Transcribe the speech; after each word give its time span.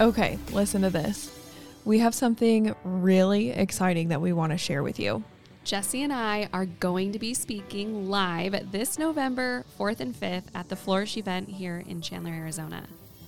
Okay, 0.00 0.38
listen 0.52 0.80
to 0.80 0.88
this. 0.88 1.30
We 1.84 1.98
have 1.98 2.14
something 2.14 2.74
really 2.84 3.50
exciting 3.50 4.08
that 4.08 4.22
we 4.22 4.32
want 4.32 4.50
to 4.52 4.56
share 4.56 4.82
with 4.82 4.98
you. 4.98 5.22
Jesse 5.62 6.02
and 6.02 6.10
I 6.12 6.48
are 6.54 6.64
going 6.64 7.12
to 7.12 7.18
be 7.18 7.34
speaking 7.34 8.08
live 8.08 8.72
this 8.72 8.98
November 8.98 9.66
4th 9.78 10.00
and 10.00 10.14
5th 10.14 10.44
at 10.54 10.70
the 10.70 10.76
Flourish 10.76 11.18
event 11.18 11.50
here 11.50 11.84
in 11.86 12.00
Chandler, 12.00 12.32
Arizona. 12.32 12.84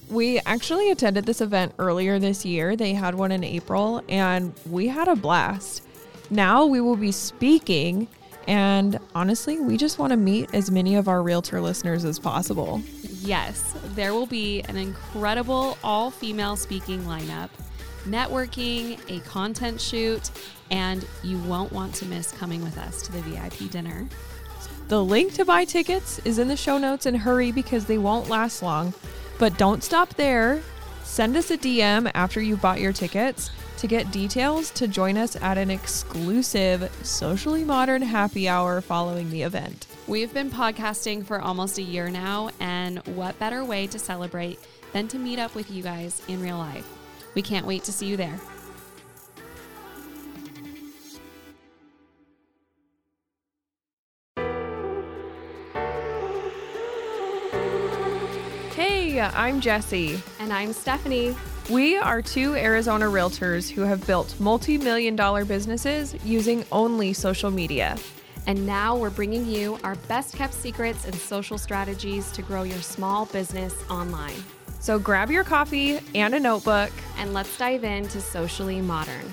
We 0.08 0.40
actually 0.40 0.90
attended 0.90 1.26
this 1.26 1.42
event 1.42 1.74
earlier 1.78 2.18
this 2.18 2.42
year. 2.46 2.74
They 2.74 2.94
had 2.94 3.14
one 3.14 3.32
in 3.32 3.44
April 3.44 4.02
and 4.08 4.54
we 4.70 4.88
had 4.88 5.08
a 5.08 5.16
blast. 5.16 5.82
Now 6.30 6.64
we 6.64 6.80
will 6.80 6.96
be 6.96 7.12
speaking, 7.12 8.08
and 8.48 8.98
honestly, 9.14 9.60
we 9.60 9.76
just 9.76 9.98
want 9.98 10.12
to 10.12 10.16
meet 10.16 10.54
as 10.54 10.70
many 10.70 10.94
of 10.96 11.06
our 11.06 11.22
realtor 11.22 11.60
listeners 11.60 12.06
as 12.06 12.18
possible. 12.18 12.80
Yes, 13.20 13.74
there 13.94 14.14
will 14.14 14.26
be 14.26 14.60
an 14.62 14.76
incredible 14.76 15.78
all 15.82 16.10
female 16.10 16.56
speaking 16.56 17.02
lineup, 17.02 17.50
networking, 18.04 18.98
a 19.08 19.20
content 19.20 19.80
shoot, 19.80 20.30
and 20.70 21.06
you 21.22 21.38
won't 21.40 21.72
want 21.72 21.94
to 21.94 22.06
miss 22.06 22.32
coming 22.32 22.62
with 22.62 22.78
us 22.78 23.02
to 23.02 23.12
the 23.12 23.20
VIP 23.20 23.70
dinner. 23.70 24.08
The 24.88 25.02
link 25.02 25.34
to 25.34 25.44
buy 25.44 25.64
tickets 25.64 26.18
is 26.24 26.38
in 26.38 26.48
the 26.48 26.56
show 26.56 26.78
notes 26.78 27.06
and 27.06 27.16
hurry 27.16 27.52
because 27.52 27.86
they 27.86 27.98
won't 27.98 28.28
last 28.28 28.62
long. 28.62 28.92
But 29.38 29.58
don't 29.58 29.82
stop 29.82 30.14
there. 30.14 30.62
Send 31.02 31.36
us 31.36 31.50
a 31.50 31.58
DM 31.58 32.10
after 32.14 32.40
you've 32.40 32.60
bought 32.60 32.80
your 32.80 32.92
tickets 32.92 33.50
to 33.78 33.86
get 33.86 34.10
details 34.12 34.70
to 34.70 34.86
join 34.86 35.16
us 35.16 35.36
at 35.42 35.58
an 35.58 35.70
exclusive 35.70 36.90
socially 37.02 37.64
modern 37.64 38.02
happy 38.02 38.48
hour 38.48 38.80
following 38.80 39.30
the 39.30 39.42
event. 39.42 39.86
We've 40.12 40.34
been 40.34 40.50
podcasting 40.50 41.24
for 41.24 41.40
almost 41.40 41.78
a 41.78 41.82
year 41.82 42.10
now, 42.10 42.50
and 42.60 42.98
what 43.16 43.38
better 43.38 43.64
way 43.64 43.86
to 43.86 43.98
celebrate 43.98 44.58
than 44.92 45.08
to 45.08 45.18
meet 45.18 45.38
up 45.38 45.54
with 45.54 45.70
you 45.70 45.82
guys 45.82 46.20
in 46.28 46.42
real 46.42 46.58
life? 46.58 46.86
We 47.34 47.40
can't 47.40 47.66
wait 47.66 47.82
to 47.84 47.92
see 47.92 48.08
you 48.08 48.18
there. 48.18 48.38
Hey, 58.74 59.18
I'm 59.18 59.62
Jesse. 59.62 60.20
And 60.40 60.52
I'm 60.52 60.74
Stephanie. 60.74 61.34
We 61.70 61.96
are 61.96 62.20
two 62.20 62.54
Arizona 62.54 63.06
realtors 63.06 63.70
who 63.70 63.80
have 63.80 64.06
built 64.06 64.38
multi 64.38 64.76
million 64.76 65.16
dollar 65.16 65.46
businesses 65.46 66.14
using 66.22 66.66
only 66.70 67.14
social 67.14 67.50
media. 67.50 67.96
And 68.46 68.66
now 68.66 68.96
we're 68.96 69.10
bringing 69.10 69.46
you 69.46 69.78
our 69.84 69.94
best 70.08 70.34
kept 70.34 70.54
secrets 70.54 71.04
and 71.04 71.14
social 71.14 71.58
strategies 71.58 72.32
to 72.32 72.42
grow 72.42 72.64
your 72.64 72.82
small 72.82 73.26
business 73.26 73.74
online. 73.88 74.42
So 74.80 74.98
grab 74.98 75.30
your 75.30 75.44
coffee 75.44 76.00
and 76.14 76.34
a 76.34 76.40
notebook. 76.40 76.90
And 77.18 77.32
let's 77.32 77.56
dive 77.56 77.84
into 77.84 78.20
Socially 78.20 78.80
Modern. 78.80 79.32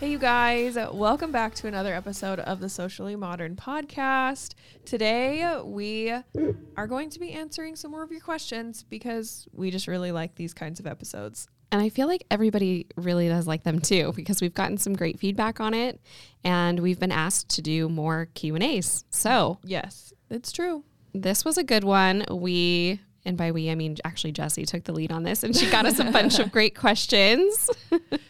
Hey, 0.00 0.10
you 0.10 0.18
guys, 0.18 0.76
welcome 0.92 1.32
back 1.32 1.54
to 1.54 1.68
another 1.68 1.94
episode 1.94 2.38
of 2.40 2.60
the 2.60 2.68
Socially 2.68 3.16
Modern 3.16 3.56
podcast. 3.56 4.52
Today, 4.84 5.58
we 5.64 6.10
are 6.76 6.86
going 6.86 7.08
to 7.08 7.18
be 7.18 7.30
answering 7.30 7.76
some 7.76 7.92
more 7.92 8.02
of 8.02 8.10
your 8.10 8.20
questions 8.20 8.82
because 8.82 9.48
we 9.54 9.70
just 9.70 9.86
really 9.86 10.12
like 10.12 10.34
these 10.34 10.52
kinds 10.52 10.78
of 10.78 10.86
episodes. 10.86 11.48
And 11.74 11.82
I 11.82 11.88
feel 11.88 12.06
like 12.06 12.22
everybody 12.30 12.86
really 12.94 13.26
does 13.26 13.48
like 13.48 13.64
them 13.64 13.80
too 13.80 14.12
because 14.14 14.40
we've 14.40 14.54
gotten 14.54 14.78
some 14.78 14.94
great 14.94 15.18
feedback 15.18 15.58
on 15.58 15.74
it 15.74 16.00
and 16.44 16.78
we've 16.78 17.00
been 17.00 17.10
asked 17.10 17.48
to 17.56 17.62
do 17.62 17.88
more 17.88 18.28
Q&As. 18.34 19.04
So, 19.10 19.58
yes, 19.64 20.12
it's 20.30 20.52
true. 20.52 20.84
This 21.12 21.44
was 21.44 21.58
a 21.58 21.64
good 21.64 21.82
one. 21.82 22.26
We 22.30 23.00
and 23.24 23.36
by 23.36 23.50
we 23.50 23.72
I 23.72 23.74
mean 23.74 23.96
actually 24.04 24.30
Jesse 24.30 24.64
took 24.64 24.84
the 24.84 24.92
lead 24.92 25.10
on 25.10 25.24
this 25.24 25.42
and 25.42 25.56
she 25.56 25.68
got 25.68 25.84
us 25.84 25.98
a 25.98 26.04
bunch 26.04 26.38
of 26.38 26.52
great 26.52 26.76
questions. 26.76 27.68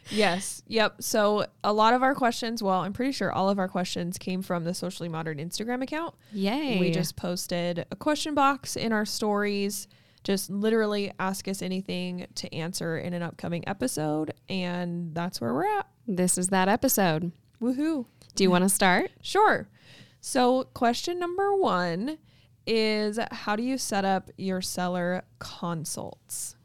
yes. 0.08 0.62
Yep. 0.68 1.02
So 1.02 1.44
a 1.62 1.72
lot 1.74 1.92
of 1.92 2.02
our 2.02 2.14
questions, 2.14 2.62
well, 2.62 2.80
I'm 2.80 2.94
pretty 2.94 3.12
sure 3.12 3.30
all 3.30 3.50
of 3.50 3.58
our 3.58 3.68
questions 3.68 4.16
came 4.16 4.40
from 4.40 4.64
the 4.64 4.72
Socially 4.72 5.10
Modern 5.10 5.36
Instagram 5.36 5.82
account. 5.82 6.14
Yay. 6.32 6.80
We 6.80 6.90
just 6.90 7.14
posted 7.14 7.84
a 7.90 7.96
question 7.96 8.34
box 8.34 8.74
in 8.74 8.90
our 8.90 9.04
stories. 9.04 9.86
Just 10.24 10.50
literally 10.50 11.12
ask 11.18 11.46
us 11.46 11.62
anything 11.62 12.26
to 12.34 12.52
answer 12.52 12.98
in 12.98 13.12
an 13.12 13.22
upcoming 13.22 13.66
episode. 13.68 14.32
And 14.48 15.14
that's 15.14 15.40
where 15.40 15.54
we're 15.54 15.78
at. 15.78 15.86
This 16.06 16.38
is 16.38 16.48
that 16.48 16.68
episode. 16.68 17.32
Woohoo. 17.60 18.06
Do 18.34 18.42
you 18.42 18.50
want 18.50 18.64
to 18.64 18.68
start? 18.68 19.10
Sure. 19.22 19.68
So, 20.20 20.64
question 20.74 21.18
number 21.18 21.54
one 21.54 22.18
is 22.66 23.18
How 23.30 23.56
do 23.56 23.62
you 23.62 23.76
set 23.76 24.04
up 24.04 24.30
your 24.36 24.62
seller 24.62 25.24
consults? 25.38 26.56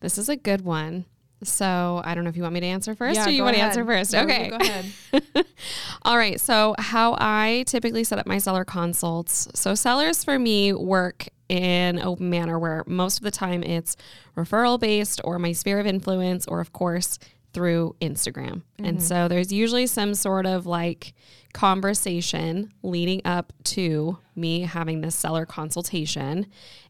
This 0.00 0.18
is 0.18 0.28
a 0.28 0.36
good 0.36 0.60
one. 0.60 1.06
So, 1.42 2.02
I 2.04 2.14
don't 2.14 2.22
know 2.24 2.30
if 2.30 2.36
you 2.36 2.42
want 2.42 2.54
me 2.54 2.60
to 2.60 2.66
answer 2.66 2.94
first 2.94 3.16
Yeah, 3.16 3.26
or 3.26 3.30
you 3.30 3.42
want 3.42 3.56
to 3.56 3.62
answer 3.62 3.84
first. 3.84 4.12
No, 4.12 4.20
okay. 4.22 4.50
go 4.50 4.56
ahead. 4.56 4.92
All 6.02 6.16
right. 6.16 6.40
So, 6.40 6.74
how 6.78 7.16
I 7.18 7.64
typically 7.66 8.04
set 8.04 8.18
up 8.18 8.26
my 8.26 8.38
seller 8.38 8.64
consults. 8.64 9.48
So, 9.54 9.74
sellers 9.74 10.22
for 10.22 10.38
me 10.38 10.72
work 10.72 11.28
in 11.52 11.98
a 11.98 12.18
manner 12.18 12.58
where 12.58 12.82
most 12.86 13.18
of 13.18 13.24
the 13.24 13.30
time 13.30 13.62
it's 13.62 13.94
referral 14.36 14.80
based 14.80 15.20
or 15.22 15.38
my 15.38 15.52
sphere 15.52 15.78
of 15.78 15.86
influence, 15.86 16.48
or 16.48 16.60
of 16.60 16.72
course, 16.72 17.18
through 17.52 17.94
Instagram. 18.00 18.62
And 18.78 19.02
so, 19.02 19.28
there's 19.28 19.52
usually 19.52 19.86
some 19.86 20.14
sort 20.14 20.46
of 20.46 20.64
like 20.64 21.12
conversation 21.52 22.72
leading 22.82 23.20
up 23.26 23.52
to 23.64 24.16
me 24.34 24.62
having 24.62 25.02
this 25.02 25.14
seller 25.14 25.44
consultation. 25.44 26.46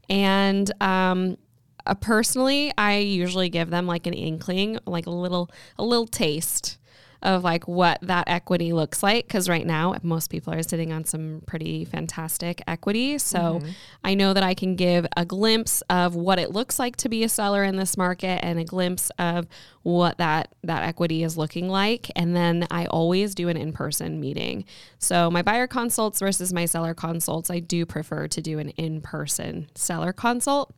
And, 0.09 0.71
um, 0.81 1.37
uh, 1.85 1.95
personally, 1.95 2.73
I 2.79 2.99
usually 2.99 3.49
give 3.49 3.71
them 3.71 3.89
like 3.89 4.07
an 4.07 4.15
inkling, 4.15 4.79
like 4.87 5.07
a 5.07 5.11
little 5.11 5.51
a 5.77 5.83
little 5.83 6.07
taste 6.07 6.79
of 7.23 7.45
like 7.45 7.69
what 7.69 7.99
that 8.03 8.29
equity 8.29 8.73
looks 8.73 9.03
like 9.03 9.27
because 9.27 9.49
right 9.49 9.67
now 9.67 9.95
most 10.03 10.29
people 10.29 10.53
are 10.53 10.63
sitting 10.63 10.93
on 10.93 11.05
some 11.05 11.43
pretty 11.47 11.85
fantastic 11.85 12.63
equity. 12.67 13.19
So 13.19 13.39
mm-hmm. 13.39 13.71
I 14.05 14.15
know 14.15 14.33
that 14.35 14.43
I 14.43 14.55
can 14.55 14.77
give 14.77 15.07
a 15.17 15.25
glimpse 15.25 15.83
of 15.91 16.15
what 16.15 16.39
it 16.39 16.51
looks 16.51 16.79
like 16.79 16.97
to 16.97 17.09
be 17.09 17.25
a 17.25 17.29
seller 17.29 17.65
in 17.65 17.77
this 17.77 17.97
market 17.97 18.45
and 18.45 18.59
a 18.59 18.65
glimpse 18.65 19.11
of 19.19 19.47
what 19.83 20.19
that 20.19 20.55
that 20.63 20.83
equity 20.85 21.23
is 21.25 21.37
looking 21.37 21.69
like 21.69 22.11
and 22.15 22.37
then 22.37 22.67
I 22.71 22.87
always 22.87 23.35
do 23.35 23.49
an 23.49 23.57
in-person 23.57 24.21
meeting. 24.21 24.65
So 24.99 25.31
my 25.31 25.43
buyer 25.43 25.67
consults 25.67 26.21
versus 26.21 26.53
my 26.53 26.67
seller 26.67 26.95
consults, 26.95 27.51
I 27.51 27.59
do 27.59 27.85
prefer 27.87 28.29
to 28.29 28.41
do 28.41 28.59
an 28.59 28.71
in-person 28.71 29.71
seller 29.75 30.13
consult, 30.13 30.75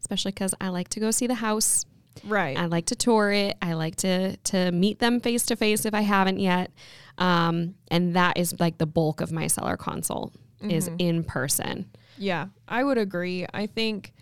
especially 0.00 0.32
cuz 0.32 0.54
I 0.60 0.68
like 0.68 0.88
to 0.90 1.00
go 1.00 1.10
see 1.10 1.26
the 1.26 1.36
house. 1.36 1.84
Right. 2.24 2.56
I 2.56 2.66
like 2.66 2.86
to 2.86 2.96
tour 2.96 3.30
it. 3.30 3.56
I 3.62 3.74
like 3.74 3.96
to 3.96 4.36
to 4.36 4.72
meet 4.72 4.98
them 4.98 5.20
face 5.20 5.46
to 5.46 5.56
face 5.56 5.84
if 5.84 5.94
I 5.94 6.00
haven't 6.02 6.40
yet. 6.40 6.70
Um, 7.18 7.74
and 7.90 8.14
that 8.16 8.38
is 8.38 8.58
like 8.60 8.78
the 8.78 8.86
bulk 8.86 9.20
of 9.20 9.32
my 9.32 9.46
seller 9.46 9.76
consult 9.76 10.34
is 10.60 10.90
in 10.98 11.22
person. 11.24 11.90
Yeah, 12.16 12.48
I 12.66 12.82
would 12.82 12.98
agree. 12.98 13.46
I 13.52 13.66
think 13.66 14.12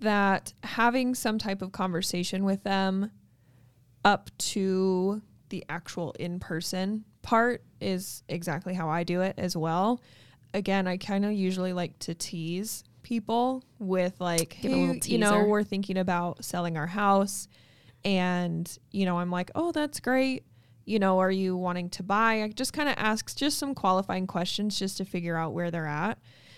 that 0.00 0.52
having 0.62 1.14
some 1.14 1.38
type 1.38 1.62
of 1.62 1.72
conversation 1.72 2.44
with 2.44 2.62
them 2.62 3.10
up 4.04 4.30
to 4.38 5.22
the 5.48 5.64
actual 5.68 6.12
in 6.18 6.40
person 6.40 7.04
part 7.22 7.62
is 7.80 8.22
exactly 8.28 8.74
how 8.74 8.88
I 8.88 9.04
do 9.04 9.20
it 9.20 9.34
as 9.38 9.56
well. 9.56 10.00
Again, 10.54 10.86
I 10.86 10.96
kind 10.96 11.24
of 11.24 11.32
usually 11.32 11.72
like 11.72 11.98
to 12.00 12.14
tease 12.14 12.84
people 13.12 13.62
with 13.78 14.18
like, 14.22 14.54
hey, 14.54 14.98
you 15.04 15.18
know, 15.18 15.44
we're 15.44 15.62
thinking 15.62 15.98
about 15.98 16.42
selling 16.42 16.78
our 16.78 16.86
house. 16.86 17.46
And, 18.06 18.66
you 18.90 19.04
know, 19.04 19.18
I'm 19.18 19.30
like, 19.30 19.50
oh, 19.54 19.70
that's 19.70 20.00
great. 20.00 20.46
You 20.86 20.98
know, 20.98 21.18
are 21.18 21.30
you 21.30 21.54
wanting 21.54 21.90
to 21.90 22.02
buy? 22.02 22.42
I 22.42 22.48
just 22.48 22.72
kind 22.72 22.88
of 22.88 22.94
ask 22.96 23.36
just 23.36 23.58
some 23.58 23.74
qualifying 23.74 24.26
questions 24.26 24.78
just 24.78 24.96
to 24.96 25.04
figure 25.04 25.36
out 25.36 25.52
where 25.52 25.70
they're 25.70 25.86
at. 25.86 26.16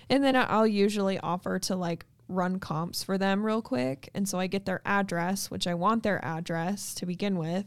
And 0.09 0.23
then 0.23 0.37
I'll 0.37 0.65
usually 0.65 1.19
offer 1.19 1.59
to 1.59 1.75
like 1.75 2.07
run 2.29 2.61
comps 2.61 3.03
for 3.03 3.19
them 3.19 3.45
real 3.45 3.61
quick. 3.61 4.09
And 4.15 4.29
so 4.29 4.39
I 4.39 4.47
get 4.47 4.65
their 4.65 4.81
address, 4.85 5.51
which 5.51 5.67
I 5.67 5.75
want 5.75 6.05
their 6.05 6.25
address 6.25 6.95
to 6.95 7.05
begin 7.05 7.37
with. 7.37 7.67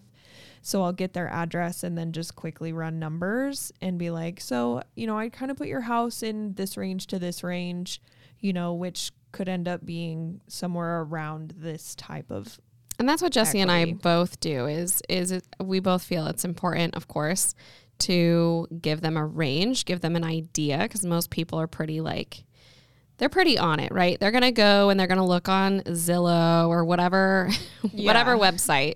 So 0.62 0.82
I'll 0.82 0.94
get 0.94 1.12
their 1.12 1.28
address 1.28 1.84
and 1.84 1.98
then 1.98 2.14
just 2.14 2.38
quickly 2.38 2.72
run 2.72 3.00
numbers 3.00 3.74
and 3.82 4.00
be 4.00 4.12
like, 4.12 4.40
so, 4.40 4.82
you 4.96 5.08
know, 5.08 5.18
I 5.18 5.28
kind 5.28 5.52
of 5.52 5.58
put 5.58 5.68
your 5.68 5.82
house 5.82 6.24
in 6.24 6.54
this 6.54 6.78
range 6.78 7.08
to 7.08 7.20
this 7.20 7.44
range, 7.44 8.02
you 8.40 8.54
know, 8.54 8.74
which 8.74 9.12
could 9.32 9.50
end 9.50 9.68
up 9.68 9.86
being 9.86 10.42
somewhere 10.48 11.02
around 11.02 11.54
this 11.58 11.96
type 11.96 12.32
of 12.32 12.60
And 13.00 13.08
that's 13.08 13.22
what 13.22 13.32
Jesse 13.32 13.60
and 13.60 13.72
I 13.72 13.94
both 13.94 14.40
do 14.40 14.66
is 14.66 15.02
is 15.10 15.32
it, 15.32 15.46
we 15.64 15.80
both 15.80 16.04
feel 16.04 16.28
it's 16.28 16.46
important, 16.46 16.96
of 16.96 17.08
course, 17.08 17.54
to 18.00 18.68
give 18.82 19.02
them 19.02 19.18
a 19.18 19.26
range, 19.26 19.86
give 19.86 20.02
them 20.02 20.16
an 20.16 20.24
idea 20.24 20.80
because 20.80 21.06
most 21.06 21.30
people 21.30 21.60
are 21.60 21.68
pretty 21.68 22.02
like 22.02 22.44
they're 23.18 23.30
pretty 23.30 23.58
on 23.58 23.80
it, 23.80 23.92
right? 23.92 24.20
They're 24.20 24.32
gonna 24.32 24.52
go 24.52 24.90
and 24.90 25.00
they're 25.00 25.08
gonna 25.08 25.26
look 25.26 25.50
on 25.50 25.82
Zillow 25.82 26.68
or 26.70 26.86
whatever 26.86 27.50
whatever 27.92 28.38
website. 28.38 28.96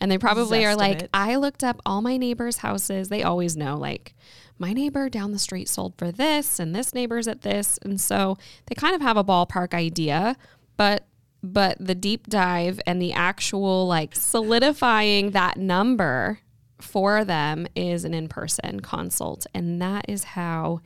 And 0.00 0.10
they 0.10 0.18
probably 0.18 0.64
are 0.64 0.76
like, 0.76 1.08
I 1.12 1.36
looked 1.36 1.64
up 1.64 1.80
all 1.84 2.02
my 2.02 2.18
neighbors' 2.18 2.58
houses. 2.58 3.08
They 3.08 3.24
always 3.24 3.56
know, 3.56 3.76
like, 3.76 4.14
my 4.58 4.72
neighbor 4.72 5.08
down 5.08 5.32
the 5.32 5.38
street 5.38 5.68
sold 5.68 5.94
for 5.96 6.10
this 6.10 6.58
and 6.58 6.74
this 6.74 6.94
neighbor's 6.94 7.28
at 7.28 7.42
this. 7.42 7.78
And 7.82 8.00
so 8.00 8.36
they 8.66 8.74
kind 8.74 8.94
of 8.94 9.00
have 9.00 9.16
a 9.16 9.24
ballpark 9.24 9.74
idea, 9.74 10.36
but 10.76 11.06
but 11.40 11.76
the 11.78 11.94
deep 11.94 12.26
dive 12.26 12.80
and 12.86 13.00
the 13.00 13.12
actual 13.12 13.86
like 13.86 14.14
solidifying 14.14 15.30
that 15.30 15.56
number 15.56 16.40
for 16.80 17.24
them 17.24 17.66
is 17.76 18.04
an 18.04 18.12
in-person 18.12 18.80
consult. 18.80 19.46
And 19.54 19.80
that 19.80 20.04
is 20.08 20.24
how 20.24 20.80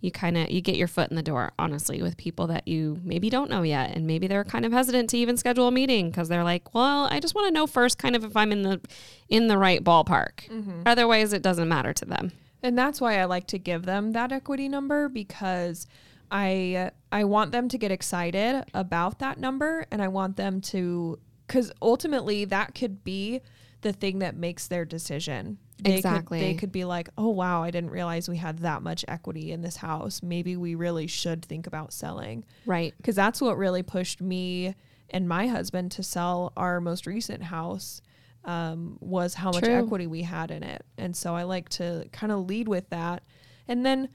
you 0.00 0.12
kind 0.12 0.36
of 0.36 0.50
you 0.50 0.60
get 0.60 0.76
your 0.76 0.86
foot 0.86 1.10
in 1.10 1.16
the 1.16 1.22
door 1.22 1.52
honestly 1.58 2.02
with 2.02 2.16
people 2.16 2.46
that 2.48 2.68
you 2.68 3.00
maybe 3.02 3.30
don't 3.30 3.50
know 3.50 3.62
yet. 3.62 3.96
And 3.96 4.06
maybe 4.06 4.28
they're 4.28 4.44
kind 4.44 4.64
of 4.64 4.72
hesitant 4.72 5.10
to 5.10 5.18
even 5.18 5.36
schedule 5.36 5.66
a 5.66 5.72
meeting 5.72 6.10
because 6.10 6.28
they're 6.28 6.44
like 6.44 6.74
well 6.74 7.08
i 7.10 7.18
just 7.18 7.34
want 7.34 7.48
to 7.48 7.52
know 7.52 7.66
first 7.66 7.98
kind 7.98 8.14
of 8.14 8.22
if 8.22 8.36
i'm 8.36 8.52
in 8.52 8.62
the 8.62 8.80
in 9.28 9.48
the 9.48 9.58
right 9.58 9.82
ballpark. 9.82 10.46
Mm-hmm. 10.48 10.82
Otherwise 10.86 11.32
it 11.32 11.42
doesn't 11.42 11.68
matter 11.68 11.92
to 11.92 12.04
them 12.04 12.30
And 12.66 12.76
that's 12.76 13.00
why 13.00 13.20
I 13.20 13.26
like 13.26 13.46
to 13.48 13.60
give 13.60 13.84
them 13.84 14.10
that 14.10 14.32
equity 14.32 14.68
number 14.68 15.08
because 15.08 15.86
I 16.32 16.90
I 17.12 17.22
want 17.22 17.52
them 17.52 17.68
to 17.68 17.78
get 17.78 17.92
excited 17.92 18.64
about 18.74 19.20
that 19.20 19.38
number 19.38 19.86
and 19.92 20.02
I 20.02 20.08
want 20.08 20.36
them 20.36 20.60
to 20.72 21.20
cuz 21.46 21.70
ultimately 21.80 22.44
that 22.46 22.74
could 22.74 23.04
be 23.04 23.40
the 23.82 23.92
thing 23.92 24.18
that 24.18 24.34
makes 24.34 24.66
their 24.66 24.84
decision. 24.84 25.58
They 25.80 25.98
Exactly. 25.98 26.40
Could, 26.40 26.44
they 26.44 26.54
could 26.54 26.72
be 26.72 26.84
like, 26.84 27.08
"Oh 27.16 27.28
wow, 27.28 27.62
I 27.62 27.70
didn't 27.70 27.90
realize 27.90 28.28
we 28.28 28.38
had 28.38 28.58
that 28.60 28.82
much 28.82 29.04
equity 29.06 29.52
in 29.52 29.62
this 29.62 29.76
house. 29.76 30.20
Maybe 30.20 30.56
we 30.56 30.74
really 30.74 31.06
should 31.06 31.44
think 31.44 31.68
about 31.68 31.92
selling." 31.92 32.44
right 32.66 32.94
because 32.96 33.14
that's 33.14 33.40
what 33.40 33.56
really 33.56 33.84
pushed 33.84 34.20
me 34.20 34.74
and 35.10 35.28
my 35.28 35.46
husband 35.46 35.92
to 35.92 36.02
sell 36.02 36.52
our 36.56 36.80
most 36.80 37.06
recent 37.06 37.44
house 37.44 38.02
um, 38.46 38.96
was 39.00 39.34
how 39.34 39.50
much 39.50 39.64
True. 39.64 39.74
equity 39.74 40.06
we 40.06 40.22
had 40.22 40.50
in 40.50 40.62
it. 40.62 40.84
And 40.96 41.14
so 41.14 41.34
i 41.34 41.42
like 41.42 41.68
to 41.70 42.08
kind 42.12 42.32
of 42.32 42.46
lead 42.46 42.68
with 42.68 42.88
that 42.90 43.22
and 43.68 43.84
then 43.84 44.08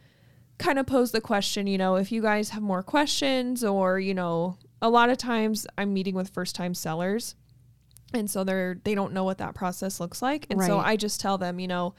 kind 0.57 0.79
of 0.79 0.85
pose 0.85 1.11
the 1.11 1.21
question 1.21 1.65
you 1.65 1.77
know 1.77 1.95
if 1.95 2.11
you 2.11 2.21
guys 2.21 2.49
have 2.49 2.61
more 2.61 2.83
questions 2.83 3.63
or 3.63 3.99
you 3.99 4.13
know 4.13 4.57
a 4.79 4.89
lot 4.89 5.09
of 5.09 5.17
times 5.17 5.65
i'm 5.75 5.91
meeting 5.91 6.13
with 6.13 6.29
first 6.29 6.55
time 6.55 6.75
sellers 6.75 7.33
and 8.13 8.29
so 8.29 8.43
they're 8.43 8.77
they 8.83 8.95
don't 8.95 9.13
know 9.13 9.23
what 9.23 9.37
that 9.39 9.55
process 9.55 9.99
looks 9.99 10.21
like. 10.21 10.45
And 10.49 10.61
so 10.61 10.79
i 10.79 10.95
just 10.95 11.19
tell 11.19 11.37
them 11.37 11.59
you 11.59 11.67
know 11.67 11.93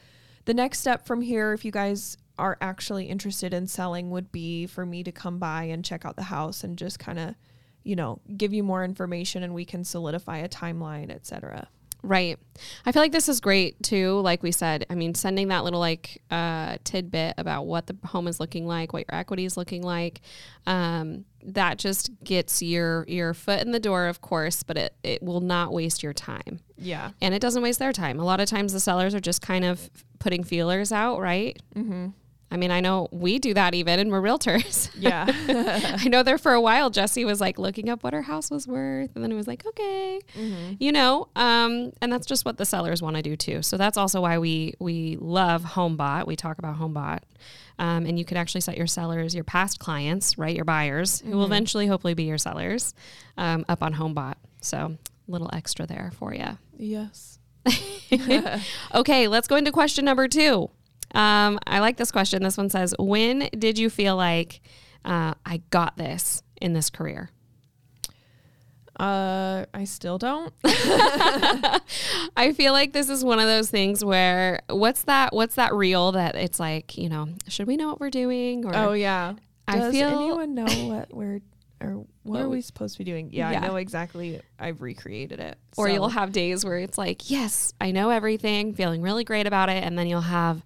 the 0.45 0.53
next 0.53 0.79
step 0.79 1.05
from 1.05 1.21
here 1.21 1.53
if 1.53 1.65
you 1.65 1.71
guys 1.71 2.17
are 2.39 2.57
actually 2.61 3.05
interested 3.05 3.53
in 3.53 3.67
selling 3.67 4.09
would 4.09 4.31
be 4.31 4.65
for 4.65 4.85
me 4.85 5.03
to 5.03 5.11
come 5.11 5.37
by 5.39 5.63
and 5.63 5.85
check 5.85 6.05
out 6.05 6.15
the 6.15 6.23
house 6.23 6.63
and 6.63 6.77
just 6.77 6.99
kind 6.99 7.19
of 7.19 7.35
you 7.83 7.95
know 7.95 8.19
give 8.37 8.53
you 8.53 8.63
more 8.63 8.83
information 8.83 9.43
and 9.43 9.53
we 9.53 9.65
can 9.65 9.83
solidify 9.83 10.37
a 10.37 10.49
timeline 10.49 11.11
etc 11.11 11.67
Right. 12.03 12.37
I 12.85 12.91
feel 12.91 13.01
like 13.01 13.13
this 13.13 13.29
is 13.29 13.39
great 13.39 13.81
too. 13.81 14.19
Like 14.19 14.43
we 14.43 14.51
said, 14.51 14.85
I 14.89 14.95
mean, 14.95 15.15
sending 15.15 15.47
that 15.47 15.63
little 15.63 15.79
like 15.79 16.21
uh, 16.29 16.77
tidbit 16.83 17.35
about 17.37 17.65
what 17.65 17.87
the 17.87 17.95
home 18.05 18.27
is 18.27 18.41
looking 18.41 18.67
like, 18.67 18.91
what 18.91 19.05
your 19.09 19.17
equity 19.17 19.45
is 19.45 19.55
looking 19.55 19.83
like, 19.83 20.19
um, 20.67 21.23
that 21.45 21.77
just 21.77 22.11
gets 22.23 22.61
your 22.61 23.05
your 23.07 23.33
foot 23.33 23.61
in 23.61 23.71
the 23.71 23.79
door, 23.79 24.07
of 24.07 24.19
course, 24.19 24.63
but 24.63 24.77
it 24.77 24.95
it 25.01 25.23
will 25.23 25.41
not 25.41 25.71
waste 25.71 26.03
your 26.03 26.13
time, 26.13 26.59
yeah 26.77 27.11
and 27.21 27.33
it 27.33 27.39
doesn't 27.39 27.63
waste 27.63 27.79
their 27.79 27.93
time. 27.93 28.19
A 28.19 28.25
lot 28.25 28.41
of 28.41 28.49
times, 28.49 28.73
the 28.73 28.79
sellers 28.81 29.15
are 29.15 29.21
just 29.21 29.41
kind 29.41 29.63
of 29.63 29.89
putting 30.19 30.43
feelers 30.43 30.91
out, 30.91 31.19
right? 31.19 31.57
mm-hmm. 31.75 32.09
I 32.53 32.57
mean, 32.57 32.69
I 32.69 32.81
know 32.81 33.07
we 33.11 33.39
do 33.39 33.55
that 33.55 33.73
even, 33.73 33.99
and 33.99 34.11
we're 34.11 34.21
realtors. 34.21 34.91
yeah 34.99 35.25
I 35.99 36.07
know 36.07 36.21
there 36.21 36.37
for 36.37 36.53
a 36.53 36.61
while, 36.61 36.91
Jesse 36.91 37.25
was 37.25 37.41
like 37.41 37.57
looking 37.57 37.89
up 37.89 38.03
what 38.03 38.13
her 38.13 38.21
house 38.21 38.51
was 38.51 38.67
worth, 38.67 39.09
and 39.15 39.23
then 39.23 39.31
it 39.31 39.35
was 39.35 39.47
like, 39.47 39.65
okay, 39.65 40.19
you 40.79 40.91
know, 40.91 41.29
um, 41.35 41.91
and 41.99 42.13
that's 42.13 42.27
just 42.27 42.45
what 42.45 42.57
the 42.57 42.65
sellers 42.65 43.01
want 43.01 43.15
to 43.15 43.23
do 43.23 43.35
too. 43.35 43.63
So 43.63 43.75
that's 43.75 43.97
also 43.97 44.21
why 44.21 44.37
we 44.37 44.75
we 44.79 45.17
love 45.19 45.63
HomeBot. 45.63 46.27
We 46.27 46.35
talk 46.35 46.59
about 46.59 46.77
HomeBot, 46.77 47.21
um, 47.79 48.05
and 48.05 48.19
you 48.19 48.23
could 48.23 48.37
actually 48.37 48.61
set 48.61 48.77
your 48.77 48.87
sellers, 48.87 49.33
your 49.33 49.43
past 49.43 49.79
clients, 49.79 50.37
right, 50.37 50.55
your 50.55 50.65
buyers, 50.65 51.21
who 51.21 51.31
will 51.31 51.45
eventually 51.45 51.87
hopefully 51.87 52.13
be 52.13 52.25
your 52.25 52.37
sellers, 52.37 52.93
um, 53.35 53.65
up 53.67 53.81
on 53.81 53.95
HomeBot. 53.95 54.35
So 54.61 54.77
a 54.77 55.31
little 55.31 55.49
extra 55.53 55.87
there 55.87 56.11
for 56.13 56.35
you. 56.35 56.59
yes 56.77 57.39
Okay, 58.93 59.27
let's 59.27 59.47
go 59.47 59.55
into 59.55 59.71
question 59.71 60.05
number 60.05 60.27
two. 60.27 60.69
Um, 61.13 61.59
I 61.67 61.79
like 61.79 61.97
this 61.97 62.11
question. 62.11 62.41
This 62.43 62.57
one 62.57 62.69
says, 62.69 62.95
"When 62.97 63.49
did 63.57 63.77
you 63.77 63.89
feel 63.89 64.15
like 64.15 64.61
uh, 65.05 65.33
I 65.45 65.61
got 65.69 65.97
this 65.97 66.41
in 66.61 66.73
this 66.73 66.89
career?" 66.89 67.29
uh 68.99 69.65
i 69.73 69.85
still 69.85 70.19
don't 70.19 70.53
I 70.63 72.53
feel 72.55 72.73
like 72.73 72.93
this 72.93 73.09
is 73.09 73.23
one 73.25 73.39
of 73.39 73.45
those 73.47 73.69
things 73.71 74.05
where 74.05 74.61
what's 74.69 75.03
that? 75.03 75.33
What's 75.33 75.55
that 75.55 75.73
reel 75.73 76.11
that 76.13 76.35
it's 76.35 76.59
like, 76.59 76.95
you 76.97 77.09
know, 77.09 77.29
should 77.47 77.65
we 77.67 77.75
know 77.75 77.87
what 77.87 77.99
we're 77.99 78.09
doing? 78.11 78.65
Or 78.65 78.75
oh 78.75 78.93
yeah 78.93 79.33
I 79.67 79.79
does 79.79 79.93
feel- 79.93 80.09
anyone 80.09 80.53
know 80.53 80.65
what 80.87 81.11
we're 81.13 81.41
or 81.81 82.05
what 82.21 82.41
are 82.41 82.47
we 82.49 82.61
supposed 82.61 82.93
to 82.93 82.99
be 82.99 83.03
doing 83.03 83.29
yeah, 83.33 83.51
Yeah. 83.51 83.61
i 83.63 83.67
know 83.67 83.75
exactly 83.75 84.39
i've 84.59 84.81
recreated 84.81 85.39
it 85.39 85.57
or 85.75 85.87
So- 85.87 85.93
you'll 85.93 86.09
have 86.09 86.31
days 86.31 86.63
where 86.63 86.77
it's 86.77 86.97
like, 86.97 87.29
yes, 87.31 87.73
I 87.81 87.91
know 87.91 88.09
everything, 88.11 88.73
feeling 88.75 89.01
really 89.01 89.23
great 89.23 89.47
about 89.47 89.69
it, 89.69 89.83
and 89.83 89.97
then 89.97 90.07
you'll 90.07 90.21
have, 90.21 90.63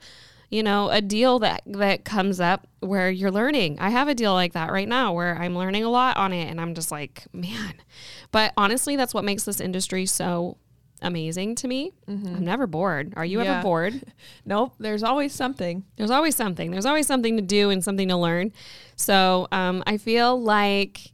you 0.50 0.64
know, 0.64 0.90
a 0.90 1.02
deal 1.02 1.40
that 1.40 1.62
that 1.66 2.06
comes 2.06 2.40
up 2.40 2.68
where 2.80 3.10
you're 3.10 3.32
learning. 3.32 3.78
I 3.80 3.90
have 3.90 4.08
a 4.08 4.16
deal 4.16 4.34
like 4.34 4.54
that 4.54 4.72
right 4.72 4.88
now 4.88 5.14
where 5.14 5.36
I'm 5.38 5.58
learning 5.58 5.84
a 5.84 5.90
lot 5.90 6.18
on 6.18 6.32
it, 6.34 6.50
and 6.50 6.60
I'm 6.62 6.74
just 6.74 6.92
like, 6.92 7.26
man. 7.34 7.74
But 8.32 8.54
honestly, 8.58 8.96
that's 8.96 9.14
what 9.14 9.24
makes 9.24 9.44
this 9.44 9.60
industry 9.60 10.06
so 10.06 10.58
amazing 11.02 11.54
to 11.54 11.68
me. 11.68 11.92
I'm 12.08 12.44
never 12.44 12.66
bored. 12.66 13.14
Are 13.16 13.26
you 13.26 13.42
Yeah. 13.44 13.54
ever 13.58 13.62
bored? 13.62 13.94
nope 14.46 14.74
there's 14.80 15.04
always 15.04 15.32
something 15.32 15.84
There's 15.96 16.10
always 16.10 16.36
something. 16.36 16.72
There's 16.72 16.88
always 16.88 17.06
something 17.06 17.36
to 17.38 17.44
do 17.44 17.70
and 17.70 17.84
something 17.84 18.08
to 18.08 18.18
learn. 18.18 18.52
So 18.96 19.48
um, 19.52 19.84
I 19.86 19.98
feel 19.98 20.42
like, 20.42 21.12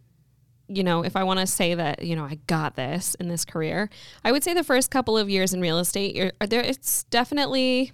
you 0.70 0.84
know, 0.86 1.04
if 1.04 1.18
I 1.18 1.24
want 1.26 1.42
to 1.42 1.48
say 1.48 1.76
that, 1.76 2.02
you 2.06 2.16
know, 2.16 2.24
I 2.24 2.36
got 2.48 2.76
this 2.78 3.16
in 3.16 3.28
this 3.28 3.44
career, 3.44 3.90
I 4.24 4.32
would 4.32 4.44
say 4.44 4.54
the 4.54 4.64
first 4.64 4.90
couple 4.90 5.18
of 5.18 5.30
years 5.30 5.54
in 5.54 5.60
real 5.60 5.80
estate, 5.80 6.16
you're, 6.16 6.32
there. 6.48 6.62
It's 6.62 7.04
definitely 7.06 7.92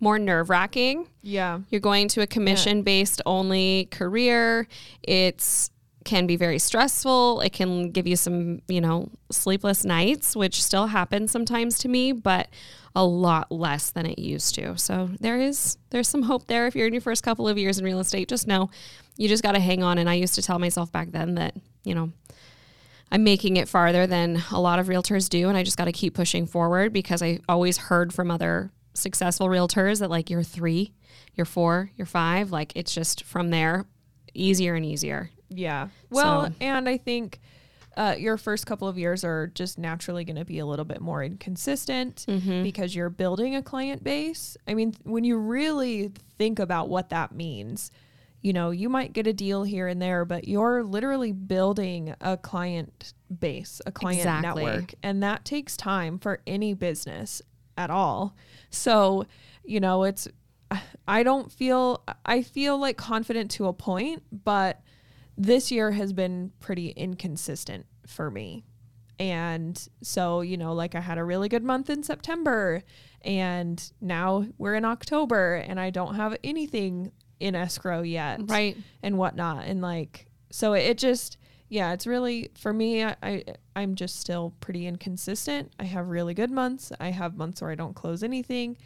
more 0.00 0.18
nerve 0.18 0.50
wracking. 0.50 1.06
yeah 1.22 1.60
You're 1.68 1.80
going 1.80 2.08
to 2.08 2.22
a 2.22 2.26
commission 2.26 2.82
based 2.82 3.22
only 3.26 3.88
career. 3.90 4.66
It's 5.02 5.70
can 6.04 6.26
be 6.26 6.36
very 6.36 6.58
stressful. 6.58 7.40
It 7.42 7.52
can 7.52 7.90
give 7.90 8.06
you 8.06 8.16
some, 8.16 8.62
you 8.68 8.80
know, 8.80 9.10
sleepless 9.30 9.84
nights, 9.84 10.34
which 10.34 10.62
still 10.62 10.86
happens 10.86 11.30
sometimes 11.30 11.78
to 11.80 11.88
me, 11.88 12.12
but 12.12 12.48
a 12.96 13.04
lot 13.04 13.52
less 13.52 13.90
than 13.90 14.06
it 14.06 14.18
used 14.18 14.54
to. 14.56 14.76
So 14.78 15.10
there 15.20 15.38
is 15.38 15.76
there's 15.90 16.08
some 16.08 16.22
hope 16.22 16.46
there 16.46 16.66
if 16.66 16.74
you're 16.74 16.86
in 16.86 16.94
your 16.94 17.02
first 17.02 17.22
couple 17.22 17.46
of 17.46 17.58
years 17.58 17.78
in 17.78 17.84
real 17.84 18.00
estate. 18.00 18.28
Just 18.28 18.46
know 18.46 18.70
you 19.16 19.28
just 19.28 19.42
got 19.42 19.52
to 19.52 19.60
hang 19.60 19.82
on 19.82 19.98
and 19.98 20.08
I 20.08 20.14
used 20.14 20.34
to 20.36 20.42
tell 20.42 20.58
myself 20.58 20.90
back 20.90 21.12
then 21.12 21.34
that, 21.34 21.54
you 21.84 21.94
know, 21.94 22.10
I'm 23.12 23.22
making 23.22 23.58
it 23.58 23.68
farther 23.68 24.06
than 24.06 24.42
a 24.50 24.60
lot 24.60 24.78
of 24.78 24.86
realtors 24.86 25.28
do 25.28 25.48
and 25.48 25.56
I 25.56 25.62
just 25.62 25.76
got 25.76 25.84
to 25.84 25.92
keep 25.92 26.14
pushing 26.14 26.46
forward 26.46 26.92
because 26.92 27.22
I 27.22 27.40
always 27.48 27.76
heard 27.76 28.14
from 28.14 28.30
other 28.30 28.72
successful 28.94 29.46
realtors 29.48 30.00
that 30.00 30.10
like 30.10 30.30
you're 30.30 30.42
3, 30.42 30.92
you're 31.34 31.44
4, 31.44 31.90
you're 31.96 32.06
5, 32.06 32.50
like 32.50 32.72
it's 32.76 32.92
just 32.94 33.24
from 33.24 33.50
there 33.50 33.86
easier 34.34 34.74
and 34.74 34.84
easier. 34.84 35.30
Yeah. 35.48 35.88
Well, 36.10 36.46
So- 36.46 36.52
and 36.60 36.88
I 36.88 36.96
think 36.96 37.40
uh, 37.96 38.14
your 38.16 38.36
first 38.36 38.66
couple 38.66 38.86
of 38.86 38.96
years 38.96 39.24
are 39.24 39.48
just 39.48 39.76
naturally 39.76 40.24
going 40.24 40.36
to 40.36 40.44
be 40.44 40.60
a 40.60 40.64
little 40.66 40.84
bit 40.84 41.00
more 41.00 41.24
inconsistent 41.24 42.24
Mm-hmm. 42.28 42.62
because 42.62 42.94
you're 42.94 43.10
building 43.10 43.56
a 43.56 43.62
client 43.62 44.04
base. 44.04 44.56
I 44.68 44.74
mean, 44.74 44.94
when 45.02 45.24
you 45.24 45.36
really 45.38 46.12
think 46.38 46.58
about 46.60 46.88
what 46.88 47.08
that 47.10 47.32
means, 47.32 47.90
you 48.42 48.52
know, 48.52 48.70
you 48.70 48.88
might 48.88 49.12
get 49.12 49.26
a 49.26 49.32
deal 49.32 49.64
here 49.64 49.86
and 49.88 50.00
there, 50.00 50.24
but 50.24 50.46
you're 50.48 50.82
literally 50.84 51.32
building 51.32 52.14
a 52.20 52.36
client 52.36 53.12
base, 53.38 53.82
a 53.84 53.92
client 53.92 54.20
Exactly. 54.20 54.64
network, 54.64 54.94
and 55.02 55.22
that 55.24 55.44
takes 55.44 55.76
time 55.76 56.18
for 56.18 56.40
any 56.46 56.72
business 56.74 57.42
at 57.80 57.90
all. 57.90 58.36
So, 58.70 59.24
you 59.64 59.80
know, 59.80 60.04
it's 60.04 60.28
I 61.08 61.22
don't 61.22 61.50
feel 61.50 62.04
I 62.24 62.42
feel 62.42 62.78
like 62.78 62.96
confident 62.96 63.50
to 63.52 63.66
a 63.66 63.72
point, 63.72 64.22
but 64.44 64.80
this 65.36 65.72
year 65.72 65.90
has 65.92 66.12
been 66.12 66.52
pretty 66.60 66.90
inconsistent 66.90 67.86
for 68.06 68.30
me. 68.30 68.64
And 69.18 69.76
so, 70.02 70.40
you 70.42 70.56
know, 70.56 70.72
like 70.74 70.94
I 70.94 71.00
had 71.00 71.18
a 71.18 71.24
really 71.24 71.48
good 71.48 71.64
month 71.64 71.90
in 71.90 72.02
September 72.02 72.82
and 73.22 73.92
now 74.00 74.46
we're 74.58 74.74
in 74.74 74.84
October 74.84 75.56
and 75.56 75.78
I 75.80 75.90
don't 75.90 76.14
have 76.14 76.36
anything 76.44 77.12
in 77.38 77.54
escrow 77.54 78.02
yet 78.02 78.40
Right. 78.44 78.76
and 79.02 79.18
whatnot. 79.18 79.66
And 79.66 79.82
like, 79.82 80.26
so 80.50 80.72
it 80.72 80.96
just, 80.98 81.36
yeah, 81.70 81.92
it's 81.92 82.06
really, 82.06 82.50
for 82.58 82.72
me, 82.72 83.04
I, 83.04 83.16
I, 83.22 83.44
I'm 83.76 83.94
just 83.94 84.18
still 84.18 84.52
pretty 84.60 84.88
inconsistent. 84.88 85.72
I 85.78 85.84
have 85.84 86.08
really 86.08 86.34
good 86.34 86.50
months. 86.50 86.92
I 86.98 87.10
have 87.10 87.36
months 87.36 87.62
where 87.62 87.70
I 87.70 87.76
don't 87.76 87.94
close 87.94 88.24
anything, 88.24 88.76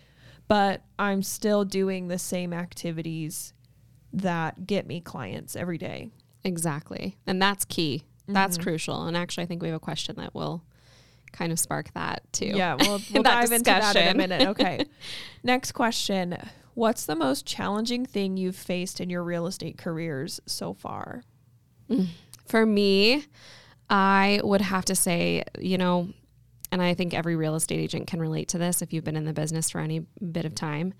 but 0.48 0.82
I'm 0.98 1.22
still 1.22 1.64
doing 1.64 2.08
the 2.08 2.18
same 2.18 2.52
activities 2.52 3.54
that 4.12 4.66
get 4.66 4.86
me 4.86 5.00
clients 5.00 5.56
every 5.56 5.78
day. 5.78 6.10
Exactly. 6.44 7.16
And 7.26 7.40
that's 7.40 7.64
key. 7.64 8.04
That's 8.28 8.58
mm-hmm. 8.58 8.64
crucial. 8.64 9.06
And 9.06 9.16
actually 9.16 9.44
I 9.44 9.46
think 9.46 9.62
we 9.62 9.68
have 9.68 9.76
a 9.76 9.80
question 9.80 10.16
that 10.16 10.34
will 10.34 10.62
kind 11.32 11.52
of 11.52 11.58
spark 11.58 11.90
that 11.94 12.22
too. 12.34 12.52
Yeah, 12.54 12.76
we'll, 12.78 13.00
we'll 13.14 13.22
dive 13.22 13.50
into 13.50 13.64
that 13.64 13.96
in 13.96 14.08
a 14.08 14.14
minute. 14.14 14.46
Okay. 14.48 14.84
Next 15.42 15.72
question. 15.72 16.36
What's 16.74 17.06
the 17.06 17.16
most 17.16 17.46
challenging 17.46 18.04
thing 18.04 18.36
you've 18.36 18.56
faced 18.56 19.00
in 19.00 19.08
your 19.08 19.24
real 19.24 19.46
estate 19.46 19.78
careers 19.78 20.40
so 20.44 20.74
far? 20.74 21.22
Mm. 21.88 22.08
For 22.46 22.64
me, 22.64 23.24
I 23.88 24.40
would 24.42 24.60
have 24.60 24.84
to 24.86 24.94
say, 24.94 25.44
you 25.58 25.78
know, 25.78 26.08
and 26.72 26.82
I 26.82 26.94
think 26.94 27.14
every 27.14 27.36
real 27.36 27.54
estate 27.54 27.78
agent 27.78 28.06
can 28.06 28.20
relate 28.20 28.48
to 28.48 28.58
this 28.58 28.82
if 28.82 28.92
you've 28.92 29.04
been 29.04 29.16
in 29.16 29.24
the 29.24 29.32
business 29.32 29.70
for 29.70 29.80
any 29.80 30.00
bit 30.32 30.44
of 30.44 30.54
time, 30.54 30.94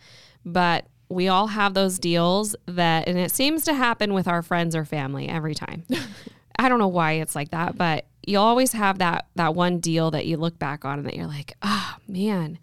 but 0.45 0.87
we 1.09 1.29
all 1.29 1.49
have 1.49 1.75
those 1.75 1.99
deals 1.99 2.57
that, 2.67 3.09
and 3.09 3.19
it 3.19 3.31
seems 3.31 3.65
to 3.65 3.75
happen 3.75 4.15
with 4.15 4.29
our 4.29 4.43
friends 4.43 4.75
or 4.75 4.85
family 4.85 5.29
every 5.29 5.55
time. 5.55 5.85
I 6.59 6.69
don't 6.69 6.79
know 6.79 6.89
why 6.89 7.13
it's 7.13 7.35
like 7.35 7.51
that, 7.51 7.77
but 7.77 8.07
you 8.27 8.39
always 8.39 8.73
have 8.73 8.99
that 8.99 9.27
that 9.35 9.55
one 9.55 9.81
deal 9.81 10.11
that 10.13 10.27
you 10.27 10.37
look 10.37 10.59
back 10.59 10.85
on 10.85 10.99
and 10.99 11.07
that 11.07 11.17
you're 11.17 11.27
like, 11.27 11.57
oh 11.63 11.97
man, 12.07 12.59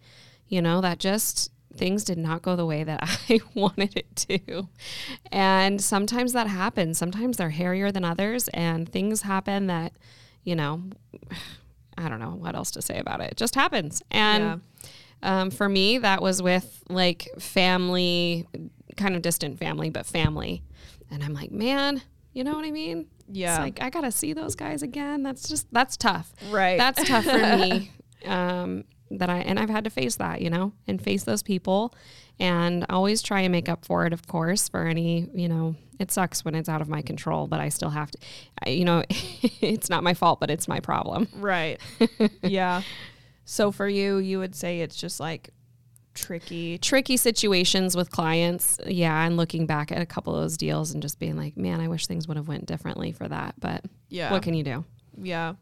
you 0.48 0.62
know, 0.62 0.82
that 0.82 0.98
just 0.98 1.51
things 1.76 2.04
did 2.04 2.18
not 2.18 2.42
go 2.42 2.56
the 2.56 2.66
way 2.66 2.84
that 2.84 3.00
I 3.30 3.40
wanted 3.54 3.96
it 3.98 4.16
to. 4.16 4.70
And 5.32 5.82
sometimes 5.82 6.34
that 6.34 6.48
happens. 6.48 6.98
Sometimes 6.98 7.38
they're 7.38 7.50
hairier 7.50 7.92
than 7.92 8.06
others 8.06 8.48
and 8.50 8.90
things 8.90 9.22
happen 9.22 9.68
that, 9.68 9.94
you 10.44 10.56
know, 10.56 10.84
I 11.98 12.10
don't 12.10 12.20
know 12.20 12.32
what 12.32 12.56
else 12.56 12.72
to 12.72 12.82
say 12.82 12.98
about 12.98 13.22
it. 13.22 13.32
It 13.32 13.38
just 13.38 13.54
happens. 13.54 14.02
And 14.10 14.62
yeah. 15.24 15.42
um, 15.42 15.52
for 15.52 15.68
me, 15.68 15.98
that 16.00 16.22
was 16.22 16.42
with 16.42 16.84
like 16.90 17.28
family, 17.38 18.48
kind 18.98 19.16
of 19.16 19.22
distant 19.22 19.60
family, 19.60 19.90
but 19.90 20.06
family. 20.06 20.64
And 21.12 21.24
I'm 21.24 21.34
like, 21.34 21.52
man, 21.52 22.02
you 22.34 22.44
know 22.44 22.54
what 22.54 22.66
I 22.66 22.72
mean? 22.72 23.08
Yeah. 23.28 23.56
It's 23.56 23.60
like 23.60 23.82
I 23.82 23.90
gotta 23.90 24.12
see 24.12 24.34
those 24.34 24.56
guys 24.56 24.82
again. 24.82 25.22
That's 25.22 25.48
just 25.48 25.68
that's 25.72 25.98
tough. 25.98 26.34
Right. 26.50 26.78
That's 26.78 27.08
tough 27.08 27.26
for 27.26 27.58
me. 27.58 27.92
Um, 28.24 28.84
that 29.18 29.30
I 29.30 29.40
and 29.40 29.60
I've 29.60 29.70
had 29.70 29.84
to 29.84 29.90
face 29.90 30.16
that, 30.18 30.42
you 30.42 30.50
know, 30.50 30.74
and 30.88 31.02
face 31.02 31.24
those 31.24 31.44
people 31.44 31.94
and 32.40 32.86
always 32.90 33.22
try 33.22 33.42
and 33.42 33.52
make 33.52 33.70
up 33.70 33.86
for 33.86 34.06
it, 34.06 34.14
of 34.14 34.28
course, 34.28 34.68
for 34.68 34.88
any, 34.88 35.30
you 35.34 35.48
know, 35.48 35.76
it 36.00 36.12
sucks 36.12 36.44
when 36.44 36.56
it's 36.56 36.68
out 36.68 36.82
of 36.82 36.90
my 36.90 37.02
control, 37.02 37.46
but 37.48 37.60
I 37.60 37.70
still 37.70 37.92
have 37.92 38.10
to, 38.12 38.18
I, 38.66 38.70
you 38.70 38.84
know, 38.84 39.04
it's 39.10 39.90
not 39.90 40.04
my 40.04 40.16
fault, 40.16 40.40
but 40.40 40.50
it's 40.50 40.68
my 40.68 40.80
problem. 40.80 41.28
Right. 41.36 41.80
yeah. 42.42 42.82
So 43.46 43.72
for 43.72 43.88
you, 43.88 44.18
you 44.18 44.40
would 44.40 44.56
say 44.56 44.82
it's 44.82 44.96
just 44.96 45.20
like 45.20 45.52
tricky 46.14 46.78
tricky 46.78 47.16
situations 47.16 47.96
with 47.96 48.12
clients 48.12 48.78
yeah 48.86 49.26
and 49.26 49.38
looking 49.38 49.66
back 49.66 49.94
at 49.94 50.02
a 50.02 50.06
couple 50.06 50.36
of 50.36 50.42
those 50.42 50.58
deals 50.58 50.92
and 50.92 51.02
just 51.02 51.20
being 51.20 51.38
like 51.38 51.56
man 51.56 51.80
i 51.80 51.88
wish 51.88 52.06
things 52.06 52.28
would 52.28 52.36
have 52.36 52.50
went 52.50 52.66
differently 52.66 53.14
for 53.14 53.26
that 53.30 53.56
but 53.62 53.86
yeah 54.10 54.30
what 54.30 54.44
can 54.44 54.54
you 54.54 54.62
do 54.62 54.84
yeah 55.22 55.54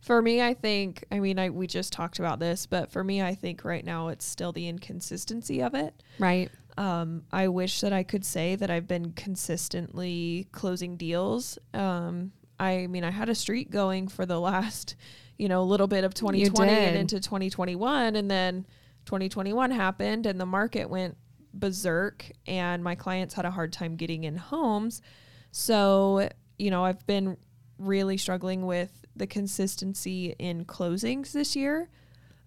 for 0.00 0.22
me 0.22 0.42
i 0.42 0.54
think 0.54 1.04
i 1.10 1.18
mean 1.18 1.38
i 1.38 1.50
we 1.50 1.66
just 1.66 1.92
talked 1.92 2.18
about 2.18 2.38
this 2.38 2.66
but 2.66 2.90
for 2.90 3.02
me 3.02 3.22
i 3.22 3.34
think 3.34 3.64
right 3.64 3.84
now 3.84 4.08
it's 4.08 4.24
still 4.24 4.52
the 4.52 4.68
inconsistency 4.68 5.62
of 5.62 5.74
it. 5.74 6.02
Right. 6.18 6.50
Um, 6.78 7.22
i 7.32 7.48
wish 7.48 7.80
that 7.80 7.92
i 7.92 8.02
could 8.02 8.24
say 8.24 8.54
that 8.56 8.70
i've 8.70 8.86
been 8.86 9.12
consistently 9.12 10.48
closing 10.52 10.96
deals. 10.96 11.58
Um, 11.74 12.32
i 12.58 12.86
mean 12.86 13.04
i 13.04 13.10
had 13.10 13.28
a 13.28 13.34
streak 13.34 13.70
going 13.70 14.08
for 14.08 14.26
the 14.26 14.40
last 14.40 14.96
you 15.38 15.48
know 15.48 15.62
little 15.64 15.86
bit 15.86 16.04
of 16.04 16.14
2020 16.14 16.72
and 16.72 16.96
into 16.96 17.20
2021 17.20 18.16
and 18.16 18.30
then 18.30 18.66
2021 19.06 19.70
happened 19.70 20.26
and 20.26 20.40
the 20.40 20.46
market 20.46 20.90
went 20.90 21.16
berserk 21.58 22.30
and 22.46 22.84
my 22.84 22.94
clients 22.94 23.34
had 23.34 23.44
a 23.44 23.50
hard 23.50 23.72
time 23.72 23.96
getting 23.96 24.24
in 24.24 24.36
homes. 24.36 25.02
So, 25.50 26.28
you 26.58 26.70
know, 26.70 26.84
I've 26.84 27.06
been 27.06 27.36
really 27.78 28.16
struggling 28.16 28.66
with 28.66 29.05
the 29.16 29.26
consistency 29.26 30.34
in 30.38 30.64
closings 30.64 31.32
this 31.32 31.56
year. 31.56 31.88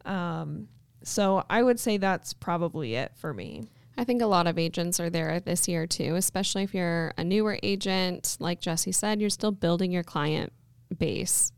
Um, 0.05 0.67
so 1.03 1.43
I 1.49 1.63
would 1.63 1.79
say 1.79 1.97
that's 1.97 2.33
probably 2.33 2.95
it 2.95 3.13
for 3.15 3.33
me. 3.33 3.69
I 3.97 4.03
think 4.05 4.21
a 4.21 4.27
lot 4.27 4.47
of 4.47 4.57
agents 4.57 4.99
are 4.99 5.09
there 5.09 5.39
this 5.39 5.67
year 5.67 5.85
too, 5.85 6.15
especially 6.15 6.63
if 6.63 6.73
you're 6.73 7.13
a 7.17 7.23
newer 7.23 7.59
agent. 7.63 8.37
Like 8.39 8.61
Jesse 8.61 8.93
said, 8.93 9.19
you're 9.19 9.29
still 9.29 9.51
building 9.51 9.91
your 9.91 10.03
client 10.03 10.53
base. 10.97 11.51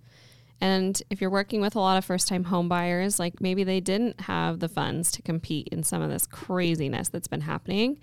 And 0.61 1.01
if 1.09 1.19
you're 1.19 1.31
working 1.31 1.59
with 1.59 1.75
a 1.75 1.79
lot 1.79 1.97
of 1.97 2.05
first 2.05 2.27
time 2.27 2.43
home 2.43 2.69
buyers, 2.69 3.19
like 3.19 3.41
maybe 3.41 3.63
they 3.63 3.79
didn't 3.79 4.21
have 4.21 4.59
the 4.59 4.69
funds 4.69 5.11
to 5.13 5.23
compete 5.23 5.67
in 5.69 5.81
some 5.81 6.03
of 6.03 6.11
this 6.11 6.27
craziness 6.27 7.09
that's 7.09 7.27
been 7.27 7.41
happening. 7.41 7.99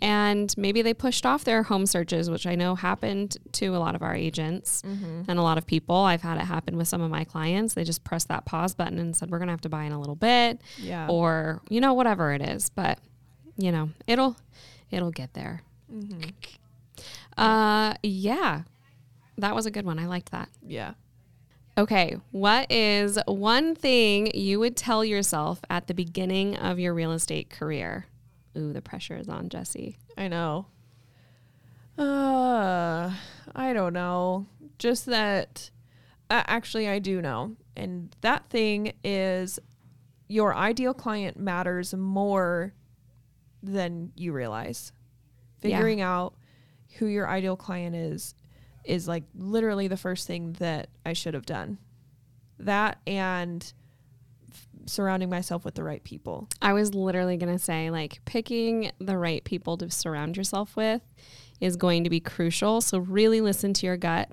And 0.00 0.54
maybe 0.56 0.80
they 0.80 0.94
pushed 0.94 1.26
off 1.26 1.44
their 1.44 1.64
home 1.64 1.84
searches, 1.84 2.30
which 2.30 2.46
I 2.46 2.54
know 2.54 2.74
happened 2.74 3.36
to 3.52 3.76
a 3.76 3.78
lot 3.78 3.94
of 3.94 4.02
our 4.02 4.14
agents 4.14 4.80
mm-hmm. 4.80 5.24
and 5.28 5.38
a 5.38 5.42
lot 5.42 5.58
of 5.58 5.66
people. 5.66 5.96
I've 5.96 6.22
had 6.22 6.38
it 6.38 6.44
happen 6.44 6.78
with 6.78 6.88
some 6.88 7.02
of 7.02 7.10
my 7.10 7.24
clients. 7.24 7.74
They 7.74 7.84
just 7.84 8.04
pressed 8.04 8.28
that 8.28 8.46
pause 8.46 8.74
button 8.74 8.98
and 8.98 9.14
said, 9.14 9.30
we're 9.30 9.38
going 9.38 9.48
to 9.48 9.52
have 9.52 9.60
to 9.60 9.68
buy 9.68 9.84
in 9.84 9.92
a 9.92 10.00
little 10.00 10.16
bit. 10.16 10.62
Yeah. 10.78 11.08
Or, 11.08 11.60
you 11.68 11.82
know, 11.82 11.92
whatever 11.92 12.32
it 12.32 12.40
is. 12.40 12.70
But, 12.70 13.00
you 13.58 13.70
know, 13.70 13.90
it'll, 14.06 14.36
it'll 14.90 15.10
get 15.10 15.34
there. 15.34 15.60
Mm-hmm. 15.92 16.30
Uh, 17.36 17.94
yeah. 18.02 18.62
That 19.36 19.54
was 19.54 19.66
a 19.66 19.70
good 19.70 19.84
one. 19.84 19.98
I 19.98 20.06
liked 20.06 20.32
that. 20.32 20.48
Yeah. 20.66 20.94
Okay, 21.78 22.16
what 22.32 22.72
is 22.72 23.20
one 23.28 23.76
thing 23.76 24.32
you 24.34 24.58
would 24.58 24.76
tell 24.76 25.04
yourself 25.04 25.60
at 25.70 25.86
the 25.86 25.94
beginning 25.94 26.56
of 26.56 26.80
your 26.80 26.92
real 26.92 27.12
estate 27.12 27.50
career? 27.50 28.06
Ooh, 28.56 28.72
the 28.72 28.82
pressure 28.82 29.16
is 29.16 29.28
on, 29.28 29.48
Jesse. 29.48 29.96
I 30.16 30.26
know. 30.26 30.66
Uh, 31.96 33.12
I 33.54 33.72
don't 33.72 33.92
know. 33.92 34.46
Just 34.80 35.06
that 35.06 35.70
uh, 36.28 36.42
actually 36.48 36.88
I 36.88 36.98
do 36.98 37.22
know. 37.22 37.54
And 37.76 38.12
that 38.22 38.50
thing 38.50 38.94
is 39.04 39.60
your 40.26 40.56
ideal 40.56 40.94
client 40.94 41.38
matters 41.38 41.94
more 41.94 42.72
than 43.62 44.10
you 44.16 44.32
realize. 44.32 44.90
Figuring 45.60 46.00
yeah. 46.00 46.12
out 46.12 46.34
who 46.94 47.06
your 47.06 47.28
ideal 47.28 47.56
client 47.56 47.94
is 47.94 48.34
is 48.84 49.08
like 49.08 49.24
literally 49.34 49.88
the 49.88 49.96
first 49.96 50.26
thing 50.26 50.54
that 50.54 50.88
I 51.04 51.12
should 51.12 51.34
have 51.34 51.46
done. 51.46 51.78
That 52.58 52.98
and 53.06 53.72
surrounding 54.86 55.28
myself 55.28 55.64
with 55.64 55.74
the 55.74 55.84
right 55.84 56.02
people. 56.02 56.48
I 56.62 56.72
was 56.72 56.94
literally 56.94 57.36
going 57.36 57.52
to 57.52 57.62
say, 57.62 57.90
like, 57.90 58.24
picking 58.24 58.90
the 58.98 59.18
right 59.18 59.44
people 59.44 59.76
to 59.78 59.90
surround 59.90 60.36
yourself 60.36 60.76
with 60.76 61.02
is 61.60 61.76
going 61.76 62.04
to 62.04 62.10
be 62.10 62.20
crucial. 62.20 62.80
So, 62.80 62.98
really 62.98 63.40
listen 63.40 63.74
to 63.74 63.86
your 63.86 63.96
gut 63.96 64.30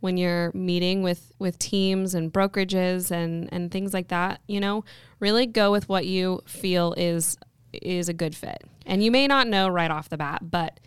when 0.00 0.16
you're 0.16 0.50
meeting 0.52 1.02
with 1.02 1.32
with 1.38 1.58
teams 1.60 2.12
and 2.12 2.32
brokerages 2.32 3.12
and 3.12 3.48
and 3.52 3.70
things 3.70 3.94
like 3.94 4.08
that 4.08 4.40
you 4.48 4.58
know 4.58 4.84
really 5.20 5.46
go 5.46 5.70
with 5.70 5.88
what 5.88 6.04
you 6.04 6.40
feel 6.44 6.92
is 6.96 7.38
is 7.72 8.08
a 8.08 8.12
good 8.12 8.34
fit 8.34 8.64
and 8.84 9.04
you 9.04 9.12
may 9.12 9.28
not 9.28 9.46
know 9.46 9.68
right 9.68 9.92
off 9.92 10.08
the 10.08 10.16
bat 10.16 10.40
but 10.50 10.80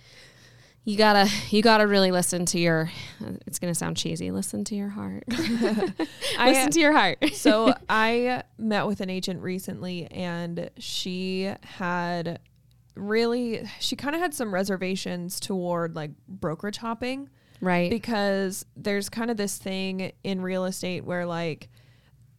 you 0.86 0.98
gotta 0.98 1.30
you 1.50 1.64
gotta 1.64 1.88
really 1.88 2.12
listen 2.12 2.46
to 2.46 2.60
your 2.60 2.92
it's 3.48 3.58
gonna 3.58 3.76
sound 3.76 3.98
cheesy 3.98 4.32
listen 4.32 4.64
to 4.64 4.76
your 4.76 4.90
heart. 4.90 5.24
Listen 5.28 6.72
to 6.72 6.80
your 6.80 6.94
heart. 6.94 7.18
so 7.34 7.74
i 7.90 8.44
met 8.58 8.86
with 8.86 9.02
an 9.02 9.10
agent 9.10 9.42
recently 9.42 10.06
and 10.12 10.70
she 10.78 11.52
had 11.62 12.40
really 12.96 13.68
she 13.80 13.96
kind 13.96 14.16
of 14.16 14.22
had 14.22 14.34
some 14.34 14.54
reservations 14.54 15.40
toward 15.40 15.96
like 15.96 16.12
brokerage 16.28 16.78
hopping. 16.78 17.30
Right. 17.62 17.90
Because 17.90 18.66
there's 18.76 19.10
kind 19.10 19.32
of 19.32 19.38
this 19.38 19.58
thing 19.58 20.12
in 20.24 20.42
real 20.42 20.66
estate 20.66 21.04
where 21.04 21.26
like 21.26 21.70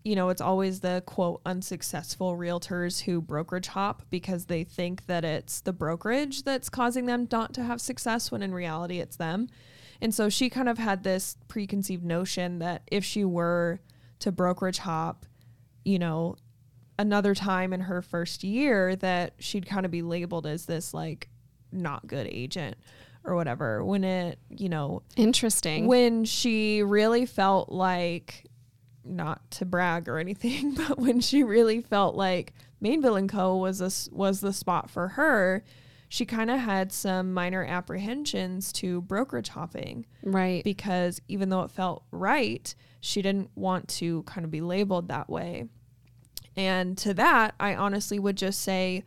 you 0.07 0.15
know, 0.15 0.29
it's 0.29 0.41
always 0.41 0.79
the 0.79 1.03
quote 1.05 1.41
unsuccessful 1.45 2.37
realtors 2.37 3.03
who 3.03 3.21
brokerage 3.21 3.67
hop 3.67 4.03
because 4.09 4.45
they 4.45 4.63
think 4.63 5.05
that 5.07 5.25
it's 5.25 5.63
the 5.63 5.73
brokerage 5.73 6.45
that's 6.45 6.69
causing 6.69 7.07
them 7.07 7.27
not 7.33 7.53
to 7.53 7.65
have 7.65 7.81
success 7.81 8.31
when 8.31 8.41
in 8.41 8.55
reality 8.55 9.01
it's 9.01 9.17
them. 9.17 9.49
And 10.01 10.15
so 10.15 10.29
she 10.29 10.49
kind 10.49 10.69
of 10.69 10.79
had 10.79 11.03
this 11.03 11.37
preconceived 11.49 12.05
notion 12.05 12.61
that 12.61 12.83
if 12.87 13.05
she 13.05 13.25
were 13.25 13.81
to 14.21 14.31
brokerage 14.31 14.79
hop, 14.79 15.27
you 15.85 15.99
know, 15.99 16.37
another 17.01 17.35
time 17.35 17.73
in 17.73 17.81
her 17.81 18.01
first 18.01 18.45
year 18.45 18.95
that 18.95 19.35
she'd 19.41 19.67
kind 19.67 19.85
of 19.85 19.91
be 19.91 20.03
labeled 20.03 20.47
as 20.47 20.67
this 20.67 20.95
like 20.95 21.29
not 21.73 22.07
good 22.07 22.29
agent 22.29 22.77
or 23.25 23.35
whatever 23.35 23.85
when 23.85 24.05
it, 24.05 24.39
you 24.51 24.69
know, 24.69 25.03
interesting. 25.17 25.89
When 25.89 26.25
she 26.25 26.85
really 26.85 27.27
felt 27.27 27.73
like 27.73 28.47
not 29.07 29.51
to 29.53 29.65
brag 29.65 30.09
or 30.09 30.19
anything, 30.19 30.75
but 30.89 30.99
when 30.99 31.21
she 31.21 31.43
really 31.43 31.81
felt 31.81 32.15
like 32.15 32.53
Mainville 32.83 33.19
and 33.19 33.29
Co 33.29 33.57
was 33.57 33.81
a, 33.81 34.15
was 34.15 34.41
the 34.41 34.53
spot 34.53 34.91
for 34.91 35.09
her, 35.09 35.65
she 36.09 36.25
kind 36.25 36.51
of 36.51 36.61
had 36.61 36.93
some 36.93 37.35
minor 37.35 37.65
apprehensions 37.65 38.73
to 38.73 39.01
brokerage 39.03 39.49
hopping. 39.49 40.07
Right. 40.23 40.63
Because 40.63 41.21
even 41.29 41.49
though 41.49 41.63
it 41.63 41.71
felt 41.71 42.05
right, 42.11 42.75
she 43.01 43.23
didn't 43.23 43.51
want 43.55 43.89
to 43.89 44.23
kind 44.25 44.45
of 44.45 44.51
be 44.51 44.61
labeled 44.61 45.09
that 45.09 45.29
way. 45.29 45.69
And 46.57 46.97
to 46.99 47.13
that, 47.15 47.55
I 47.61 47.75
honestly 47.75 48.19
would 48.19 48.37
just 48.37 48.63
say, 48.63 49.05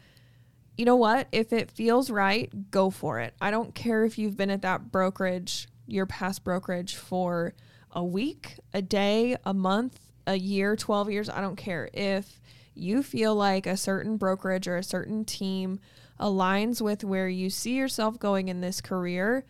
you 0.77 0.85
know 0.85 0.95
what? 0.95 1.27
If 1.31 1.51
it 1.51 1.71
feels 1.71 2.09
right, 2.09 2.71
go 2.71 2.89
for 2.89 3.19
it. 3.19 3.33
I 3.41 3.51
don't 3.51 3.73
care 3.75 4.05
if 4.05 4.17
you've 4.17 4.37
been 4.37 4.51
at 4.51 4.61
that 4.61 4.91
brokerage, 4.91 5.67
your 5.87 6.05
past 6.05 6.43
brokerage 6.43 6.95
for 6.95 7.53
a 7.91 8.03
week, 8.03 8.59
a 8.73 8.81
day, 8.81 9.35
a 9.45 9.53
month, 9.53 9.99
a 10.27 10.35
year, 10.35 10.75
12 10.75 11.11
years, 11.11 11.29
I 11.29 11.41
don't 11.41 11.55
care. 11.55 11.89
If 11.93 12.39
you 12.75 13.03
feel 13.03 13.35
like 13.35 13.65
a 13.67 13.75
certain 13.77 14.17
brokerage 14.17 14.67
or 14.67 14.77
a 14.77 14.83
certain 14.83 15.25
team 15.25 15.79
aligns 16.19 16.81
with 16.81 17.03
where 17.03 17.27
you 17.29 17.49
see 17.49 17.75
yourself 17.75 18.19
going 18.19 18.47
in 18.47 18.61
this 18.61 18.81
career, 18.81 19.45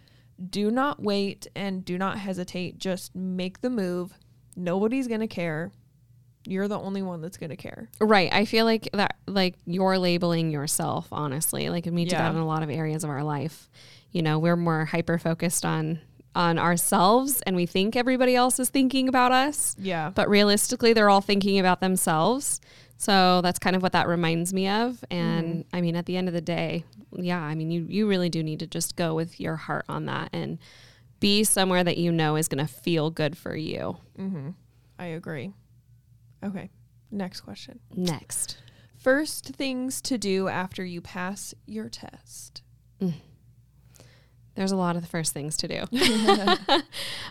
do 0.50 0.72
not 0.72 1.01
wait 1.01 1.48
and 1.55 1.84
do 1.84 1.98
not 1.98 2.17
hesitate. 2.19 2.77
Just 2.77 3.13
make 3.15 3.62
the 3.62 3.69
move, 3.69 4.13
nobody's 4.55 5.08
going 5.08 5.19
to 5.19 5.27
care. 5.27 5.72
You're 6.46 6.69
the 6.69 6.79
only 6.79 7.01
one 7.01 7.22
that's 7.22 7.38
going 7.38 7.50
to 7.50 7.58
care. 7.58 7.89
Right. 8.00 8.31
I 8.31 8.46
feel 8.46 8.65
like 8.65 8.88
that, 8.93 9.17
like 9.27 9.55
you're 9.65 9.98
labeling 9.98 10.50
yourself, 10.50 11.08
honestly. 11.12 11.69
Like, 11.69 11.86
we 11.86 12.05
do 12.05 12.15
Yeah. 12.15 12.24
that 12.24 12.31
in 12.36 12.38
a 12.41 12.48
lot 12.48 12.63
of 12.63 12.69
areas 12.69 13.03
of 13.03 13.10
our 13.10 13.24
life. 13.24 13.69
You 14.12 14.22
know, 14.22 14.39
we're 14.39 14.55
more 14.55 14.86
hyper 14.86 15.17
focused 15.19 15.65
on 15.65 16.00
on 16.36 16.58
ourselves, 16.60 17.42
and 17.46 17.56
we 17.56 17.66
think 17.66 17.96
everybody 17.96 18.36
else 18.36 18.60
is 18.60 18.70
thinking 18.70 19.10
about 19.10 19.32
us, 19.32 19.76
Yeah. 19.80 20.12
but 20.14 20.30
realistically, 20.30 20.94
they're 20.94 21.10
all 21.10 21.22
thinking 21.22 21.60
about 21.60 21.82
themselves. 21.82 22.62
So 22.98 23.42
that's 23.42 23.60
kind 23.60 23.76
of 23.76 23.82
what 23.82 23.94
that 23.94 24.08
reminds 24.08 24.54
me 24.54 24.68
of. 24.68 25.04
And 25.10 25.66
I 25.74 25.82
mean, 25.82 25.96
at 25.96 26.06
the 26.06 26.18
end 26.18 26.28
of 26.28 26.34
the 26.34 26.42
day, 26.42 26.84
yeah, 27.14 27.40
I 27.42 27.56
mean, 27.56 27.72
you 27.72 27.86
you 27.90 28.08
really 28.08 28.30
do 28.30 28.44
need 28.44 28.60
to 28.60 28.68
just 28.68 28.96
go 28.96 29.16
with 29.16 29.40
your 29.40 29.56
heart 29.56 29.86
on 29.90 30.06
that 30.06 30.30
and 30.34 30.60
be 31.20 31.44
somewhere 31.44 31.84
that 31.84 31.98
you 31.98 32.12
know 32.12 32.36
is 32.36 32.48
going 32.48 32.66
to 32.66 32.72
feel 32.72 33.10
good 33.10 33.38
for 33.38 33.56
you. 33.56 33.98
Mm-hmm. 34.18 34.50
I 35.00 35.06
agree. 35.08 35.54
Okay. 36.44 36.70
Next 37.12 37.42
question. 37.42 37.80
Next. 37.96 38.58
First 38.96 39.46
things 39.56 40.02
to 40.04 40.18
do 40.18 40.48
after 40.50 40.84
you 40.86 41.02
pass 41.02 41.54
your 41.66 41.90
test. 41.90 42.62
There's 44.60 44.74
a 44.74 44.75
lot 44.75 44.98
of 44.98 45.01
the 45.01 45.08
first 45.08 45.32
things 45.32 45.56
to 45.56 45.70
do. 45.70 45.75
Are 45.88 46.82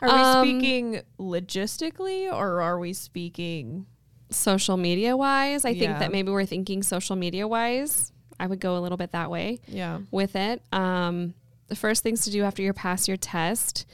we 0.03 0.09
Um, 0.09 0.49
speaking 0.49 1.03
logistically 1.21 2.33
or 2.33 2.63
are 2.63 2.79
we 2.79 2.95
speaking 2.95 3.85
social 4.31 4.79
media 4.79 5.15
wise, 5.15 5.67
I 5.67 5.75
think 5.75 5.99
that 5.99 6.11
maybe 6.11 6.31
we're 6.31 6.47
thinking 6.47 6.83
social 6.83 7.17
media 7.17 7.47
wise. 7.47 8.15
I 8.41 8.47
would 8.47 8.61
go 8.61 8.79
a 8.79 8.81
little 8.81 8.97
bit 8.97 9.13
that 9.13 9.31
way 9.31 9.61
yeah. 9.69 9.99
with 10.11 10.37
it. 10.37 10.63
Um, 10.73 11.35
the 11.67 11.77
first 11.77 12.03
things 12.03 12.25
to 12.25 12.31
do 12.31 12.45
after 12.45 12.63
you 12.63 12.73
pass 12.73 13.07
your 13.07 13.19
test, 13.19 13.85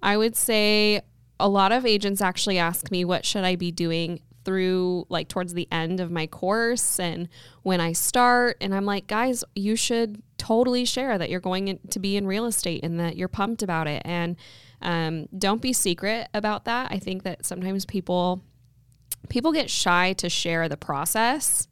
I 0.00 0.16
would 0.16 0.36
say 0.36 1.00
a 1.40 1.48
lot 1.48 1.72
of 1.72 1.84
agents 1.84 2.20
actually 2.20 2.58
ask 2.58 2.92
me, 2.92 3.04
what 3.04 3.24
should 3.24 3.42
I 3.42 3.56
be 3.56 3.72
doing 3.72 4.20
through 4.44 5.06
like 5.08 5.28
towards 5.28 5.54
the 5.54 5.68
end 5.70 6.00
of 6.00 6.10
my 6.10 6.26
course 6.26 6.98
and 7.00 7.28
when 7.62 7.80
I 7.80 7.92
start? 7.92 8.56
And 8.60 8.74
I'm 8.74 8.86
like, 8.86 9.06
guys, 9.06 9.44
you 9.54 9.76
should 9.76 10.22
totally 10.38 10.84
share 10.84 11.18
that 11.18 11.30
you're 11.30 11.40
going 11.40 11.78
to 11.90 11.98
be 11.98 12.16
in 12.16 12.26
real 12.26 12.46
estate 12.46 12.84
and 12.84 13.00
that 13.00 13.16
you're 13.16 13.28
pumped 13.28 13.62
about 13.62 13.86
it. 13.86 14.02
And 14.04 14.36
um, 14.82 15.26
don't 15.36 15.62
be 15.62 15.72
secret 15.72 16.28
about 16.34 16.66
that. 16.66 16.88
I 16.90 16.98
think 16.98 17.22
that 17.22 17.46
sometimes 17.46 17.84
people 17.84 18.42
people 19.28 19.52
get 19.52 19.70
shy 19.70 20.12
to 20.14 20.28
share 20.28 20.68
the 20.68 20.76
process. 20.76 21.66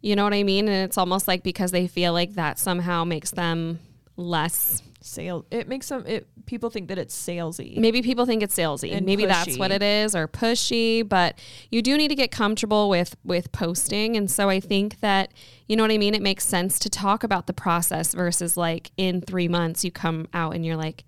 You 0.00 0.16
know 0.16 0.24
what 0.24 0.34
I 0.34 0.42
mean? 0.42 0.68
And 0.68 0.84
it's 0.84 0.98
almost 0.98 1.28
like 1.28 1.42
because 1.42 1.70
they 1.70 1.86
feel 1.86 2.12
like 2.12 2.34
that 2.34 2.58
somehow 2.58 3.04
makes 3.04 3.30
them 3.30 3.78
less. 4.16 4.82
Sale 5.02 5.44
it 5.50 5.68
makes 5.68 5.86
some 5.86 6.06
it 6.06 6.26
people 6.46 6.70
think 6.70 6.88
that 6.88 6.98
it's 6.98 7.14
salesy. 7.14 7.76
Maybe 7.76 8.02
people 8.02 8.26
think 8.26 8.42
it's 8.42 8.56
salesy. 8.56 8.94
And 8.94 9.04
Maybe 9.04 9.26
that's 9.26 9.58
what 9.58 9.70
it 9.70 9.82
is 9.82 10.14
or 10.14 10.28
pushy, 10.28 11.06
but 11.06 11.38
you 11.70 11.82
do 11.82 11.96
need 11.96 12.08
to 12.08 12.14
get 12.14 12.30
comfortable 12.30 12.88
with 12.88 13.16
with 13.24 13.52
posting. 13.52 14.16
And 14.16 14.30
so 14.30 14.48
I 14.48 14.60
think 14.60 15.00
that 15.00 15.32
you 15.66 15.76
know 15.76 15.82
what 15.82 15.90
I 15.90 15.98
mean? 15.98 16.14
It 16.14 16.22
makes 16.22 16.46
sense 16.46 16.78
to 16.80 16.90
talk 16.90 17.24
about 17.24 17.46
the 17.46 17.52
process 17.52 18.14
versus 18.14 18.56
like 18.56 18.90
in 18.96 19.20
3 19.20 19.48
months 19.48 19.84
you 19.84 19.90
come 19.90 20.28
out 20.32 20.54
and 20.54 20.64
you're 20.64 20.76
like, 20.76 21.04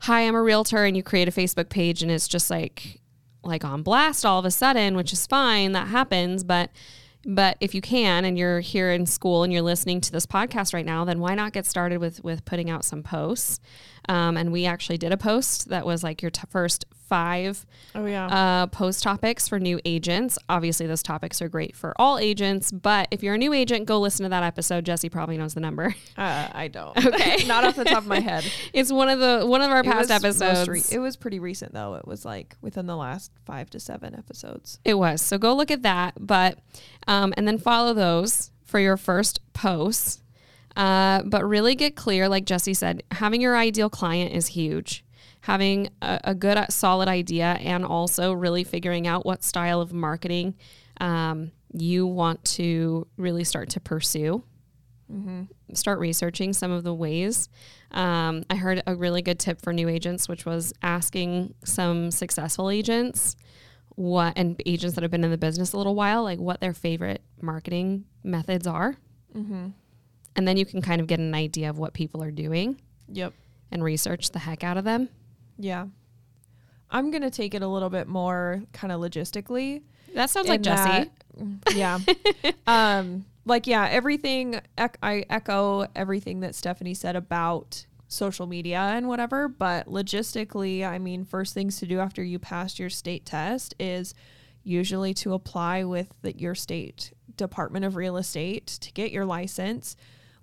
"Hi, 0.00 0.20
I'm 0.22 0.34
a 0.34 0.42
realtor." 0.42 0.84
and 0.84 0.96
you 0.96 1.02
create 1.02 1.28
a 1.28 1.32
Facebook 1.32 1.68
page 1.68 2.02
and 2.02 2.10
it's 2.10 2.28
just 2.28 2.50
like 2.50 3.00
like 3.42 3.64
on 3.64 3.82
blast 3.82 4.26
all 4.26 4.38
of 4.38 4.44
a 4.44 4.50
sudden, 4.50 4.96
which 4.96 5.12
is 5.12 5.26
fine, 5.26 5.72
that 5.72 5.88
happens, 5.88 6.44
but 6.44 6.70
but 7.26 7.56
if 7.60 7.74
you 7.74 7.80
can 7.80 8.24
and 8.24 8.38
you're 8.38 8.60
here 8.60 8.92
in 8.92 9.04
school 9.04 9.42
and 9.42 9.52
you're 9.52 9.62
listening 9.62 10.00
to 10.00 10.12
this 10.12 10.26
podcast 10.26 10.72
right 10.72 10.86
now, 10.86 11.04
then 11.04 11.18
why 11.18 11.34
not 11.34 11.52
get 11.52 11.66
started 11.66 11.98
with 11.98 12.22
with 12.22 12.44
putting 12.44 12.70
out 12.70 12.84
some 12.84 13.02
posts? 13.02 13.60
Um, 14.08 14.36
and 14.36 14.52
we 14.52 14.66
actually 14.66 14.98
did 14.98 15.12
a 15.12 15.16
post 15.16 15.68
that 15.68 15.84
was 15.86 16.02
like 16.04 16.22
your 16.22 16.30
t- 16.30 16.42
first 16.48 16.84
five 17.08 17.64
Oh 17.94 18.04
yeah. 18.04 18.26
uh, 18.26 18.66
post 18.66 19.02
topics 19.02 19.46
for 19.48 19.60
new 19.60 19.80
agents. 19.84 20.38
Obviously, 20.48 20.86
those 20.86 21.02
topics 21.04 21.40
are 21.40 21.48
great 21.48 21.76
for 21.76 21.94
all 22.00 22.18
agents, 22.18 22.72
but 22.72 23.06
if 23.12 23.22
you're 23.22 23.34
a 23.34 23.38
new 23.38 23.52
agent, 23.52 23.86
go 23.86 24.00
listen 24.00 24.24
to 24.24 24.28
that 24.30 24.42
episode. 24.42 24.84
Jesse 24.84 25.08
probably 25.08 25.36
knows 25.38 25.54
the 25.54 25.60
number. 25.60 25.94
Uh, 26.16 26.48
I 26.52 26.68
don't. 26.68 26.96
Okay. 27.06 27.44
Not 27.46 27.64
off 27.64 27.76
the 27.76 27.84
top 27.84 27.98
of 27.98 28.06
my 28.06 28.20
head. 28.20 28.44
It's 28.72 28.90
one 28.92 29.08
of 29.08 29.18
the 29.20 29.46
one 29.46 29.62
of 29.62 29.70
our 29.70 29.80
It 29.80 29.86
past 29.86 30.10
episodes. 30.10 30.68
re- 30.68 30.82
it 30.90 30.98
was 30.98 31.16
pretty 31.16 31.38
recent 31.38 31.72
though. 31.72 31.94
It 31.94 32.06
was 32.06 32.24
like 32.24 32.56
within 32.60 32.86
the 32.86 32.96
last 32.96 33.30
five 33.44 33.70
to 33.70 33.80
seven 33.80 34.14
episodes. 34.14 34.78
It 34.84 34.94
was. 34.94 35.22
So 35.22 35.38
go 35.38 35.54
look 35.54 35.70
at 35.70 35.82
that. 35.82 36.14
But 36.18 36.58
um, 37.06 37.32
and 37.36 37.46
then 37.46 37.58
follow 37.58 37.94
those 37.94 38.50
for 38.64 38.80
your 38.80 38.96
first 38.96 39.40
posts. 39.52 40.22
Uh, 40.76 41.22
but 41.24 41.44
really 41.44 41.74
get 41.74 41.96
clear, 41.96 42.28
like 42.28 42.44
Jesse 42.44 42.74
said, 42.74 43.02
having 43.10 43.40
your 43.40 43.56
ideal 43.56 43.88
client 43.88 44.34
is 44.34 44.48
huge. 44.48 45.04
Having 45.40 45.88
a, 46.02 46.20
a 46.24 46.34
good, 46.34 46.56
uh, 46.56 46.66
solid 46.68 47.08
idea, 47.08 47.56
and 47.60 47.84
also 47.84 48.32
really 48.32 48.64
figuring 48.64 49.06
out 49.06 49.24
what 49.24 49.42
style 49.42 49.80
of 49.80 49.92
marketing 49.92 50.54
um, 51.00 51.52
you 51.72 52.06
want 52.06 52.44
to 52.44 53.06
really 53.16 53.44
start 53.44 53.70
to 53.70 53.80
pursue. 53.80 54.42
Start 55.72 56.00
researching 56.00 56.52
some 56.52 56.72
of 56.72 56.82
the 56.82 56.92
ways. 56.92 57.48
Um, 57.92 58.44
I 58.50 58.56
heard 58.56 58.82
a 58.86 58.96
really 58.96 59.22
good 59.22 59.38
tip 59.38 59.62
for 59.62 59.72
new 59.72 59.88
agents, 59.88 60.28
which 60.28 60.44
was 60.44 60.72
asking 60.82 61.54
some 61.64 62.10
successful 62.10 62.70
agents 62.70 63.36
what 63.94 64.34
and 64.36 64.60
agents 64.66 64.94
that 64.94 65.02
have 65.02 65.10
been 65.10 65.24
in 65.24 65.30
the 65.30 65.38
business 65.38 65.72
a 65.72 65.76
little 65.76 65.94
while, 65.94 66.22
like 66.22 66.38
what 66.38 66.60
their 66.60 66.74
favorite 66.74 67.22
marketing 67.40 68.04
methods 68.22 68.66
are. 68.66 68.96
Mm-hmm. 69.34 69.68
And 70.36 70.46
then 70.46 70.56
you 70.56 70.66
can 70.66 70.82
kind 70.82 71.00
of 71.00 71.06
get 71.06 71.18
an 71.18 71.34
idea 71.34 71.70
of 71.70 71.78
what 71.78 71.94
people 71.94 72.22
are 72.22 72.30
doing 72.30 72.80
Yep. 73.12 73.32
and 73.70 73.82
research 73.82 74.30
the 74.30 74.38
heck 74.38 74.62
out 74.62 74.76
of 74.76 74.84
them. 74.84 75.08
Yeah. 75.58 75.86
I'm 76.90 77.10
gonna 77.10 77.30
take 77.30 77.54
it 77.54 77.62
a 77.62 77.68
little 77.68 77.90
bit 77.90 78.06
more 78.06 78.62
kind 78.72 78.92
of 78.92 79.00
logistically. 79.00 79.82
That 80.14 80.30
sounds 80.30 80.48
like 80.48 80.62
Jesse. 80.62 81.10
yeah. 81.74 81.98
um, 82.66 83.24
like 83.44 83.66
yeah, 83.66 83.88
everything. 83.90 84.60
Ec- 84.78 84.98
I 85.02 85.24
echo 85.28 85.86
everything 85.96 86.40
that 86.40 86.54
Stephanie 86.54 86.94
said 86.94 87.16
about 87.16 87.86
social 88.08 88.46
media 88.46 88.78
and 88.78 89.08
whatever. 89.08 89.48
But 89.48 89.88
logistically, 89.88 90.86
I 90.86 90.98
mean, 90.98 91.24
first 91.24 91.54
things 91.54 91.78
to 91.80 91.86
do 91.86 91.98
after 91.98 92.22
you 92.22 92.38
pass 92.38 92.78
your 92.78 92.90
state 92.90 93.26
test 93.26 93.74
is 93.80 94.14
usually 94.62 95.12
to 95.14 95.32
apply 95.34 95.84
with 95.84 96.08
the, 96.22 96.36
your 96.38 96.54
state 96.54 97.12
Department 97.36 97.84
of 97.84 97.96
Real 97.96 98.16
Estate 98.16 98.66
to 98.66 98.92
get 98.92 99.10
your 99.10 99.24
license. 99.24 99.96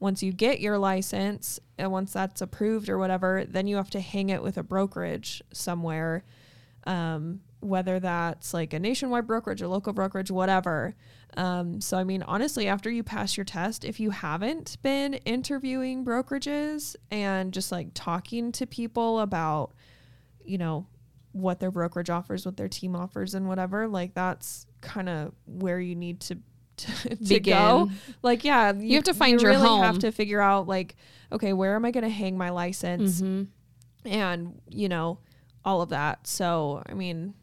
Once 0.03 0.21
you 0.21 0.33
get 0.33 0.59
your 0.59 0.77
license 0.77 1.59
and 1.77 1.91
once 1.91 2.11
that's 2.11 2.41
approved 2.41 2.89
or 2.89 2.97
whatever, 2.97 3.45
then 3.47 3.67
you 3.67 3.77
have 3.77 3.89
to 3.89 4.01
hang 4.01 4.29
it 4.29 4.43
with 4.43 4.57
a 4.57 4.63
brokerage 4.63 5.41
somewhere 5.53 6.23
um, 6.85 7.41
whether 7.59 7.99
that's 7.99 8.53
like 8.53 8.73
a 8.73 8.79
nationwide 8.79 9.25
brokerage 9.25 9.61
or 9.61 9.67
local 9.67 9.93
brokerage, 9.93 10.29
whatever. 10.29 10.95
Um, 11.37 11.79
so, 11.79 11.97
I 11.97 12.03
mean, 12.03 12.21
honestly, 12.23 12.67
after 12.67 12.89
you 12.91 13.03
pass 13.03 13.37
your 13.37 13.45
test, 13.45 13.85
if 13.85 13.99
you 13.99 14.09
haven't 14.11 14.77
been 14.81 15.13
interviewing 15.13 16.03
brokerages 16.03 16.95
and 17.09 17.53
just 17.53 17.71
like 17.71 17.89
talking 17.93 18.51
to 18.53 18.65
people 18.67 19.21
about, 19.21 19.71
you 20.43 20.57
know, 20.57 20.87
what 21.31 21.59
their 21.59 21.71
brokerage 21.71 22.09
offers, 22.09 22.45
what 22.45 22.57
their 22.57 22.67
team 22.67 22.95
offers, 22.95 23.33
and 23.33 23.47
whatever, 23.47 23.87
like 23.87 24.13
that's 24.13 24.67
kind 24.81 25.09
of 25.09 25.33
where 25.45 25.79
you 25.79 25.95
need 25.95 26.19
to. 26.21 26.37
To, 26.83 27.15
to 27.25 27.39
go 27.39 27.89
like 28.21 28.43
yeah 28.43 28.73
You 28.73 28.95
have 28.95 29.03
to 29.05 29.13
find 29.13 29.41
your 29.41 29.51
really 29.51 29.67
home. 29.67 29.81
have 29.81 29.99
to 29.99 30.11
figure 30.11 30.41
out 30.41 30.67
like 30.67 30.95
okay 31.31 31.53
where 31.53 31.75
am 31.75 31.85
i 31.85 31.91
going 31.91 32.03
to 32.03 32.09
hang 32.09 32.37
my 32.37 32.49
license? 32.49 33.19
Hmm 33.19 33.43
and 34.05 34.59
you 34.69 34.89
know 34.89 35.19
all 35.65 35.81
of 35.81 35.89
that. 35.89 36.27
So 36.27 36.83
i 36.87 36.93
mean 36.93 37.33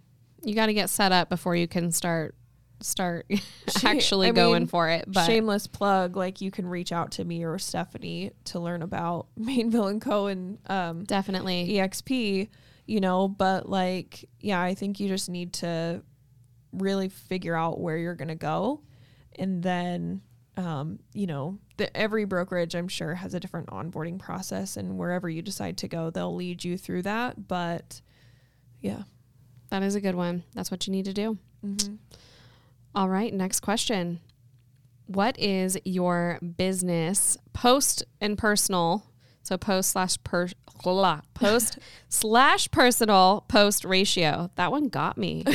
You 0.43 0.55
got 0.55 0.67
to 0.67 0.75
get 0.75 0.91
set 0.91 1.13
up 1.13 1.29
before 1.29 1.57
you 1.57 1.67
can 1.67 1.91
start 1.91 2.35
start 2.83 3.27
actually 3.85 4.29
I 4.29 4.33
going 4.33 4.63
mean, 4.63 4.67
for 4.67 4.89
it. 4.89 5.05
But 5.07 5.27
shameless 5.27 5.67
plug 5.67 6.17
like 6.17 6.41
you 6.41 6.51
can 6.51 6.67
reach 6.67 6.93
out 6.93 7.13
to 7.13 7.25
me 7.25 7.45
or 7.45 7.59
stephanie 7.59 8.33
to 8.45 8.59
learn 8.59 8.83
about 8.83 9.27
mainville 9.39 9.91
and 9.91 10.01
co. 10.01 10.27
and 10.27 10.59
um, 10.67 11.05
definitely, 11.05 11.75
exp 11.75 12.49
you 12.87 13.01
know 13.01 13.29
but 13.29 13.69
like 13.69 14.25
yeah 14.41 14.61
i 14.61 14.75
think 14.75 14.99
you 14.99 15.09
just 15.09 15.29
need 15.29 15.53
to 15.53 16.03
really 16.73 17.09
figure 17.09 17.55
out 17.55 17.79
where 17.81 17.97
you're 17.97 18.15
going 18.17 18.29
to 18.29 18.35
go 18.35 18.81
and 19.39 19.63
then 19.63 20.23
um, 20.57 20.99
you 21.15 21.27
know 21.27 21.59
the, 21.77 21.95
every 21.97 22.25
brokerage 22.25 22.75
i'm 22.75 22.89
sure 22.89 23.15
has 23.15 23.35
a 23.35 23.41
different 23.41 23.69
onboarding 23.69 24.19
process 24.19 24.77
and 24.77 24.99
wherever 24.99 25.29
you 25.29 25.43
decide 25.43 25.79
to 25.79 25.89
go 25.89 26.11
they'll 26.11 26.35
lead 26.35 26.65
you 26.65 26.77
through 26.77 27.03
that 27.03 27.49
but 27.49 28.01
yeah 28.81 29.03
that 29.71 29.83
is 29.83 29.95
a 29.95 30.01
good 30.01 30.15
one. 30.15 30.43
That's 30.55 30.71
what 30.71 30.87
you 30.87 30.93
need 30.93 31.07
to 31.07 31.13
do. 31.13 31.39
mm-hmm. 31.65 31.95
All 32.95 33.09
right, 33.09 33.33
next 33.33 33.61
question. 33.61 34.21
What 35.07 35.39
is 35.39 35.79
your 35.85 36.39
business 36.41 37.37
post 37.53 38.05
and 38.21 38.37
personal? 38.37 39.05
So 39.43 39.57
post 39.57 39.91
slash 39.91 40.17
per 40.23 40.49
blah, 40.85 41.23
post 41.35 41.79
slash 42.09 42.71
personal 42.71 43.45
post 43.49 43.85
ratio. 43.85 44.51
That 44.57 44.71
one 44.71 44.89
got 44.89 45.17
me. 45.19 45.45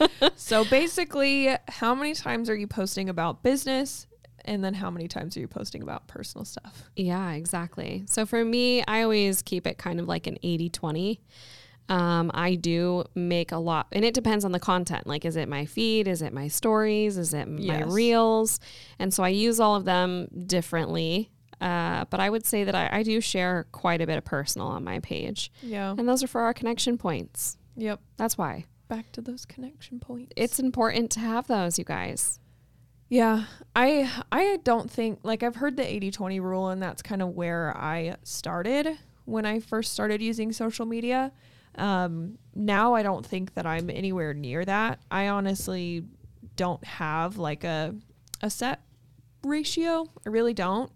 So 0.36 0.64
basically, 0.64 1.54
how 1.68 1.94
many 1.94 2.14
times 2.14 2.48
are 2.50 2.56
you 2.56 2.66
posting 2.66 3.08
about 3.08 3.42
business? 3.42 4.06
And 4.46 4.64
then 4.64 4.72
how 4.74 4.90
many 4.90 5.06
times 5.06 5.36
are 5.36 5.40
you 5.40 5.48
posting 5.48 5.82
about 5.82 6.08
personal 6.08 6.44
stuff? 6.46 6.84
yeah, 6.96 7.32
exactly. 7.32 8.04
So 8.06 8.24
for 8.26 8.42
me, 8.44 8.82
I 8.88 9.02
always 9.02 9.42
keep 9.42 9.66
it 9.66 9.76
kind 9.78 10.00
of 10.00 10.08
like 10.08 10.26
an 10.26 10.38
80 10.42 10.70
20. 10.70 11.20
Um, 11.90 12.30
I 12.32 12.54
do 12.54 13.04
make 13.14 13.50
a 13.52 13.58
lot, 13.58 13.88
and 13.92 14.04
it 14.04 14.14
depends 14.14 14.44
on 14.44 14.52
the 14.52 14.60
content. 14.60 15.06
Like, 15.06 15.24
is 15.24 15.36
it 15.36 15.48
my 15.48 15.66
feed? 15.66 16.06
Is 16.08 16.22
it 16.22 16.32
my 16.32 16.48
stories? 16.48 17.18
Is 17.18 17.34
it 17.34 17.46
my 17.48 17.78
Yes. 17.80 17.92
reels? 17.92 18.60
And 18.98 19.12
so 19.12 19.22
I 19.24 19.28
use 19.30 19.58
all 19.60 19.76
of 19.76 19.84
them 19.84 20.28
differently. 20.46 21.30
Uh, 21.60 22.04
but 22.08 22.20
I 22.20 22.30
would 22.30 22.46
say 22.46 22.64
that 22.64 22.74
I, 22.74 22.88
I 22.90 23.02
do 23.02 23.20
share 23.20 23.66
quite 23.72 24.00
a 24.00 24.06
bit 24.06 24.16
of 24.16 24.24
personal 24.24 24.68
on 24.68 24.82
my 24.82 25.00
page. 25.00 25.52
Yeah. 25.62 25.94
And 25.96 26.08
those 26.08 26.22
are 26.22 26.26
for 26.26 26.40
our 26.40 26.54
connection 26.54 26.96
points. 26.96 27.58
Yep. 27.76 28.00
That's 28.16 28.38
why. 28.38 28.64
Back 28.88 29.12
to 29.12 29.20
those 29.20 29.44
connection 29.44 30.00
points. 30.00 30.32
It's 30.36 30.58
important 30.58 31.10
to 31.12 31.20
have 31.20 31.46
those, 31.46 31.78
you 31.78 31.84
guys. 31.84 32.40
Yeah, 33.08 33.46
I 33.74 34.08
I 34.30 34.58
don't 34.62 34.88
think 34.88 35.18
like 35.24 35.42
I've 35.42 35.56
heard 35.56 35.76
the 35.76 35.82
80/20 35.82 36.40
rule 36.40 36.68
and 36.68 36.80
that's 36.80 37.02
kind 37.02 37.20
of 37.20 37.30
where 37.30 37.76
I 37.76 38.14
started 38.22 38.98
when 39.24 39.44
I 39.44 39.58
first 39.58 39.92
started 39.92 40.22
using 40.22 40.52
social 40.52 40.86
media. 40.86 41.32
Um, 41.74 42.38
now 42.54 42.94
I 42.94 43.02
don't 43.02 43.26
think 43.26 43.54
that 43.54 43.66
I'm 43.66 43.90
anywhere 43.90 44.32
near 44.32 44.64
that. 44.64 45.00
I 45.10 45.26
honestly 45.28 46.04
don't 46.54 46.82
have 46.84 47.36
like 47.36 47.64
a 47.64 47.96
a 48.42 48.48
set 48.48 48.80
ratio. 49.42 50.06
I 50.24 50.28
really 50.28 50.54
don't. 50.54 50.92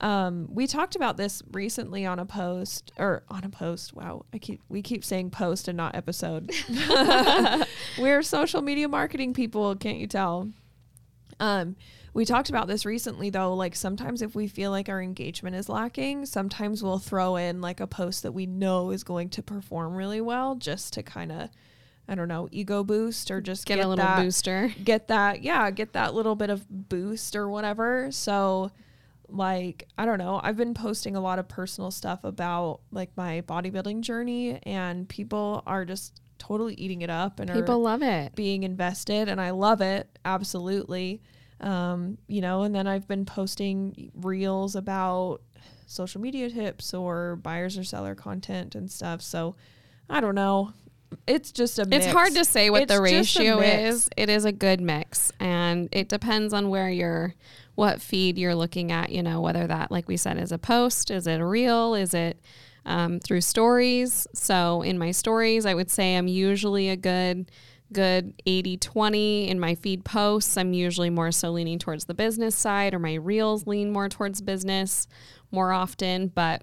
Um, 0.00 0.48
we 0.50 0.66
talked 0.66 0.94
about 0.94 1.16
this 1.16 1.42
recently 1.52 2.04
on 2.04 2.18
a 2.18 2.26
post 2.26 2.92
or 2.98 3.22
on 3.28 3.44
a 3.44 3.48
post. 3.48 3.94
Wow, 3.94 4.26
I 4.32 4.38
keep 4.38 4.60
we 4.68 4.82
keep 4.82 5.04
saying 5.04 5.30
post 5.30 5.68
and 5.68 5.76
not 5.76 5.94
episode. 5.94 6.50
We're 7.98 8.22
social 8.22 8.62
media 8.62 8.88
marketing 8.88 9.32
people, 9.32 9.74
can't 9.76 9.98
you 9.98 10.06
tell? 10.06 10.50
Um, 11.40 11.76
we 12.12 12.24
talked 12.24 12.48
about 12.48 12.66
this 12.66 12.86
recently 12.86 13.30
though. 13.30 13.54
Like 13.54 13.74
sometimes 13.74 14.22
if 14.22 14.34
we 14.34 14.48
feel 14.48 14.70
like 14.70 14.88
our 14.88 15.02
engagement 15.02 15.56
is 15.56 15.68
lacking, 15.68 16.26
sometimes 16.26 16.82
we'll 16.82 16.98
throw 16.98 17.36
in 17.36 17.60
like 17.60 17.80
a 17.80 17.86
post 17.86 18.22
that 18.22 18.32
we 18.32 18.46
know 18.46 18.90
is 18.90 19.04
going 19.04 19.28
to 19.30 19.42
perform 19.42 19.94
really 19.94 20.20
well 20.20 20.54
just 20.54 20.94
to 20.94 21.02
kind 21.02 21.30
of, 21.30 21.50
I 22.08 22.14
don't 22.14 22.28
know, 22.28 22.48
ego 22.50 22.84
boost 22.84 23.30
or 23.30 23.40
just 23.40 23.66
Get, 23.66 23.76
get, 23.76 23.84
a 23.84 23.88
little 23.88 24.04
that, 24.04 24.22
booster. 24.22 24.72
Get 24.82 25.08
that, 25.08 25.42
yeah, 25.42 25.70
get 25.70 25.92
that 25.92 26.14
little 26.14 26.36
bit 26.36 26.48
of 26.48 26.66
boost 26.70 27.36
or 27.36 27.50
whatever. 27.50 28.08
So, 28.10 28.72
like, 29.28 29.86
I 29.98 30.04
don't 30.06 30.18
know. 30.18 30.40
I've 30.42 30.56
been 30.56 30.74
posting 30.74 31.16
a 31.16 31.20
lot 31.20 31.38
of 31.38 31.48
personal 31.48 31.90
stuff 31.90 32.24
about 32.24 32.80
like 32.90 33.10
my 33.16 33.42
bodybuilding 33.42 34.00
journey, 34.02 34.58
and 34.62 35.08
people 35.08 35.62
are 35.66 35.84
just 35.84 36.20
totally 36.38 36.74
eating 36.74 37.02
it 37.02 37.10
up 37.10 37.40
and 37.40 37.50
are 37.50 37.54
People 37.54 37.80
love 37.80 38.02
it. 38.02 38.34
being 38.34 38.62
invested 38.62 39.28
and 39.28 39.40
I 39.40 39.50
love 39.50 39.80
it 39.80 40.18
absolutely 40.24 41.22
um, 41.62 42.18
you 42.28 42.42
know 42.42 42.62
and 42.62 42.74
then 42.74 42.86
I've 42.86 43.08
been 43.08 43.24
posting 43.24 44.10
reels 44.14 44.76
about 44.76 45.40
social 45.86 46.20
media 46.20 46.50
tips 46.50 46.92
or 46.92 47.36
buyers 47.36 47.78
or 47.78 47.84
seller 47.84 48.14
content 48.14 48.74
and 48.74 48.90
stuff 48.90 49.22
so 49.22 49.56
I 50.10 50.20
don't 50.20 50.34
know 50.34 50.74
it's 51.26 51.52
just 51.52 51.78
a 51.78 51.84
mix. 51.84 52.04
It's 52.04 52.12
hard 52.12 52.34
to 52.34 52.44
say 52.44 52.68
what 52.70 52.82
It's 52.82 52.94
the 52.94 53.00
ratio 53.00 53.60
is. 53.60 54.08
It 54.16 54.28
is 54.28 54.44
a 54.44 54.52
good 54.52 54.80
mix, 54.80 55.32
and 55.40 55.88
it 55.92 56.08
depends 56.08 56.52
on 56.52 56.68
where 56.68 56.90
you're, 56.90 57.34
what 57.76 58.02
feed 58.02 58.36
you're 58.36 58.56
looking 58.56 58.90
at. 58.90 59.10
You 59.10 59.22
know, 59.22 59.40
whether 59.40 59.66
that, 59.66 59.92
like 59.92 60.08
we 60.08 60.16
said, 60.16 60.38
is 60.38 60.50
a 60.50 60.58
post, 60.58 61.10
is 61.10 61.26
it 61.28 61.40
a 61.40 61.46
reel, 61.46 61.94
is 61.94 62.12
it 62.12 62.40
um, 62.86 63.20
through 63.20 63.42
stories. 63.42 64.26
So 64.32 64.82
in 64.82 64.98
my 64.98 65.10
stories, 65.10 65.66
I 65.66 65.74
would 65.74 65.90
say 65.90 66.16
I'm 66.16 66.28
usually 66.28 66.88
a 66.88 66.96
good 66.96 67.50
good 67.92 68.34
80 68.46 68.78
20 68.78 69.48
in 69.48 69.60
my 69.60 69.76
feed 69.76 70.04
posts 70.04 70.56
i'm 70.56 70.72
usually 70.72 71.08
more 71.08 71.30
so 71.30 71.52
leaning 71.52 71.78
towards 71.78 72.06
the 72.06 72.14
business 72.14 72.56
side 72.56 72.92
or 72.94 72.98
my 72.98 73.14
reels 73.14 73.64
lean 73.64 73.92
more 73.92 74.08
towards 74.08 74.40
business 74.40 75.06
more 75.52 75.70
often 75.70 76.26
but 76.26 76.62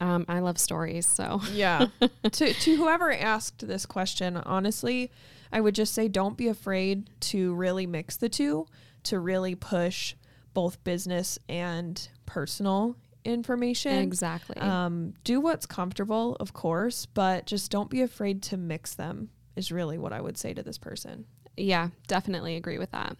um, 0.00 0.24
i 0.26 0.38
love 0.38 0.56
stories 0.56 1.06
so 1.06 1.42
yeah 1.52 1.88
to 2.32 2.54
to 2.54 2.74
whoever 2.74 3.12
asked 3.12 3.68
this 3.68 3.84
question 3.84 4.38
honestly 4.38 5.10
i 5.52 5.60
would 5.60 5.74
just 5.74 5.92
say 5.92 6.08
don't 6.08 6.38
be 6.38 6.48
afraid 6.48 7.10
to 7.20 7.52
really 7.54 7.86
mix 7.86 8.16
the 8.16 8.30
two 8.30 8.66
to 9.04 9.18
really 9.18 9.54
push 9.54 10.14
both 10.52 10.82
business 10.84 11.38
and 11.48 12.08
personal 12.26 12.96
information. 13.24 13.96
Exactly. 13.98 14.56
Um, 14.56 15.14
do 15.24 15.40
what's 15.40 15.66
comfortable 15.66 16.36
of 16.40 16.52
course 16.52 17.06
but 17.06 17.46
just 17.46 17.70
don't 17.70 17.90
be 17.90 18.02
afraid 18.02 18.42
to 18.44 18.56
mix 18.56 18.94
them 18.94 19.30
is 19.56 19.72
really 19.72 19.98
what 19.98 20.12
i 20.12 20.20
would 20.20 20.36
say 20.36 20.52
to 20.54 20.62
this 20.62 20.78
person. 20.78 21.24
Yeah 21.56 21.88
definitely 22.06 22.56
agree 22.56 22.78
with 22.78 22.90
that. 22.92 23.16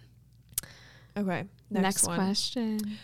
Okay 1.17 1.45
next, 1.71 1.83
next, 1.83 2.07
one. 2.07 2.17
question. 2.17 2.99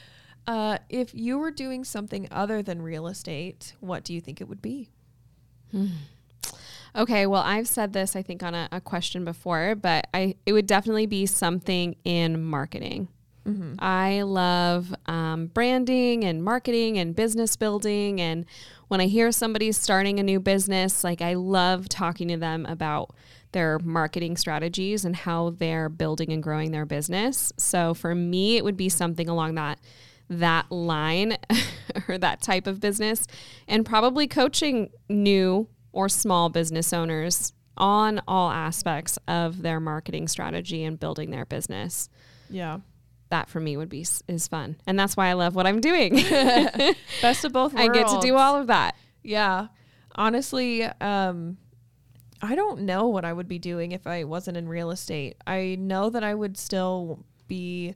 Uh, 0.47 0.79
if 0.89 1.15
you 1.15 1.39
were 1.39 1.51
doing 1.51 1.85
something 1.85 2.27
other 2.31 2.63
than 2.63 2.83
real 2.83 3.07
estate 3.07 3.75
what 3.81 4.05
do 4.05 4.13
you 4.15 4.21
think 4.21 4.41
it 4.41 4.49
would 4.49 4.63
be 4.63 4.91
Okay, 6.97 7.27
well, 7.27 7.43
I've 7.43 7.69
said 7.69 7.93
this 7.93 8.17
I 8.17 8.23
think 8.23 8.43
on 8.43 8.55
a, 8.55 8.69
a 8.73 8.81
question 8.81 9.25
before, 9.25 9.75
but 9.75 10.09
I 10.13 10.35
it 10.47 10.53
would 10.53 10.67
definitely 10.67 11.07
be 11.07 11.27
something 11.27 11.97
in 12.05 12.43
marketing. 12.43 13.09
I 13.79 14.23
love 14.23 14.95
um, 15.07 15.47
branding 15.47 16.25
and 16.25 16.45
marketing 16.45 16.99
and 16.99 17.17
business 17.17 17.57
building, 17.57 18.21
and 18.21 18.45
when 18.89 19.01
I 19.01 19.07
hear 19.07 19.33
somebody's 19.33 19.79
starting 19.79 20.19
a 20.19 20.23
new 20.23 20.41
business, 20.41 21.05
like 21.05 21.23
I 21.23 21.35
love 21.35 21.89
talking 21.89 22.29
to 22.29 22.37
them 22.37 22.67
about 22.67 23.15
their 23.53 23.79
marketing 23.81 24.37
strategies 24.37 25.05
and 25.05 25.17
how 25.17 25.51
they're 25.51 25.89
building 25.89 26.33
and 26.33 26.43
growing 26.43 26.71
their 26.71 26.87
business. 26.87 27.53
So 27.57 27.95
for 27.95 28.15
me, 28.15 28.57
it 28.57 28.65
would 28.65 28.77
be 28.77 28.89
something 28.89 29.29
along 29.29 29.55
that 29.57 29.79
that 30.29 30.71
line 30.71 31.37
or 32.09 32.17
that 32.19 32.41
type 32.41 32.67
of 32.67 32.79
business, 32.79 33.27
and 33.67 33.85
probably 33.87 34.29
coaching 34.29 34.91
new 35.09 35.67
or 35.93 36.09
small 36.09 36.49
business 36.49 36.93
owners 36.93 37.53
on 37.77 38.21
all 38.29 38.51
aspects 38.51 39.19
of 39.27 39.63
their 39.63 39.81
marketing 39.81 40.29
strategy 40.29 40.85
and 40.85 41.01
building 41.01 41.31
their 41.31 41.47
business. 41.47 42.09
yeah 42.49 42.79
That 43.31 43.49
for 43.49 43.61
me 43.61 43.77
would 43.77 43.89
be 43.89 44.07
is 44.29 44.49
fun, 44.49 44.77
and 44.87 44.99
that's 44.99 45.17
why 45.17 45.29
I 45.29 45.33
love 45.35 45.55
what 45.55 45.67
I'm 45.67 45.81
doing. 45.81 46.15
best 47.23 47.45
of 47.45 47.53
both 47.53 47.73
worlds. 47.73 47.89
I 47.91 47.93
get 47.93 48.09
to 48.09 48.21
do 48.21 48.37
all 48.37 48.57
of 48.57 48.67
that. 48.67 48.97
Yeah. 49.23 49.69
Honestly, 50.15 50.85
um 50.85 51.57
I 52.43 52.55
don't 52.55 52.83
know 52.83 53.07
what 53.09 53.25
I 53.25 53.33
would 53.33 53.49
be 53.49 53.59
doing 53.59 53.93
if 53.93 54.07
I 54.07 54.25
wasn't 54.25 54.57
in 54.57 54.67
real 54.69 54.91
estate. 54.91 55.37
I 55.47 55.77
know 55.79 56.09
that 56.11 56.25
I 56.25 56.35
would 56.35 56.57
still 56.57 57.25
be 57.49 57.95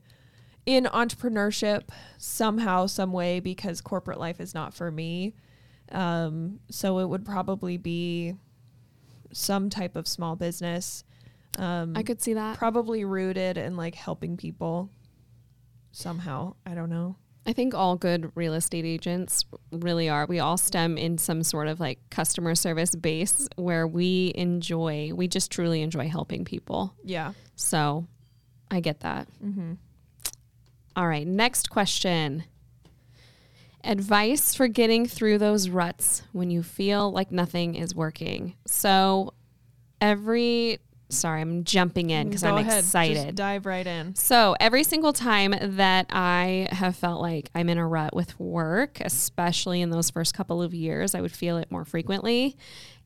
in 0.67 0.85
entrepreneurship 0.85 1.89
somehow, 2.17 2.85
some 2.85 3.11
way, 3.11 3.39
because 3.39 3.81
corporate 3.81 4.19
life 4.19 4.39
is 4.39 4.53
not 4.53 4.73
for 4.73 4.91
me. 4.91 5.33
Um, 5.91 6.59
so 6.69 6.99
it 6.99 7.07
would 7.07 7.25
probably 7.25 7.77
be 7.77 8.35
some 9.31 9.69
type 9.69 9.95
of 9.95 10.07
small 10.07 10.35
business. 10.35 11.03
Um, 11.57 11.93
I 11.95 12.03
could 12.03 12.21
see 12.21 12.33
that. 12.33 12.57
probably 12.57 13.05
rooted 13.05 13.57
in 13.57 13.77
like 13.77 13.95
helping 13.95 14.37
people 14.37 14.89
somehow. 15.91 16.55
I 16.65 16.73
don't 16.73 16.89
know. 16.89 17.15
I 17.47 17.53
think 17.53 17.75
all 17.75 17.95
good 17.95 18.31
real 18.35 18.55
estate 18.55 18.85
agents 18.85 19.45
really 19.71 20.09
are. 20.09 20.25
We 20.25 20.39
all 20.39 20.57
stem 20.57 20.97
in 20.97 21.19
some 21.19 21.43
sort 21.43 21.67
of 21.67 21.79
like 21.79 21.99
customer 22.09 22.55
service 22.55 22.95
base 22.95 23.47
where 23.55 23.85
we 23.85 24.31
enjoy, 24.35 25.11
we 25.13 25.27
just 25.27 25.51
truly 25.51 25.81
enjoy 25.83 26.09
helping 26.09 26.43
people. 26.43 26.95
Yeah. 27.03 27.33
So 27.55 28.07
I 28.71 28.79
get 28.79 29.01
that. 29.01 29.27
Mm-hmm. 29.43 29.73
All 30.95 31.07
right, 31.07 31.27
next 31.27 31.69
question. 31.69 32.45
Advice 33.85 34.55
for 34.55 34.67
getting 34.67 35.05
through 35.05 35.37
those 35.37 35.69
ruts 35.69 36.23
when 36.31 36.49
you 36.49 36.63
feel 36.63 37.11
like 37.11 37.31
nothing 37.31 37.75
is 37.75 37.93
working. 37.93 38.55
So 38.65 39.33
every 40.01 40.79
sorry, 41.09 41.41
I'm 41.41 41.63
jumping 41.63 42.09
in 42.09 42.27
because 42.27 42.43
I'm 42.43 42.57
ahead. 42.57 42.79
excited. 42.79 43.23
Just 43.25 43.35
dive 43.35 43.65
right 43.65 43.85
in. 43.85 44.15
So 44.15 44.55
every 44.59 44.83
single 44.83 45.13
time 45.13 45.53
that 45.61 46.07
I 46.09 46.67
have 46.71 46.95
felt 46.95 47.21
like 47.21 47.49
I'm 47.53 47.69
in 47.69 47.77
a 47.77 47.87
rut 47.87 48.15
with 48.15 48.39
work, 48.39 48.99
especially 49.01 49.81
in 49.81 49.89
those 49.89 50.09
first 50.09 50.33
couple 50.33 50.61
of 50.61 50.73
years, 50.73 51.15
I 51.15 51.21
would 51.21 51.31
feel 51.31 51.57
it 51.57 51.71
more 51.71 51.85
frequently. 51.85 52.57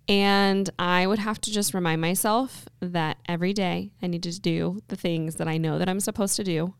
And 0.08 0.70
I 0.80 1.06
would 1.06 1.20
have 1.20 1.40
to 1.42 1.52
just 1.52 1.74
remind 1.74 2.02
myself 2.02 2.68
that 2.80 3.18
every 3.28 3.54
day 3.54 3.92
I 4.02 4.08
need 4.08 4.24
to 4.24 4.40
do 4.40 4.80
the 4.88 4.96
things 4.96 5.36
that 5.36 5.48
I 5.48 5.58
know 5.58 5.78
that 5.78 5.88
I'm 5.88 6.00
supposed 6.00 6.36
to 6.38 6.44
do, 6.44 6.74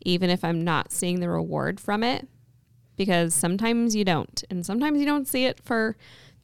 even 0.00 0.30
if 0.30 0.42
I'm 0.44 0.64
not 0.64 0.92
seeing 0.92 1.20
the 1.20 1.28
reward 1.28 1.78
from 1.78 2.02
it, 2.02 2.26
because 3.00 3.32
sometimes 3.32 3.96
you 3.96 4.04
don't. 4.04 4.44
And 4.50 4.66
sometimes 4.66 5.00
you 5.00 5.06
don't 5.06 5.26
see 5.26 5.46
it 5.46 5.58
for 5.64 5.96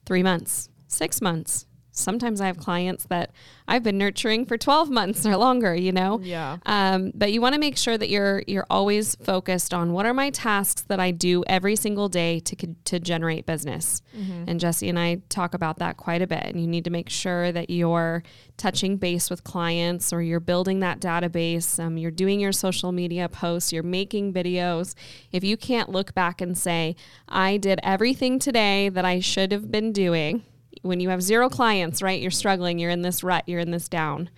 three 0.07 0.23
months, 0.23 0.69
six 0.87 1.21
months. 1.21 1.66
Sometimes 1.99 2.41
I 2.41 2.47
have 2.47 2.57
clients 2.57 3.05
that 3.05 3.31
I've 3.67 3.83
been 3.83 3.97
nurturing 3.97 4.45
for 4.45 4.57
12 4.57 4.89
months 4.89 5.25
or 5.25 5.35
longer, 5.35 5.75
you 5.75 5.91
know? 5.91 6.19
Yeah. 6.21 6.57
Um, 6.65 7.11
but 7.13 7.31
you 7.31 7.41
want 7.41 7.53
to 7.53 7.59
make 7.59 7.77
sure 7.77 7.97
that 7.97 8.09
you're 8.09 8.43
you're 8.47 8.65
always 8.69 9.15
focused 9.15 9.73
on 9.73 9.93
what 9.93 10.05
are 10.05 10.13
my 10.13 10.29
tasks 10.29 10.83
that 10.83 10.99
I 10.99 11.11
do 11.11 11.43
every 11.47 11.75
single 11.75 12.09
day 12.09 12.39
to 12.41 12.55
to 12.85 12.99
generate 12.99 13.45
business. 13.45 14.01
And 14.47 14.59
Jesse 14.59 14.89
and 14.89 14.97
I 14.97 15.21
talk 15.29 15.53
about 15.53 15.79
that 15.79 15.97
quite 15.97 16.21
a 16.21 16.27
bit. 16.27 16.43
And 16.43 16.61
you 16.61 16.67
need 16.67 16.83
to 16.85 16.89
make 16.89 17.09
sure 17.09 17.51
that 17.51 17.69
you're 17.69 18.23
touching 18.57 18.97
base 18.97 19.29
with 19.29 19.43
clients 19.43 20.11
or 20.11 20.21
you're 20.21 20.39
building 20.39 20.79
that 20.79 20.99
database. 20.99 21.79
Um, 21.79 21.97
you're 21.97 22.11
doing 22.11 22.39
your 22.39 22.51
social 22.51 22.91
media 22.91 23.29
posts. 23.29 23.71
You're 23.71 23.83
making 23.83 24.33
videos. 24.33 24.95
If 25.31 25.43
you 25.43 25.57
can't 25.57 25.89
look 25.89 26.13
back 26.13 26.41
and 26.41 26.57
say, 26.57 26.95
"I 27.27 27.57
did 27.57 27.79
everything 27.83 28.39
today 28.39 28.89
that 28.89 29.05
I 29.05 29.19
should 29.19 29.51
have 29.51 29.71
been 29.71 29.91
doing," 29.91 30.43
when 30.87 30.99
you 30.99 31.09
have 31.09 31.21
zero 31.21 31.49
clients, 31.49 32.01
right? 32.01 32.21
You're 32.21 32.31
struggling, 32.31 32.79
you're 32.79 32.91
in 32.91 33.01
this 33.01 33.23
rut, 33.23 33.43
you're 33.47 33.59
in 33.59 33.71
this 33.71 33.87
down. 33.89 34.29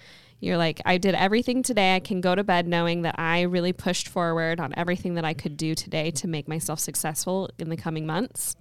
You're 0.42 0.58
like, 0.58 0.82
I 0.86 0.98
did 0.98 1.16
everything 1.16 1.64
today. 1.64 1.96
I 1.96 2.00
can 2.00 2.22
go 2.22 2.34
to 2.34 2.44
bed 2.44 2.68
knowing 2.68 3.02
that 3.02 3.16
I 3.18 3.42
really 3.42 3.74
pushed 3.74 4.08
forward 4.08 4.60
on 4.60 4.74
everything 4.78 5.16
that 5.16 5.26
I 5.26 5.34
could 5.34 5.58
do 5.58 5.76
today 5.76 6.12
to 6.12 6.28
make 6.28 6.48
myself 6.48 6.80
successful 6.80 7.50
in 7.60 7.70
the 7.70 7.76
coming 7.76 8.06
months. 8.06 8.56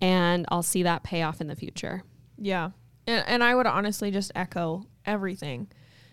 And 0.00 0.46
I'll 0.48 0.62
see 0.62 0.82
that 0.84 1.02
pay 1.02 1.22
off 1.22 1.40
in 1.40 1.48
the 1.48 1.54
future. 1.54 2.02
Yeah. 2.38 2.70
And, 3.06 3.24
and 3.26 3.44
I 3.44 3.54
would 3.54 3.66
honestly 3.66 4.10
just 4.10 4.32
echo 4.34 4.86
everything 5.04 5.68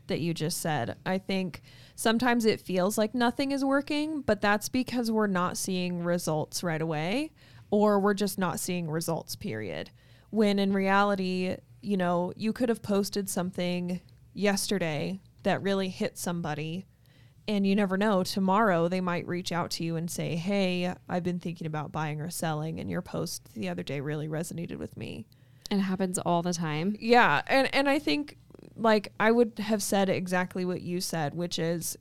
that 0.08 0.19
you 0.19 0.34
just 0.34 0.60
said. 0.60 0.98
I 1.06 1.17
think 1.17 1.62
sometimes 1.95 2.45
it 2.45 2.60
feels 2.60 2.98
like 2.98 3.15
nothing 3.15 3.52
is 3.52 3.63
working, 3.63 4.22
but 4.22 4.41
that's 4.41 4.67
because 4.67 5.10
we're 5.10 5.28
not 5.28 5.58
seeing 5.58 6.04
results 6.04 6.62
right 6.62 6.82
away 6.82 7.32
or 7.72 8.00
we're 8.00 8.13
just 8.13 8.38
not 8.38 8.60
seeing 8.60 8.89
results, 8.89 9.36
period. 9.36 9.91
When 10.30 10.60
in 10.60 10.74
reality, 10.74 11.58
you 11.82 11.98
know, 11.98 12.34
you 12.36 12.54
could 12.54 12.70
have 12.70 12.82
posted 12.82 13.30
something 13.30 14.02
yesterday 14.34 15.20
that 15.44 15.62
really 15.62 15.89
hit 15.89 16.18
somebody 16.18 16.86
and 17.50 17.65
you 17.65 17.76
never 17.76 17.98
know 17.98 18.24
tomorrow 18.24 18.88
they 18.88 19.02
might 19.02 19.28
reach 19.28 19.52
out 19.52 19.72
to 19.72 19.84
you 19.84 19.96
and 19.96 20.10
say 20.10 20.36
hey 20.36 20.94
i've 21.10 21.24
been 21.24 21.39
thinking 21.39 21.65
about 21.65 21.92
buying 21.92 22.22
or 22.22 22.30
selling 22.30 22.80
and 22.80 22.89
your 22.89 23.02
post 23.02 23.50
the 23.56 23.68
other 23.68 23.84
day 23.84 24.00
really 24.00 24.28
resonated 24.28 24.78
with 24.78 24.96
me. 24.96 25.26
It 25.72 25.80
happens 25.80 26.18
all 26.20 26.42
the 26.42 26.54
time. 26.54 26.96
Yeah 27.00 27.42
and 27.48 27.74
and 27.74 27.89
i 27.89 28.00
think 28.00 28.38
like 28.76 29.12
i 29.20 29.32
would 29.32 29.60
have 29.60 29.82
said 29.82 30.10
exactly 30.10 30.63
what 30.63 30.82
you 30.82 31.02
said 31.02 31.34
which 31.34 31.58
is 31.58 31.98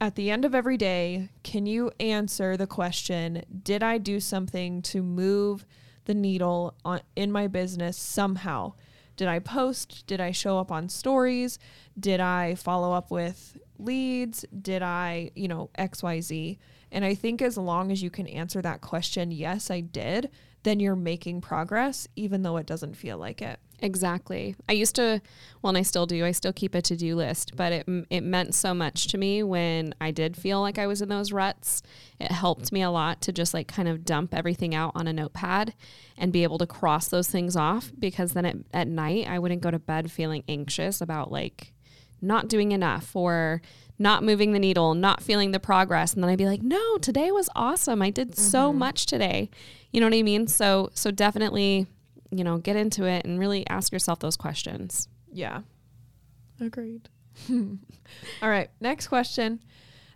at 0.00 0.16
the 0.16 0.30
end 0.30 0.44
of 0.44 0.54
every 0.54 0.76
day 0.76 1.28
can 1.42 1.66
you 1.66 1.92
answer 2.00 2.56
the 2.56 2.66
question 2.66 3.42
did 3.62 3.82
i 3.82 3.96
do 3.96 4.18
something 4.18 4.82
to 4.82 5.02
move 5.02 5.64
the 6.10 6.14
needle 6.14 6.74
on, 6.84 7.00
in 7.14 7.30
my 7.30 7.46
business 7.46 7.96
somehow 7.96 8.72
did 9.20 9.28
I 9.28 9.38
post? 9.38 10.06
Did 10.06 10.18
I 10.18 10.30
show 10.30 10.58
up 10.58 10.72
on 10.72 10.88
stories? 10.88 11.58
Did 11.98 12.20
I 12.20 12.54
follow 12.54 12.94
up 12.94 13.10
with 13.10 13.58
leads? 13.78 14.46
Did 14.62 14.80
I, 14.80 15.30
you 15.34 15.46
know, 15.46 15.68
XYZ? 15.78 16.56
And 16.90 17.04
I 17.04 17.14
think 17.14 17.42
as 17.42 17.58
long 17.58 17.92
as 17.92 18.02
you 18.02 18.08
can 18.08 18.26
answer 18.26 18.62
that 18.62 18.80
question, 18.80 19.30
yes, 19.30 19.70
I 19.70 19.80
did, 19.80 20.30
then 20.62 20.80
you're 20.80 20.96
making 20.96 21.42
progress, 21.42 22.08
even 22.16 22.40
though 22.40 22.56
it 22.56 22.64
doesn't 22.64 22.94
feel 22.94 23.18
like 23.18 23.42
it. 23.42 23.60
Exactly. 23.82 24.54
I 24.68 24.72
used 24.72 24.94
to, 24.96 25.22
well, 25.62 25.70
and 25.70 25.78
I 25.78 25.82
still 25.82 26.06
do. 26.06 26.24
I 26.24 26.32
still 26.32 26.52
keep 26.52 26.74
a 26.74 26.82
to 26.82 26.96
do 26.96 27.16
list, 27.16 27.56
but 27.56 27.72
it 27.72 27.88
it 28.10 28.22
meant 28.22 28.54
so 28.54 28.74
much 28.74 29.08
to 29.08 29.18
me 29.18 29.42
when 29.42 29.94
I 30.00 30.10
did 30.10 30.36
feel 30.36 30.60
like 30.60 30.78
I 30.78 30.86
was 30.86 31.00
in 31.00 31.08
those 31.08 31.32
ruts. 31.32 31.82
It 32.18 32.30
helped 32.30 32.72
me 32.72 32.82
a 32.82 32.90
lot 32.90 33.20
to 33.22 33.32
just 33.32 33.54
like 33.54 33.68
kind 33.68 33.88
of 33.88 34.04
dump 34.04 34.34
everything 34.34 34.74
out 34.74 34.92
on 34.94 35.06
a 35.06 35.12
notepad 35.12 35.74
and 36.18 36.32
be 36.32 36.42
able 36.42 36.58
to 36.58 36.66
cross 36.66 37.08
those 37.08 37.28
things 37.28 37.56
off 37.56 37.90
because 37.98 38.32
then 38.32 38.44
at, 38.44 38.56
at 38.74 38.88
night 38.88 39.26
I 39.26 39.38
wouldn't 39.38 39.62
go 39.62 39.70
to 39.70 39.78
bed 39.78 40.10
feeling 40.10 40.44
anxious 40.46 41.00
about 41.00 41.32
like 41.32 41.72
not 42.20 42.48
doing 42.48 42.72
enough 42.72 43.16
or 43.16 43.62
not 43.98 44.22
moving 44.22 44.52
the 44.52 44.58
needle, 44.58 44.94
not 44.94 45.22
feeling 45.22 45.50
the 45.50 45.60
progress, 45.60 46.14
and 46.14 46.22
then 46.22 46.30
I'd 46.30 46.38
be 46.38 46.46
like, 46.46 46.62
"No, 46.62 46.98
today 46.98 47.30
was 47.30 47.48
awesome. 47.54 48.02
I 48.02 48.10
did 48.10 48.32
mm-hmm. 48.32 48.42
so 48.42 48.72
much 48.72 49.06
today." 49.06 49.50
You 49.90 50.00
know 50.00 50.06
what 50.06 50.14
I 50.14 50.22
mean? 50.22 50.46
So 50.46 50.90
so 50.94 51.10
definitely 51.10 51.86
you 52.30 52.44
know, 52.44 52.58
get 52.58 52.76
into 52.76 53.04
it 53.04 53.24
and 53.24 53.38
really 53.38 53.66
ask 53.68 53.92
yourself 53.92 54.20
those 54.20 54.36
questions. 54.36 55.08
Yeah. 55.32 55.62
Agreed. 56.60 57.08
All 57.50 58.48
right. 58.48 58.70
Next 58.80 59.08
question. 59.08 59.62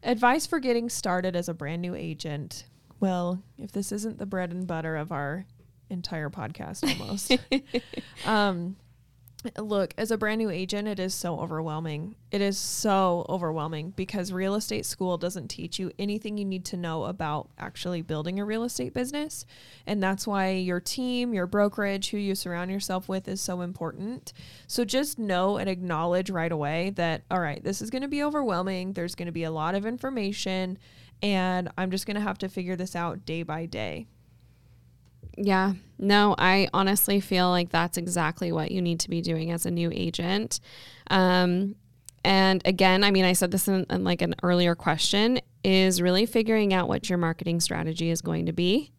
Advice 0.02 0.46
for 0.46 0.58
getting 0.58 0.88
started 0.90 1.34
as 1.34 1.48
a 1.48 1.54
brand 1.54 1.80
new 1.82 1.94
agent. 1.94 2.66
Well, 3.00 3.42
if 3.58 3.72
this 3.72 3.92
isn't 3.92 4.18
the 4.18 4.26
bread 4.26 4.50
and 4.50 4.66
butter 4.66 4.96
of 4.96 5.12
our 5.12 5.46
entire 5.90 6.30
podcast 6.30 6.82
almost. 7.00 7.36
um, 8.26 8.76
Look, 9.58 9.92
as 9.98 10.10
a 10.10 10.16
brand 10.16 10.38
new 10.38 10.48
agent, 10.48 10.88
it 10.88 10.98
is 10.98 11.12
so 11.12 11.38
overwhelming. 11.38 12.14
It 12.30 12.40
is 12.40 12.56
so 12.56 13.26
overwhelming 13.28 13.90
because 13.90 14.32
real 14.32 14.54
estate 14.54 14.86
school 14.86 15.18
doesn't 15.18 15.48
teach 15.48 15.78
you 15.78 15.92
anything 15.98 16.38
you 16.38 16.46
need 16.46 16.64
to 16.66 16.78
know 16.78 17.04
about 17.04 17.50
actually 17.58 18.00
building 18.00 18.40
a 18.40 18.44
real 18.44 18.64
estate 18.64 18.94
business. 18.94 19.44
And 19.86 20.02
that's 20.02 20.26
why 20.26 20.52
your 20.52 20.80
team, 20.80 21.34
your 21.34 21.46
brokerage, 21.46 22.10
who 22.10 22.16
you 22.16 22.34
surround 22.34 22.70
yourself 22.70 23.06
with 23.06 23.28
is 23.28 23.40
so 23.40 23.60
important. 23.60 24.32
So 24.66 24.84
just 24.84 25.18
know 25.18 25.58
and 25.58 25.68
acknowledge 25.68 26.30
right 26.30 26.52
away 26.52 26.90
that, 26.96 27.24
all 27.30 27.40
right, 27.40 27.62
this 27.62 27.82
is 27.82 27.90
going 27.90 28.02
to 28.02 28.08
be 28.08 28.22
overwhelming. 28.22 28.94
There's 28.94 29.14
going 29.14 29.26
to 29.26 29.32
be 29.32 29.44
a 29.44 29.50
lot 29.50 29.74
of 29.74 29.84
information, 29.84 30.78
and 31.22 31.70
I'm 31.76 31.90
just 31.90 32.06
going 32.06 32.16
to 32.16 32.20
have 32.22 32.38
to 32.38 32.48
figure 32.48 32.76
this 32.76 32.96
out 32.96 33.26
day 33.26 33.42
by 33.42 33.66
day. 33.66 34.06
Yeah. 35.36 35.74
No, 35.98 36.34
I 36.38 36.68
honestly 36.74 37.20
feel 37.20 37.50
like 37.50 37.70
that's 37.70 37.96
exactly 37.96 38.52
what 38.52 38.70
you 38.70 38.82
need 38.82 39.00
to 39.00 39.10
be 39.10 39.20
doing 39.20 39.50
as 39.50 39.66
a 39.66 39.70
new 39.70 39.90
agent. 39.92 40.60
Um, 41.10 41.76
and 42.24 42.62
again, 42.64 43.04
I 43.04 43.10
mean, 43.10 43.24
I 43.24 43.34
said 43.34 43.50
this 43.50 43.68
in, 43.68 43.86
in 43.90 44.02
like 44.02 44.22
an 44.22 44.34
earlier 44.42 44.74
question 44.74 45.40
is 45.62 46.00
really 46.00 46.26
figuring 46.26 46.72
out 46.72 46.88
what 46.88 47.08
your 47.08 47.18
marketing 47.18 47.60
strategy 47.60 48.10
is 48.10 48.20
going 48.20 48.46
to 48.46 48.52
be. 48.52 48.92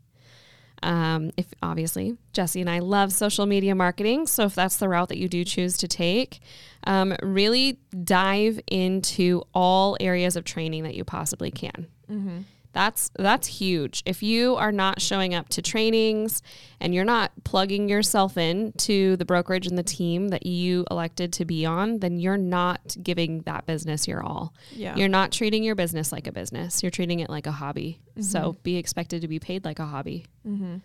Um, 0.83 1.31
if 1.37 1.47
obviously 1.63 2.17
Jesse 2.33 2.61
and 2.61 2.69
I 2.69 2.79
love 2.79 3.11
social 3.11 3.45
media 3.45 3.73
marketing, 3.73 4.27
so 4.27 4.43
if 4.43 4.53
that's 4.53 4.77
the 4.77 4.89
route 4.89 5.09
that 5.09 5.17
you 5.17 5.27
do 5.27 5.43
choose 5.43 5.77
to 5.77 5.87
take, 5.87 6.39
um, 6.85 7.15
really 7.23 7.79
dive 8.03 8.59
into 8.67 9.41
all 9.53 9.97
areas 9.99 10.35
of 10.35 10.43
training 10.43 10.83
that 10.83 10.93
you 10.93 11.03
possibly 11.03 11.49
can. 11.49 11.87
Mm-hmm. 12.11 12.39
That's 12.75 13.09
that's 13.17 13.47
huge. 13.47 14.03
If 14.05 14.21
you 14.21 14.57
are 14.57 14.73
not 14.73 15.01
showing 15.01 15.33
up 15.33 15.47
to 15.49 15.61
trainings 15.61 16.43
and 16.81 16.93
you're 16.93 17.05
not 17.05 17.31
plugging 17.45 17.87
yourself 17.87 18.37
in 18.37 18.73
to 18.79 19.15
the 19.15 19.23
brokerage 19.23 19.65
and 19.65 19.77
the 19.77 19.83
team 19.83 20.27
that 20.27 20.45
you 20.45 20.83
elected 20.91 21.31
to 21.33 21.45
be 21.45 21.65
on, 21.65 21.99
then 21.99 22.19
you're 22.19 22.35
not 22.35 22.97
giving 23.01 23.43
that 23.43 23.65
business 23.65 24.09
your 24.09 24.21
all. 24.21 24.53
Yeah. 24.73 24.97
You're 24.97 25.07
not 25.07 25.31
treating 25.31 25.63
your 25.63 25.75
business 25.75 26.11
like 26.11 26.27
a 26.27 26.33
business. 26.33 26.83
You're 26.83 26.91
treating 26.91 27.21
it 27.21 27.29
like 27.29 27.47
a 27.47 27.53
hobby. 27.53 28.01
Mm-hmm. 28.09 28.23
So 28.23 28.57
be 28.61 28.75
expected 28.75 29.21
to 29.21 29.29
be 29.29 29.39
paid 29.39 29.63
like 29.63 29.79
a 29.79 29.85
hobby. 29.85 30.25
Mm-hmm. 30.45 30.79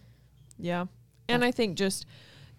Yeah. 0.60 0.86
And 1.28 1.44
I 1.44 1.50
think 1.50 1.76
just 1.76 2.06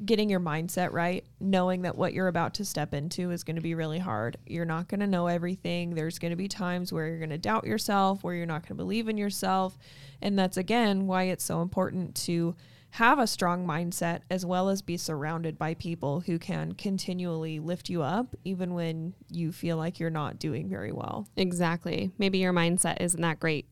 getting 0.05 0.29
your 0.29 0.39
mindset 0.39 0.91
right, 0.91 1.25
knowing 1.39 1.83
that 1.83 1.97
what 1.97 2.13
you're 2.13 2.27
about 2.27 2.53
to 2.55 2.65
step 2.65 2.93
into 2.93 3.31
is 3.31 3.43
going 3.43 3.55
to 3.55 3.61
be 3.61 3.75
really 3.75 3.99
hard. 3.99 4.37
You're 4.45 4.65
not 4.65 4.87
going 4.87 5.01
to 5.01 5.07
know 5.07 5.27
everything. 5.27 5.93
There's 5.93 6.19
going 6.19 6.31
to 6.31 6.37
be 6.37 6.47
times 6.47 6.91
where 6.91 7.07
you're 7.07 7.19
going 7.19 7.29
to 7.29 7.37
doubt 7.37 7.65
yourself, 7.65 8.23
where 8.23 8.33
you're 8.33 8.45
not 8.45 8.63
going 8.63 8.69
to 8.69 8.83
believe 8.83 9.07
in 9.07 9.17
yourself. 9.17 9.77
And 10.21 10.37
that's 10.37 10.57
again 10.57 11.07
why 11.07 11.23
it's 11.23 11.43
so 11.43 11.61
important 11.61 12.15
to 12.15 12.55
have 12.95 13.19
a 13.19 13.27
strong 13.27 13.65
mindset 13.65 14.21
as 14.29 14.45
well 14.45 14.67
as 14.67 14.81
be 14.81 14.97
surrounded 14.97 15.57
by 15.57 15.73
people 15.75 16.21
who 16.21 16.37
can 16.37 16.73
continually 16.73 17.57
lift 17.59 17.89
you 17.89 18.01
up 18.01 18.35
even 18.43 18.73
when 18.73 19.13
you 19.29 19.51
feel 19.51 19.77
like 19.77 19.99
you're 19.99 20.09
not 20.09 20.39
doing 20.39 20.67
very 20.67 20.91
well. 20.91 21.25
Exactly. 21.37 22.11
Maybe 22.17 22.39
your 22.39 22.51
mindset 22.51 22.99
isn't 22.99 23.21
that 23.21 23.39
great, 23.39 23.65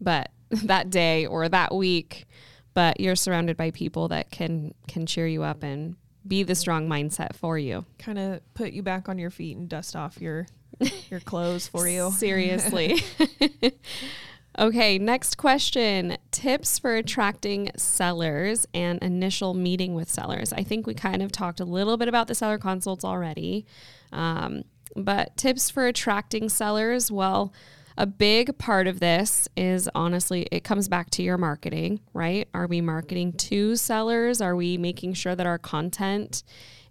but 0.00 0.30
that 0.50 0.88
day 0.88 1.26
or 1.26 1.48
that 1.48 1.74
week 1.74 2.26
but 2.74 3.00
you're 3.00 3.16
surrounded 3.16 3.56
by 3.56 3.70
people 3.70 4.08
that 4.08 4.30
can 4.30 4.74
can 4.88 5.06
cheer 5.06 5.26
you 5.26 5.42
up 5.42 5.62
and 5.62 5.96
be 6.26 6.42
the 6.42 6.54
strong 6.54 6.88
mindset 6.88 7.34
for 7.34 7.58
you. 7.58 7.84
Kind 7.98 8.18
of 8.18 8.40
put 8.54 8.72
you 8.72 8.82
back 8.82 9.08
on 9.08 9.18
your 9.18 9.30
feet 9.30 9.56
and 9.56 9.68
dust 9.68 9.94
off 9.94 10.20
your 10.20 10.46
your 11.10 11.20
clothes 11.20 11.68
for 11.68 11.88
you. 11.88 12.10
Seriously. 12.10 13.02
okay, 14.58 14.98
next 14.98 15.36
question. 15.36 16.16
Tips 16.30 16.78
for 16.78 16.96
attracting 16.96 17.70
sellers 17.76 18.66
and 18.74 19.02
initial 19.02 19.54
meeting 19.54 19.94
with 19.94 20.10
sellers. 20.10 20.52
I 20.52 20.62
think 20.62 20.86
we 20.86 20.94
kind 20.94 21.22
of 21.22 21.30
talked 21.30 21.60
a 21.60 21.64
little 21.64 21.96
bit 21.96 22.08
about 22.08 22.26
the 22.26 22.34
seller 22.34 22.58
consults 22.58 23.04
already. 23.04 23.66
Um, 24.12 24.64
but 24.96 25.36
tips 25.36 25.70
for 25.70 25.86
attracting 25.86 26.48
sellers, 26.48 27.10
well, 27.10 27.52
a 27.96 28.06
big 28.06 28.58
part 28.58 28.86
of 28.86 29.00
this 29.00 29.48
is 29.56 29.88
honestly, 29.94 30.46
it 30.50 30.64
comes 30.64 30.88
back 30.88 31.10
to 31.10 31.22
your 31.22 31.38
marketing, 31.38 32.00
right? 32.12 32.48
Are 32.52 32.66
we 32.66 32.80
marketing 32.80 33.32
to 33.34 33.76
sellers? 33.76 34.40
Are 34.40 34.56
we 34.56 34.76
making 34.76 35.14
sure 35.14 35.36
that 35.36 35.46
our 35.46 35.58
content 35.58 36.42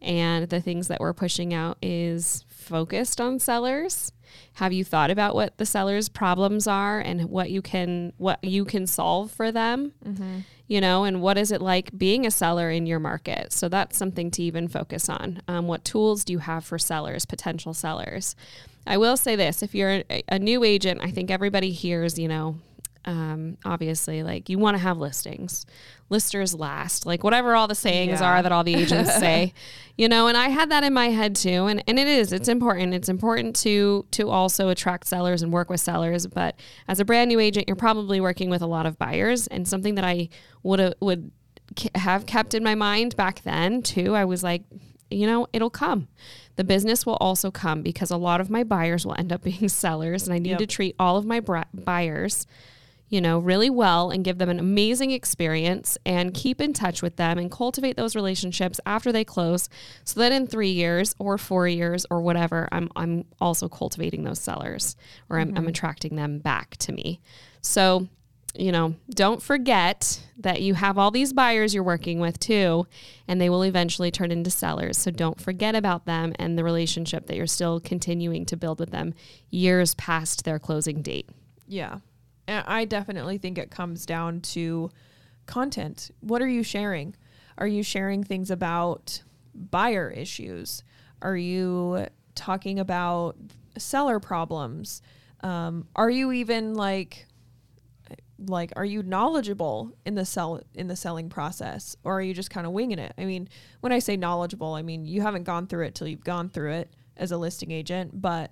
and 0.01 0.47
the 0.49 0.61
things 0.61 0.87
that 0.87 0.99
we're 0.99 1.13
pushing 1.13 1.53
out 1.53 1.77
is 1.81 2.45
focused 2.47 3.19
on 3.19 3.39
sellers? 3.39 4.13
Have 4.53 4.73
you 4.73 4.83
thought 4.83 5.11
about 5.11 5.35
what 5.35 5.57
the 5.57 5.65
sellers' 5.65 6.09
problems 6.09 6.67
are 6.67 6.99
and 6.99 7.25
what 7.25 7.51
you 7.51 7.61
can 7.61 8.13
what 8.17 8.43
you 8.43 8.65
can 8.65 8.87
solve 8.87 9.29
for 9.29 9.51
them? 9.51 9.93
Mm-hmm. 10.05 10.39
You 10.67 10.81
know, 10.81 11.03
and 11.03 11.21
what 11.21 11.37
is 11.37 11.51
it 11.51 11.61
like 11.61 11.95
being 11.97 12.25
a 12.25 12.31
seller 12.31 12.71
in 12.71 12.85
your 12.85 12.99
market? 12.99 13.51
So 13.51 13.67
that's 13.67 13.97
something 13.97 14.31
to 14.31 14.41
even 14.41 14.67
focus 14.69 15.09
on. 15.09 15.41
Um, 15.47 15.67
what 15.67 15.83
tools 15.83 16.23
do 16.23 16.33
you 16.33 16.39
have 16.39 16.63
for 16.63 16.79
sellers, 16.79 17.25
potential 17.25 17.73
sellers? 17.73 18.35
I 18.85 18.97
will 18.97 19.17
say 19.17 19.35
this 19.35 19.63
if 19.63 19.73
you're 19.73 20.03
a, 20.09 20.23
a 20.27 20.39
new 20.39 20.63
agent, 20.63 21.01
I 21.03 21.11
think 21.11 21.31
everybody 21.31 21.71
hears, 21.71 22.19
you 22.19 22.27
know, 22.27 22.57
um, 23.05 23.57
obviously, 23.65 24.23
like 24.23 24.49
you 24.49 24.57
want 24.57 24.77
to 24.77 24.83
have 24.83 24.97
listings, 24.97 25.65
listers 26.09 26.55
last, 26.55 27.05
like 27.05 27.23
whatever 27.23 27.53
all 27.53 27.67
the 27.67 27.75
sayings 27.75 28.21
yeah. 28.21 28.29
are 28.29 28.41
that 28.41 28.51
all 28.51 28.63
the 28.63 28.75
agents 28.75 29.13
say, 29.15 29.53
you 29.97 30.07
know. 30.07 30.27
And 30.27 30.37
I 30.37 30.47
had 30.47 30.71
that 30.71 30.85
in 30.85 30.93
my 30.93 31.09
head 31.09 31.35
too, 31.35 31.65
and 31.65 31.83
and 31.85 31.99
it 31.99 32.07
is, 32.07 32.31
it's 32.31 32.47
important. 32.47 32.93
It's 32.93 33.09
important 33.09 33.57
to 33.57 34.05
to 34.11 34.29
also 34.29 34.69
attract 34.69 35.07
sellers 35.07 35.41
and 35.41 35.51
work 35.51 35.69
with 35.69 35.81
sellers. 35.81 36.27
But 36.27 36.55
as 36.87 37.01
a 37.01 37.05
brand 37.05 37.27
new 37.27 37.39
agent, 37.39 37.67
you're 37.67 37.75
probably 37.75 38.21
working 38.21 38.49
with 38.49 38.61
a 38.61 38.67
lot 38.67 38.85
of 38.85 38.97
buyers, 38.97 39.47
and 39.47 39.67
something 39.67 39.95
that 39.95 40.05
I 40.05 40.29
would 40.63 40.95
would 41.01 41.31
have 41.95 42.25
kept 42.25 42.53
in 42.53 42.63
my 42.63 42.75
mind 42.75 43.17
back 43.17 43.41
then 43.43 43.81
too. 43.81 44.15
I 44.15 44.23
was 44.23 44.43
like, 44.43 44.63
you 45.13 45.27
know, 45.27 45.47
it'll 45.53 45.69
come. 45.69 46.07
The 46.55 46.63
business 46.63 47.05
will 47.05 47.17
also 47.17 47.51
come 47.51 47.81
because 47.81 48.11
a 48.11 48.17
lot 48.17 48.41
of 48.41 48.49
my 48.49 48.63
buyers 48.63 49.05
will 49.05 49.15
end 49.17 49.31
up 49.33 49.43
being 49.43 49.69
sellers, 49.69 50.23
and 50.27 50.33
I 50.33 50.39
need 50.39 50.51
Yep. 50.51 50.59
to 50.59 50.67
treat 50.67 50.95
all 50.99 51.17
of 51.17 51.25
my 51.25 51.39
buyers, 51.73 52.45
you 53.09 53.21
know, 53.21 53.39
really 53.39 53.69
well 53.69 54.09
and 54.11 54.23
give 54.23 54.37
them 54.37 54.49
an 54.49 54.59
amazing 54.59 55.11
experience 55.11 55.97
and 56.05 56.33
keep 56.33 56.59
in 56.59 56.73
touch 56.73 57.01
with 57.01 57.15
them 57.15 57.37
and 57.37 57.51
cultivate 57.51 57.95
those 57.95 58.15
relationships 58.15 58.79
after 58.85 59.11
they 59.11 59.23
close 59.23 59.69
so 60.03 60.19
that 60.19 60.31
in 60.31 60.47
3 60.47 60.69
years 60.69 61.15
or 61.19 61.37
4 61.37 61.67
years 61.67 62.05
or 62.09 62.21
whatever 62.21 62.67
I'm 62.71 62.89
I'm 62.95 63.25
also 63.39 63.69
cultivating 63.69 64.23
those 64.23 64.39
sellers 64.39 64.95
or 65.29 65.37
I'm, 65.37 65.49
I'm 65.49 65.55
mm-hmm. 65.55 65.67
attracting 65.67 66.15
them 66.15 66.39
back 66.39 66.77
to 66.77 66.91
me. 66.91 67.19
So, 67.61 68.07
you 68.55 68.71
know, 68.71 68.95
don't 69.09 69.41
forget 69.41 70.21
that 70.37 70.61
you 70.61 70.75
have 70.75 70.97
all 70.97 71.09
these 71.09 71.33
buyers 71.33 71.73
you're 71.73 71.83
working 71.83 72.19
with 72.19 72.39
too, 72.39 72.85
and 73.27 73.41
they 73.41 73.49
will 73.49 73.63
eventually 73.63 74.11
turn 74.11 74.31
into 74.31 74.51
sellers. 74.51 74.97
So 74.97 75.09
don't 75.09 75.41
forget 75.41 75.73
about 75.73 76.05
them 76.05 76.33
and 76.37 76.57
the 76.57 76.63
relationship 76.63 77.25
that 77.27 77.35
you're 77.35 77.47
still 77.47 77.79
continuing 77.79 78.45
to 78.45 78.57
build 78.57 78.79
with 78.79 78.91
them 78.91 79.15
years 79.49 79.95
past 79.95 80.43
their 80.43 80.59
closing 80.59 81.01
date. 81.01 81.29
Yeah. 81.67 81.99
And 82.47 82.63
I 82.67 82.85
definitely 82.85 83.39
think 83.39 83.57
it 83.57 83.71
comes 83.71 84.05
down 84.05 84.41
to 84.41 84.91
content. 85.47 86.11
What 86.19 86.41
are 86.41 86.47
you 86.47 86.61
sharing? 86.61 87.15
Are 87.57 87.67
you 87.67 87.81
sharing 87.81 88.23
things 88.23 88.51
about 88.51 89.23
buyer 89.55 90.11
issues? 90.11 90.83
Are 91.21 91.37
you 91.37 92.07
talking 92.35 92.79
about 92.79 93.35
seller 93.77 94.19
problems? 94.19 95.01
Um, 95.41 95.87
are 95.95 96.09
you 96.09 96.31
even 96.31 96.75
like 96.75 97.25
like 98.47 98.71
are 98.75 98.85
you 98.85 99.03
knowledgeable 99.03 99.91
in 100.05 100.15
the 100.15 100.25
sell 100.25 100.61
in 100.73 100.87
the 100.87 100.95
selling 100.95 101.29
process 101.29 101.95
or 102.03 102.17
are 102.17 102.21
you 102.21 102.33
just 102.33 102.49
kind 102.49 102.65
of 102.65 102.73
winging 102.73 102.99
it? 102.99 103.13
I 103.17 103.25
mean, 103.25 103.49
when 103.81 103.91
I 103.91 103.99
say 103.99 104.17
knowledgeable, 104.17 104.73
I 104.73 104.81
mean 104.81 105.05
you 105.05 105.21
haven't 105.21 105.43
gone 105.43 105.67
through 105.67 105.85
it 105.85 105.95
till 105.95 106.07
you've 106.07 106.23
gone 106.23 106.49
through 106.49 106.73
it 106.73 106.93
as 107.17 107.31
a 107.31 107.37
listing 107.37 107.71
agent, 107.71 108.21
but 108.21 108.51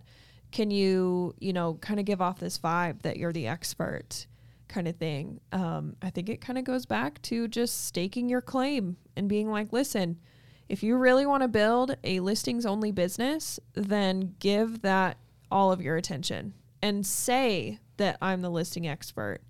can 0.52 0.70
you, 0.70 1.34
you 1.40 1.54
know, 1.54 1.76
kind 1.76 2.00
of 2.00 2.06
give 2.06 2.22
off 2.22 2.40
this 2.40 2.58
vibe 2.58 3.02
that 3.04 3.18
you're 3.18 3.32
the 3.32 3.48
expert 3.48 4.28
kind 4.68 4.88
of 4.88 4.96
thing? 4.98 5.40
Um, 5.52 5.96
I 6.02 6.10
think 6.10 6.30
it 6.30 6.42
kind 6.42 6.60
of 6.60 6.66
goes 6.66 6.86
back 6.86 7.22
to 7.24 7.48
just 7.48 7.86
staking 7.86 8.30
your 8.30 8.42
claim 8.42 8.98
and 9.16 9.30
being 9.30 9.50
like, 9.50 9.72
listen, 9.72 10.20
if 10.68 10.84
you 10.84 10.96
really 10.96 11.26
want 11.26 11.44
to 11.44 11.48
build 11.48 11.98
a 12.04 12.20
listings 12.20 12.66
only 12.66 12.92
business, 12.92 13.60
then 13.74 14.36
give 14.40 14.82
that 14.82 15.18
all 15.50 15.72
of 15.72 15.82
your 15.82 15.98
attention 15.98 16.54
and 16.82 17.06
say 17.06 17.80
that 17.98 18.18
I'm 18.22 18.42
the 18.42 18.50
listing 18.50 18.88
expert. 18.88 19.42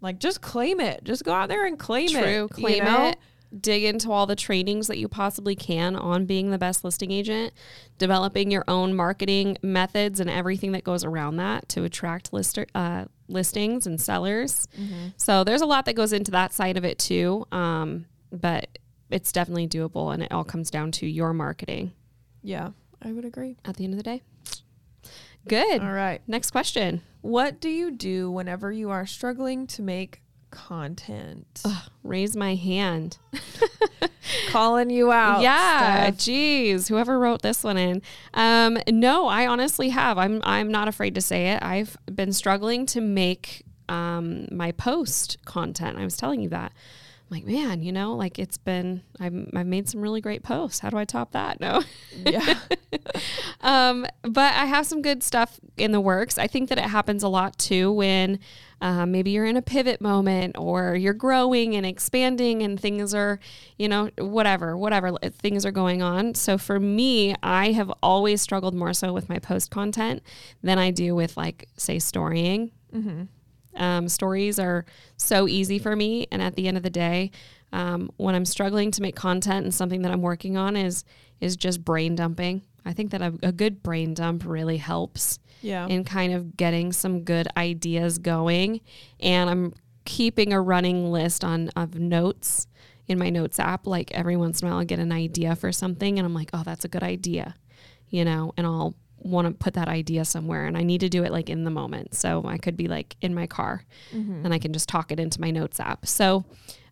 Like 0.00 0.18
just 0.18 0.40
claim 0.40 0.80
it. 0.80 1.04
Just 1.04 1.24
go 1.24 1.32
out 1.32 1.48
there 1.48 1.66
and 1.66 1.78
claim 1.78 2.08
it. 2.08 2.22
True, 2.22 2.42
you 2.42 2.48
claim 2.48 2.84
know? 2.84 3.08
it. 3.08 3.18
Dig 3.60 3.82
into 3.82 4.12
all 4.12 4.26
the 4.26 4.36
trainings 4.36 4.86
that 4.86 4.98
you 4.98 5.08
possibly 5.08 5.56
can 5.56 5.96
on 5.96 6.24
being 6.24 6.50
the 6.50 6.58
best 6.58 6.84
listing 6.84 7.10
agent, 7.10 7.52
developing 7.98 8.48
your 8.50 8.62
own 8.68 8.94
marketing 8.94 9.58
methods 9.60 10.20
and 10.20 10.30
everything 10.30 10.70
that 10.72 10.84
goes 10.84 11.04
around 11.04 11.36
that 11.38 11.68
to 11.70 11.82
attract 11.82 12.32
lister, 12.32 12.64
uh, 12.76 13.06
listings 13.26 13.88
and 13.88 14.00
sellers. 14.00 14.68
Mm-hmm. 14.80 15.08
So 15.16 15.42
there's 15.42 15.62
a 15.62 15.66
lot 15.66 15.84
that 15.86 15.94
goes 15.96 16.12
into 16.12 16.30
that 16.30 16.52
side 16.52 16.76
of 16.76 16.84
it 16.84 17.00
too. 17.00 17.44
Um, 17.50 18.06
but 18.30 18.78
it's 19.10 19.32
definitely 19.32 19.66
doable, 19.66 20.14
and 20.14 20.22
it 20.22 20.30
all 20.30 20.44
comes 20.44 20.70
down 20.70 20.92
to 20.92 21.06
your 21.06 21.32
marketing 21.34 21.92
Yeah, 22.44 22.70
I 23.02 23.10
would 23.10 23.24
agree. 23.24 23.56
at 23.64 23.76
the 23.76 23.82
end 23.82 23.94
of 23.94 23.96
the 23.98 24.04
day. 24.04 24.22
Good. 25.48 25.80
All 25.82 25.92
right. 25.92 26.22
Next 26.28 26.52
question. 26.52 27.02
What 27.22 27.60
do 27.60 27.68
you 27.68 27.90
do 27.90 28.30
whenever 28.30 28.72
you 28.72 28.90
are 28.90 29.06
struggling 29.06 29.66
to 29.68 29.82
make 29.82 30.22
content? 30.50 31.62
Raise 32.02 32.36
my 32.36 32.54
hand. 32.54 33.18
Calling 34.48 34.90
you 34.90 35.12
out. 35.12 35.42
yeah, 35.42 36.10
Jeez, 36.10 36.88
whoever 36.88 37.18
wrote 37.18 37.42
this 37.42 37.64
one 37.64 37.76
in. 37.76 38.02
Um, 38.34 38.78
no, 38.88 39.26
I 39.26 39.46
honestly 39.46 39.90
have. 39.90 40.18
I'm 40.18 40.40
I'm 40.44 40.70
not 40.70 40.88
afraid 40.88 41.14
to 41.16 41.20
say 41.20 41.48
it. 41.48 41.62
I've 41.62 41.96
been 42.12 42.32
struggling 42.32 42.86
to 42.86 43.00
make 43.00 43.64
um, 43.88 44.46
my 44.50 44.72
post 44.72 45.38
content. 45.44 45.98
I 45.98 46.04
was 46.04 46.16
telling 46.16 46.40
you 46.40 46.48
that. 46.50 46.72
I'm 47.30 47.36
like, 47.36 47.46
man, 47.46 47.80
you 47.82 47.92
know, 47.92 48.14
like 48.14 48.38
it's 48.38 48.58
been. 48.58 49.02
I've 49.20 49.34
I've 49.54 49.66
made 49.66 49.88
some 49.88 50.00
really 50.00 50.20
great 50.20 50.42
posts. 50.42 50.80
How 50.80 50.90
do 50.90 50.96
I 50.96 51.04
top 51.04 51.32
that? 51.32 51.60
No. 51.60 51.82
Yeah. 52.24 52.58
um, 53.60 54.04
but 54.22 54.54
I 54.54 54.64
have 54.64 54.84
some 54.86 55.00
good 55.00 55.22
stuff 55.22 55.60
in 55.76 55.92
the 55.92 56.00
works. 56.00 56.38
I 56.38 56.48
think 56.48 56.68
that 56.70 56.78
it 56.78 56.84
happens 56.84 57.22
a 57.22 57.28
lot 57.28 57.56
too 57.56 57.92
when 57.92 58.40
um, 58.80 59.12
maybe 59.12 59.30
you're 59.30 59.44
in 59.44 59.56
a 59.56 59.62
pivot 59.62 60.00
moment 60.00 60.56
or 60.58 60.96
you're 60.96 61.14
growing 61.14 61.76
and 61.76 61.86
expanding 61.86 62.62
and 62.62 62.80
things 62.80 63.14
are, 63.14 63.38
you 63.78 63.88
know, 63.88 64.10
whatever, 64.18 64.76
whatever 64.76 65.16
things 65.18 65.64
are 65.64 65.70
going 65.70 66.02
on. 66.02 66.34
So 66.34 66.58
for 66.58 66.80
me, 66.80 67.34
I 67.42 67.72
have 67.72 67.92
always 68.02 68.42
struggled 68.42 68.74
more 68.74 68.92
so 68.92 69.12
with 69.12 69.28
my 69.28 69.38
post 69.38 69.70
content 69.70 70.22
than 70.62 70.78
I 70.78 70.90
do 70.90 71.14
with 71.14 71.36
like, 71.36 71.68
say, 71.76 71.98
storying. 72.00 72.72
Um, 73.76 74.08
stories 74.08 74.58
are 74.58 74.84
so 75.16 75.46
easy 75.48 75.78
for 75.78 75.94
me. 75.96 76.26
And 76.32 76.42
at 76.42 76.56
the 76.56 76.66
end 76.68 76.76
of 76.76 76.82
the 76.82 76.90
day, 76.90 77.30
um, 77.72 78.10
when 78.16 78.34
I'm 78.34 78.44
struggling 78.44 78.90
to 78.92 79.02
make 79.02 79.14
content 79.16 79.64
and 79.64 79.74
something 79.74 80.02
that 80.02 80.10
I'm 80.12 80.22
working 80.22 80.56
on 80.56 80.76
is 80.76 81.04
is 81.40 81.56
just 81.56 81.84
brain 81.84 82.14
dumping. 82.16 82.62
I 82.84 82.92
think 82.92 83.10
that 83.12 83.22
a, 83.22 83.32
a 83.42 83.52
good 83.52 83.82
brain 83.82 84.12
dump 84.14 84.44
really 84.44 84.76
helps 84.78 85.38
Yeah. 85.62 85.86
in 85.86 86.04
kind 86.04 86.32
of 86.34 86.56
getting 86.56 86.92
some 86.92 87.22
good 87.22 87.46
ideas 87.56 88.18
going. 88.18 88.80
And 89.20 89.48
I'm 89.48 89.74
keeping 90.04 90.52
a 90.52 90.60
running 90.60 91.10
list 91.12 91.44
on 91.44 91.68
of 91.76 91.94
notes 91.98 92.66
in 93.06 93.18
my 93.18 93.30
notes 93.30 93.58
app. 93.60 93.86
Like 93.86 94.10
every 94.12 94.36
once 94.36 94.60
in 94.62 94.68
a 94.68 94.70
while, 94.70 94.80
I 94.80 94.84
get 94.84 94.98
an 94.98 95.12
idea 95.12 95.54
for 95.56 95.72
something, 95.72 96.18
and 96.18 96.26
I'm 96.26 96.34
like, 96.34 96.50
oh, 96.52 96.62
that's 96.64 96.84
a 96.84 96.88
good 96.88 97.02
idea, 97.02 97.54
you 98.08 98.24
know, 98.24 98.52
and 98.56 98.66
I'll 98.66 98.94
want 99.20 99.46
to 99.46 99.52
put 99.54 99.74
that 99.74 99.88
idea 99.88 100.24
somewhere 100.24 100.66
and 100.66 100.76
I 100.76 100.82
need 100.82 101.00
to 101.00 101.08
do 101.08 101.22
it 101.24 101.32
like 101.32 101.48
in 101.48 101.64
the 101.64 101.70
moment. 101.70 102.14
So 102.14 102.44
I 102.46 102.58
could 102.58 102.76
be 102.76 102.88
like 102.88 103.16
in 103.20 103.34
my 103.34 103.46
car 103.46 103.84
and 104.44 104.54
I 104.54 104.58
can 104.58 104.72
just 104.72 104.88
talk 104.88 105.12
it 105.12 105.20
into 105.20 105.40
my 105.40 105.50
notes 105.50 105.80
app. 105.80 106.06
So 106.06 106.44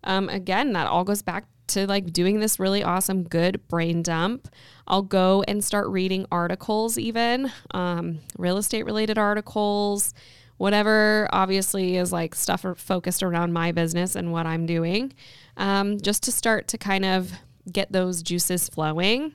um, 0.05 0.29
again, 0.29 0.73
that 0.73 0.87
all 0.87 1.05
goes 1.05 1.23
back 1.23 1.45
to 1.69 1.87
like 1.87 2.13
doing 2.13 2.41
this 2.41 2.59
really 2.59 2.83
awesome, 2.83 3.25
good 3.25 3.67
brain 3.69 4.03
dump. 4.03 4.49
I'll 4.87 5.03
go 5.03 5.45
and 5.47 5.63
start 5.63 5.89
reading 5.89 6.27
articles, 6.33 6.99
even 6.99 7.53
um, 7.73 8.21
real 8.39 8.57
estate 8.57 8.85
related 8.85 9.19
articles, 9.19 10.15
whatever 10.57 11.29
obviously 11.33 11.97
is 11.97 12.13
like 12.13 12.35
stuff 12.35 12.65
focused 12.77 13.23
around 13.23 13.53
my 13.53 13.73
business 13.73 14.17
and 14.17 14.33
what 14.33 14.47
I'm 14.47 14.67
doing, 14.67 15.13
um, 15.57 16.01
just 16.01 16.23
to 16.25 16.33
start 16.33 16.69
to 16.69 16.79
kind 16.79 17.05
of 17.05 17.33
get 17.71 17.93
those 17.93 18.23
juices 18.23 18.69
flowing. 18.69 19.35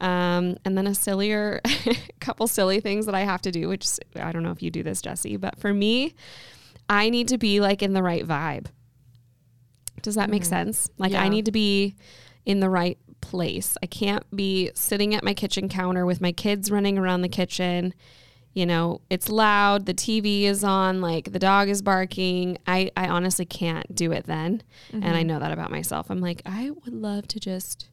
Um, 0.00 0.56
and 0.64 0.78
then 0.78 0.86
a 0.86 0.94
sillier, 0.94 1.60
couple 2.20 2.46
silly 2.46 2.80
things 2.80 3.06
that 3.06 3.14
I 3.14 3.20
have 3.20 3.42
to 3.42 3.50
do, 3.50 3.68
which 3.68 3.86
I 4.16 4.30
don't 4.32 4.42
know 4.42 4.52
if 4.52 4.62
you 4.62 4.70
do 4.70 4.82
this, 4.82 5.02
Jessie, 5.02 5.36
but 5.36 5.58
for 5.58 5.74
me, 5.74 6.14
I 6.88 7.10
need 7.10 7.28
to 7.28 7.38
be 7.38 7.60
like 7.60 7.82
in 7.82 7.92
the 7.92 8.02
right 8.02 8.26
vibe. 8.26 8.66
Does 10.02 10.14
that 10.14 10.30
make 10.30 10.44
sense? 10.44 10.88
Like 10.98 11.12
I 11.12 11.28
need 11.28 11.46
to 11.46 11.52
be 11.52 11.96
in 12.46 12.60
the 12.60 12.70
right 12.70 12.98
place. 13.20 13.76
I 13.82 13.86
can't 13.86 14.24
be 14.34 14.70
sitting 14.74 15.14
at 15.14 15.24
my 15.24 15.34
kitchen 15.34 15.68
counter 15.68 16.06
with 16.06 16.20
my 16.20 16.32
kids 16.32 16.70
running 16.70 16.98
around 16.98 17.22
the 17.22 17.28
kitchen. 17.28 17.92
You 18.54 18.64
know, 18.66 19.02
it's 19.10 19.28
loud, 19.28 19.86
the 19.86 19.94
TV 19.94 20.44
is 20.44 20.64
on, 20.64 21.00
like 21.00 21.32
the 21.32 21.38
dog 21.38 21.68
is 21.68 21.82
barking. 21.82 22.58
I, 22.66 22.90
I 22.96 23.08
honestly 23.08 23.44
can't 23.44 23.94
do 23.94 24.12
it 24.12 24.24
then. 24.26 24.62
And 24.92 25.16
I 25.16 25.22
know 25.22 25.38
that 25.38 25.52
about 25.52 25.70
myself. 25.70 26.10
I'm 26.10 26.20
like, 26.20 26.42
I 26.46 26.70
would 26.70 26.94
love 26.94 27.28
to 27.28 27.40
just 27.40 27.88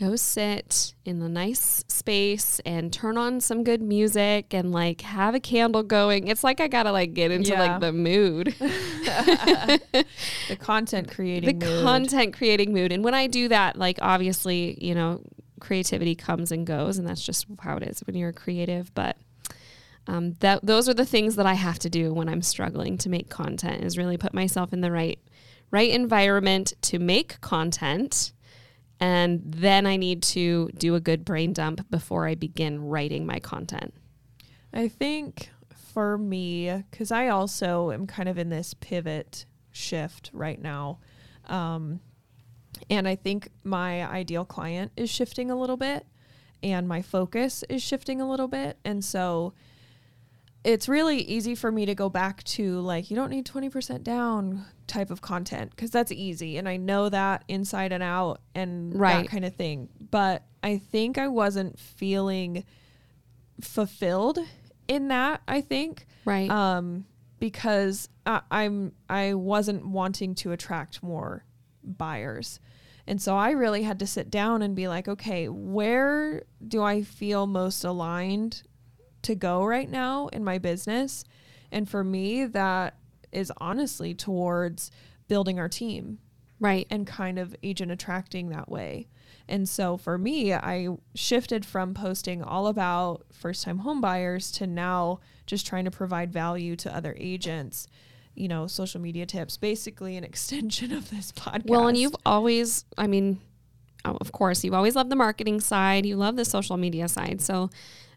go 0.00 0.16
sit 0.16 0.94
in 1.04 1.18
the 1.18 1.28
nice 1.28 1.84
space 1.88 2.58
and 2.64 2.90
turn 2.90 3.18
on 3.18 3.38
some 3.38 3.62
good 3.62 3.82
music 3.82 4.54
and 4.54 4.72
like 4.72 5.02
have 5.02 5.34
a 5.34 5.40
candle 5.40 5.82
going. 5.82 6.26
It's 6.28 6.42
like 6.42 6.58
I 6.58 6.68
gotta 6.68 6.90
like 6.90 7.12
get 7.12 7.30
into 7.30 7.50
Yeah. 7.50 7.60
like 7.60 7.80
the 7.80 7.92
mood. 7.92 8.54
the 8.58 10.56
content 10.58 11.10
creating 11.10 11.58
the 11.58 11.66
mood. 11.66 11.82
content 11.84 12.34
creating 12.34 12.72
mood. 12.72 12.92
And 12.92 13.04
when 13.04 13.14
I 13.14 13.26
do 13.26 13.48
that, 13.48 13.76
like 13.76 13.98
obviously, 14.00 14.78
you 14.82 14.94
know, 14.94 15.20
creativity 15.60 16.14
comes 16.14 16.50
and 16.50 16.66
goes, 16.66 16.98
and 16.98 17.06
that's 17.06 17.22
just 17.22 17.46
how 17.60 17.76
it 17.76 17.82
is 17.82 18.00
when 18.00 18.16
you're 18.16 18.32
creative. 18.32 18.92
But 18.94 19.16
um, 20.06 20.32
that 20.40 20.64
those 20.64 20.88
are 20.88 20.94
the 20.94 21.04
things 21.04 21.36
that 21.36 21.46
I 21.46 21.54
have 21.54 21.78
to 21.80 21.90
do 21.90 22.14
when 22.14 22.28
I'm 22.28 22.42
struggling 22.42 22.96
to 22.98 23.08
make 23.10 23.28
content 23.28 23.84
is 23.84 23.98
really 23.98 24.16
put 24.16 24.32
myself 24.32 24.72
in 24.72 24.80
the 24.80 24.90
right 24.90 25.18
right 25.70 25.90
environment 25.90 26.72
to 26.82 26.98
make 26.98 27.40
content. 27.42 28.32
And 29.00 29.40
then 29.44 29.86
I 29.86 29.96
need 29.96 30.22
to 30.24 30.68
do 30.76 30.94
a 30.94 31.00
good 31.00 31.24
brain 31.24 31.54
dump 31.54 31.88
before 31.90 32.26
I 32.26 32.34
begin 32.34 32.82
writing 32.84 33.24
my 33.24 33.40
content. 33.40 33.94
I 34.74 34.88
think 34.88 35.50
for 35.72 36.18
me, 36.18 36.84
because 36.90 37.10
I 37.10 37.28
also 37.28 37.90
am 37.90 38.06
kind 38.06 38.28
of 38.28 38.36
in 38.36 38.50
this 38.50 38.74
pivot 38.74 39.46
shift 39.72 40.30
right 40.32 40.60
now. 40.60 40.98
Um, 41.46 42.00
and 42.88 43.08
I 43.08 43.16
think 43.16 43.48
my 43.64 44.06
ideal 44.06 44.44
client 44.44 44.92
is 44.96 45.10
shifting 45.10 45.50
a 45.50 45.58
little 45.58 45.76
bit 45.76 46.06
and 46.62 46.86
my 46.86 47.02
focus 47.02 47.64
is 47.68 47.82
shifting 47.82 48.20
a 48.20 48.28
little 48.28 48.48
bit. 48.48 48.78
And 48.84 49.04
so 49.04 49.54
it's 50.62 50.88
really 50.88 51.18
easy 51.22 51.54
for 51.54 51.72
me 51.72 51.86
to 51.86 51.94
go 51.94 52.08
back 52.08 52.42
to 52.44 52.80
like 52.80 53.10
you 53.10 53.16
don't 53.16 53.30
need 53.30 53.46
20% 53.46 54.02
down 54.02 54.66
type 54.86 55.10
of 55.10 55.22
content 55.22 55.70
because 55.70 55.90
that's 55.90 56.12
easy 56.12 56.58
and 56.58 56.68
I 56.68 56.76
know 56.76 57.08
that 57.08 57.44
inside 57.48 57.92
and 57.92 58.02
out 58.02 58.40
and 58.54 58.98
Right. 58.98 59.22
that 59.22 59.30
kind 59.30 59.44
of 59.44 59.54
thing. 59.54 59.88
But 60.10 60.44
I 60.62 60.76
think 60.78 61.16
I 61.16 61.28
wasn't 61.28 61.78
feeling 61.78 62.64
fulfilled 63.60 64.38
in 64.88 65.08
that, 65.08 65.42
I 65.48 65.60
think. 65.60 66.06
Right. 66.24 66.50
Um 66.50 67.06
because 67.38 68.08
I, 68.26 68.42
I'm 68.50 68.92
I 69.08 69.34
wasn't 69.34 69.86
wanting 69.86 70.34
to 70.36 70.52
attract 70.52 71.02
more 71.02 71.44
buyers. 71.82 72.60
And 73.06 73.20
so 73.20 73.34
I 73.36 73.50
really 73.52 73.82
had 73.82 73.98
to 74.00 74.06
sit 74.06 74.30
down 74.30 74.60
and 74.62 74.76
be 74.76 74.86
like, 74.86 75.08
okay, 75.08 75.48
where 75.48 76.42
do 76.66 76.82
I 76.82 77.02
feel 77.02 77.46
most 77.46 77.82
aligned 77.82 78.62
to 79.22 79.34
go 79.34 79.64
right 79.64 79.88
now 79.88 80.28
in 80.28 80.44
my 80.44 80.58
business? 80.58 81.24
And 81.72 81.88
for 81.88 82.02
me, 82.04 82.46
that 82.46 82.96
is 83.32 83.52
honestly 83.58 84.14
towards 84.14 84.90
building 85.28 85.58
our 85.58 85.68
team 85.68 86.18
right. 86.58 86.86
and 86.90 87.06
kind 87.06 87.38
of 87.38 87.56
agent 87.62 87.90
attracting 87.90 88.50
that 88.50 88.68
way. 88.68 89.08
And 89.48 89.68
so 89.68 89.96
for 89.96 90.16
me, 90.16 90.52
I 90.52 90.88
shifted 91.14 91.66
from 91.66 91.94
posting 91.94 92.42
all 92.42 92.68
about 92.68 93.24
first 93.32 93.64
time 93.64 93.78
home 93.78 94.00
buyers 94.00 94.50
to 94.52 94.66
now 94.66 95.20
just 95.46 95.66
trying 95.66 95.84
to 95.86 95.90
provide 95.90 96.32
value 96.32 96.76
to 96.76 96.94
other 96.94 97.16
agents, 97.18 97.88
you 98.34 98.46
know, 98.46 98.68
social 98.68 99.00
media 99.00 99.26
tips, 99.26 99.56
basically 99.56 100.16
an 100.16 100.24
extension 100.32 100.92
of 100.92 101.10
this 101.10 101.32
podcast. 101.32 101.68
Well, 101.68 101.88
and 101.88 101.96
you've 101.96 102.16
always, 102.24 102.84
I 102.96 103.08
mean, 103.08 103.40
of 104.04 104.32
course, 104.32 104.62
you've 104.64 104.74
always 104.74 104.94
loved 104.94 105.10
the 105.10 105.16
marketing 105.16 105.60
side. 105.60 106.06
You 106.06 106.16
love 106.16 106.36
the 106.36 106.44
social 106.44 106.76
media 106.76 107.08
side. 107.08 107.40
So, 107.40 107.70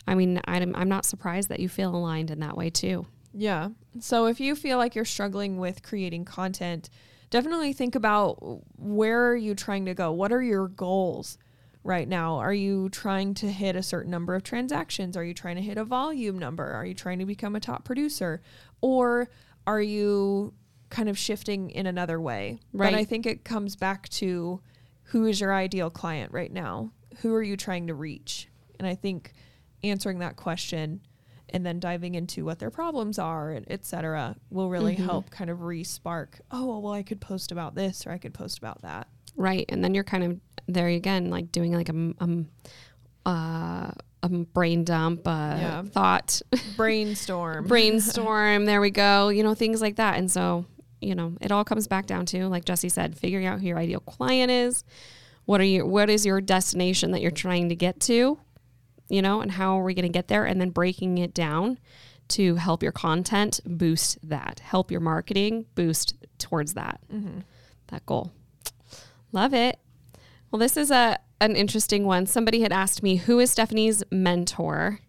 I 0.07 0.15
mean, 0.15 0.41
I'm, 0.45 0.75
I'm 0.75 0.89
not 0.89 1.05
surprised 1.05 1.49
that 1.49 1.59
you 1.59 1.69
feel 1.69 1.95
aligned 1.95 2.31
in 2.31 2.39
that 2.41 2.57
way 2.57 2.69
too. 2.69 3.05
Yeah. 3.33 3.69
So 3.99 4.25
if 4.25 4.39
you 4.39 4.55
feel 4.55 4.77
like 4.77 4.95
you're 4.95 5.05
struggling 5.05 5.57
with 5.57 5.83
creating 5.83 6.25
content, 6.25 6.89
definitely 7.29 7.73
think 7.73 7.95
about 7.95 8.37
where 8.77 9.29
are 9.29 9.35
you 9.35 9.55
trying 9.55 9.85
to 9.85 9.93
go? 9.93 10.11
What 10.11 10.31
are 10.31 10.41
your 10.41 10.67
goals 10.67 11.37
right 11.83 12.07
now? 12.07 12.37
Are 12.37 12.53
you 12.53 12.89
trying 12.89 13.33
to 13.35 13.51
hit 13.51 13.75
a 13.75 13.83
certain 13.83 14.11
number 14.11 14.35
of 14.35 14.43
transactions? 14.43 15.17
Are 15.17 15.23
you 15.23 15.33
trying 15.33 15.55
to 15.55 15.61
hit 15.61 15.77
a 15.77 15.83
volume 15.83 16.37
number? 16.37 16.65
Are 16.65 16.85
you 16.85 16.93
trying 16.93 17.19
to 17.19 17.25
become 17.25 17.55
a 17.55 17.59
top 17.59 17.83
producer? 17.83 18.41
Or 18.81 19.29
are 19.65 19.81
you 19.81 20.53
kind 20.89 21.09
of 21.09 21.17
shifting 21.17 21.71
in 21.71 21.87
another 21.87 22.21
way? 22.21 22.59
Right. 22.71 22.91
But 22.91 22.99
I 22.99 23.03
think 23.03 23.25
it 23.25 23.43
comes 23.43 23.75
back 23.75 24.09
to 24.09 24.61
who 25.05 25.25
is 25.25 25.41
your 25.41 25.53
ideal 25.53 25.89
client 25.89 26.31
right 26.31 26.51
now? 26.51 26.91
Who 27.21 27.33
are 27.33 27.43
you 27.43 27.57
trying 27.57 27.87
to 27.87 27.93
reach? 27.93 28.47
And 28.79 28.87
I 28.87 28.95
think 28.95 29.33
answering 29.83 30.19
that 30.19 30.35
question 30.35 31.01
and 31.49 31.65
then 31.65 31.79
diving 31.79 32.15
into 32.15 32.45
what 32.45 32.57
their 32.59 32.71
problems 32.71 33.19
are 33.19 33.51
and 33.51 33.65
et 33.69 33.85
cetera 33.85 34.35
will 34.49 34.69
really 34.69 34.95
Mhm. 34.95 35.05
help 35.05 35.29
kind 35.29 35.49
of 35.49 35.61
re-spark 35.61 36.39
oh 36.51 36.79
well 36.79 36.93
i 36.93 37.03
could 37.03 37.19
post 37.21 37.51
about 37.51 37.75
this 37.75 38.07
or 38.07 38.11
i 38.11 38.17
could 38.17 38.33
post 38.33 38.57
about 38.57 38.81
that 38.81 39.07
Right. 39.35 39.65
And 39.69 39.83
then 39.83 39.95
you're 39.95 40.03
kind 40.03 40.23
of 40.23 40.39
there 40.67 40.87
again, 40.89 41.31
like 41.31 41.51
doing 41.51 41.73
like 41.73 41.89
a, 41.89 41.93
um, 41.93 42.49
uh, 43.25 43.89
a 44.21 44.29
brain 44.29 44.83
dump, 44.83 45.27
uh, 45.27 45.55
Yeah. 45.59 45.81
thought, 45.83 46.39
brainstorm 46.75 47.65
brainstorm. 47.67 48.65
there 48.65 48.79
we 48.79 48.91
go. 48.91 49.29
You 49.29 49.41
know, 49.41 49.55
things 49.55 49.81
like 49.81 49.95
that. 49.95 50.19
And 50.19 50.29
so, 50.29 50.65
you 51.01 51.15
know, 51.15 51.35
it 51.41 51.51
all 51.51 51.63
comes 51.63 51.87
back 51.87 52.05
down 52.05 52.27
to, 52.27 52.47
like 52.47 52.63
Jessie 52.63 52.89
said, 52.89 53.17
figuring 53.17 53.47
out 53.47 53.59
who 53.59 53.65
your 53.65 53.79
ideal 53.79 54.01
client 54.01 54.51
is. 54.51 54.83
What 55.45 55.59
are 55.59 55.65
you, 55.65 55.83
what 55.85 56.11
is 56.11 56.27
your 56.27 56.39
destination 56.39 57.09
that 57.11 57.21
you're 57.21 57.31
trying 57.31 57.69
to 57.69 57.75
get 57.75 57.99
to? 58.01 58.37
You 59.09 59.21
know, 59.21 59.41
and 59.41 59.51
how 59.51 59.79
are 59.79 59.83
we 59.83 59.93
going 59.93 60.03
to 60.03 60.09
get 60.09 60.27
there? 60.27 60.45
And 60.45 60.59
then 60.59 60.69
breaking 60.69 61.17
it 61.17 61.33
down 61.33 61.77
to 62.29 62.55
help 62.55 62.81
your 62.81 62.91
content 62.91 63.59
boost 63.65 64.17
that, 64.27 64.61
help 64.61 64.89
your 64.89 65.01
marketing 65.01 65.65
boost 65.75 66.15
towards 66.37 66.73
that, 66.73 67.01
that 67.87 68.05
goal. 68.05 68.31
Love 69.31 69.53
it. 69.53 69.77
Well, 70.51 70.59
this 70.59 70.77
is 70.77 70.89
a 70.91 71.19
an 71.41 71.55
interesting 71.57 72.05
one. 72.05 72.25
Somebody 72.25 72.61
had 72.61 72.71
asked 72.71 73.03
me 73.03 73.17
who 73.17 73.39
is 73.39 73.51
Stephanie's 73.51 74.01
mentor. 74.09 74.99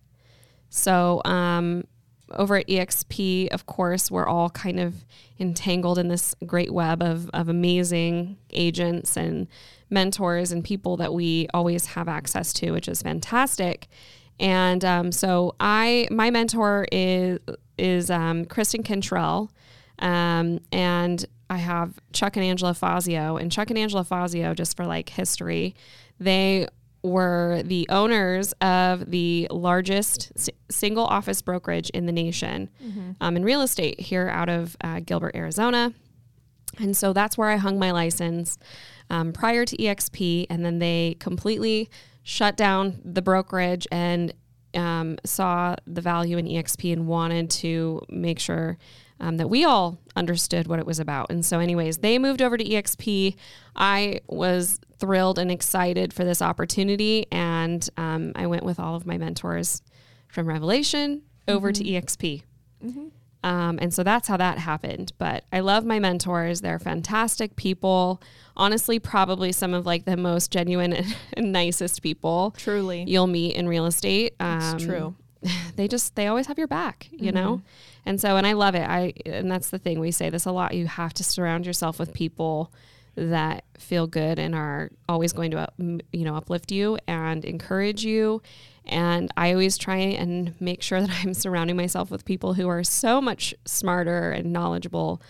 So, 0.69 1.23
um, 1.25 1.85
over 2.31 2.57
at 2.57 2.67
EXP, 2.67 3.49
of 3.49 3.67
course, 3.67 4.11
we're 4.11 4.27
all 4.27 4.51
kind 4.51 4.81
of 4.81 5.05
entangled 5.39 5.99
in 5.99 6.09
this 6.09 6.35
great 6.45 6.73
web 6.73 7.03
of, 7.03 7.31
of 7.31 7.49
amazing 7.49 8.39
agents 8.51 9.17
and 9.17 9.47
mentors 9.91 10.53
and 10.53 10.65
people 10.65 10.97
that 10.99 11.13
we 11.13 11.49
always 11.55 11.87
have 11.87 12.09
access 12.09 12.53
to, 12.55 12.71
which 12.73 12.89
is 12.89 13.03
fantastic. 13.03 13.89
And 14.41 14.85
um, 14.85 15.13
so, 15.13 15.55
I 15.61 16.09
my 16.11 16.31
mentor 16.31 16.87
is 16.91 17.39
is 17.79 18.11
um, 18.11 18.45
Kristen 18.47 18.83
Cantrell, 18.83 19.51
um, 20.01 20.59
and 20.73 21.25
I 21.51 21.59
have 21.59 21.95
Chuck 22.13 22.37
and 22.37 22.45
Angela 22.45 22.75
Fazio. 22.75 23.37
And 23.37 23.53
Chuck 23.53 23.71
and 23.71 23.79
Angela 23.79 24.03
Fazio, 24.05 24.55
just 24.55 24.77
for 24.77 24.87
like 24.87 25.09
history, 25.09 25.75
they 26.19 26.67
were 27.03 27.63
the 27.65 27.87
owners 27.91 28.53
of 28.61 29.11
the 29.11 29.47
largest 29.51 30.33
s- 30.37 30.49
single 30.71 31.05
office 31.05 31.43
brokerage 31.43 31.91
in 31.91 32.07
the 32.07 32.13
nation 32.13 32.71
um, 33.21 33.37
in 33.37 33.45
real 33.45 33.61
estate 33.61 34.01
here 34.01 34.29
out 34.31 34.49
of 34.49 34.75
uh, 34.83 35.01
Gilbert, 35.05 35.37
Arizona. 35.37 35.93
And 36.79 36.97
so 36.97 37.13
that's 37.13 37.37
where 37.39 37.51
I 37.51 37.57
hung 37.57 37.79
my 37.79 37.91
license 37.91 38.59
um, 39.11 39.33
prior 39.33 39.65
to 39.65 39.77
EXP. 39.77 40.47
And 40.51 40.65
then 40.65 40.79
they 40.79 41.17
completely 41.21 41.89
shut 42.23 42.57
down 42.57 43.01
the 43.05 43.23
brokerage 43.23 43.87
and 43.93 44.33
um, 44.75 45.19
saw 45.25 45.77
the 45.87 46.01
value 46.01 46.37
in 46.37 46.47
EXP 46.47 46.93
and 46.93 47.07
wanted 47.07 47.51
to 47.51 48.01
make 48.09 48.39
sure 48.39 48.79
um, 49.21 49.37
that 49.37 49.49
we 49.49 49.65
all 49.65 49.99
understood 50.17 50.67
what 50.67 50.79
it 50.79 50.87
was 50.87 50.99
about. 50.99 51.31
And 51.31 51.45
so, 51.45 51.61
anyways, 51.61 51.99
they 51.99 52.19
moved 52.19 52.43
over 52.43 52.57
to 52.57 52.65
EXP. 52.65 53.37
I 53.77 54.21
was 54.27 54.81
thrilled 54.99 55.39
and 55.39 55.51
excited 55.51 56.13
for 56.13 56.25
this 56.25 56.43
opportunity. 56.43 57.27
And 57.31 57.89
um, 57.97 58.33
I 58.35 58.47
went 58.47 58.65
with 58.65 58.81
all 58.81 58.97
of 58.97 59.07
my 59.07 59.19
mentors 59.19 59.83
from 60.29 60.49
Revelation 60.49 61.23
over 61.47 61.73
to 61.73 61.85
EXP. 61.85 62.43
Um, 63.45 63.79
and 63.81 63.93
so 63.93 64.03
that's 64.03 64.27
how 64.27 64.39
that 64.39 64.59
happened. 64.59 65.13
But 65.19 65.45
I 65.53 65.61
love 65.61 65.85
my 65.85 65.99
mentors. 65.99 66.63
They're 66.63 66.79
fantastic 66.79 67.57
people. 67.57 68.23
Honestly, 68.57 68.99
probably 68.99 69.53
some 69.53 69.75
of 69.75 69.85
like 69.85 70.07
the 70.07 70.17
most 70.17 70.51
genuine 70.51 70.95
and 71.35 71.53
nicest 71.53 72.03
people 72.03 72.55
truly 72.57 73.05
you'll 73.07 73.27
meet 73.27 73.55
in 73.55 73.69
real 73.69 73.87
estate. 73.87 74.35
Um, 74.41 74.79
true 74.79 75.15
They 75.77 75.89
just 75.89 76.15
they 76.15 76.27
always 76.27 76.47
have 76.47 76.57
your 76.57 76.69
back, 76.69 77.09
you 77.11 77.33
know. 77.33 77.61
And 78.07 78.21
so 78.21 78.37
and 78.37 78.47
I 78.47 78.53
love 78.53 78.75
it. 78.75 78.89
I 78.89 79.13
and 79.27 79.51
that's 79.51 79.71
the 79.71 79.79
thing 79.79 80.01
we 80.01 80.11
say 80.11 80.31
this 80.31 80.47
a 80.47 80.53
lot. 80.53 80.75
You 80.75 80.87
have 80.87 81.13
to 81.15 81.25
surround 81.25 81.67
yourself 81.67 81.99
with 81.99 82.15
people 82.15 82.73
that 83.17 83.65
feel 83.79 84.07
good 84.07 84.39
and 84.39 84.55
are 84.55 84.91
always 85.09 85.33
going 85.33 85.51
to 85.51 85.69
you 85.79 86.25
know 86.25 86.35
uplift 86.35 86.73
you 86.73 86.99
and 87.07 87.45
encourage 87.45 88.05
you 88.05 88.41
and 88.87 89.31
i 89.37 89.53
always 89.53 89.79
try 89.79 89.97
and 89.97 90.55
make 90.61 90.83
sure 90.83 91.01
that 91.01 91.11
i'm 91.23 91.35
surrounding 91.35 91.77
myself 91.77 92.11
with 92.11 92.25
people 92.25 92.55
who 92.55 92.69
are 92.69 92.85
so 92.85 93.21
much 93.21 93.55
smarter 93.65 94.31
and 94.31 94.53
knowledgeable 94.53 95.21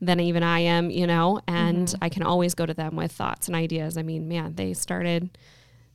than 0.00 0.20
even 0.20 0.42
i 0.42 0.58
am 0.58 0.90
you 0.90 1.06
know? 1.06 1.40
And 1.46 1.94
i 2.02 2.08
can 2.08 2.22
always 2.22 2.54
go 2.54 2.66
to 2.66 2.74
them 2.74 2.96
with 2.96 3.12
thoughts 3.12 3.46
and 3.46 3.56
ideas. 3.56 3.96
I 3.96 4.02
mean 4.02 4.28
man 4.28 4.54
they 4.54 4.74
started 4.74 5.36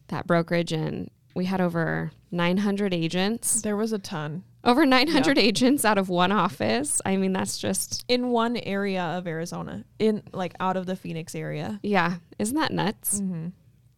that 0.07 0.25
brokerage 0.25 0.71
and 0.71 1.09
we 1.35 1.45
had 1.45 1.61
over 1.61 2.11
900 2.31 2.93
agents. 2.93 3.61
There 3.61 3.77
was 3.77 3.93
a 3.93 3.99
ton. 3.99 4.43
Over 4.63 4.85
900 4.85 5.37
agents 5.37 5.85
out 5.85 5.97
of 5.97 6.09
one 6.09 6.31
office. 6.31 7.01
I 7.05 7.17
mean 7.17 7.33
that's 7.33 7.57
just 7.57 8.03
in 8.07 8.29
one 8.29 8.57
area 8.57 9.03
of 9.03 9.27
arizona 9.27 9.85
in 9.99 10.23
like 10.33 10.53
out 10.59 10.75
of 10.75 10.85
the 10.85 10.95
phoenix 10.95 11.35
area. 11.35 11.79
Yeah, 11.83 12.15
isn't 12.39 12.55
that 12.55 12.71
nuts? 12.71 13.21
mm-hmm. 13.21 13.49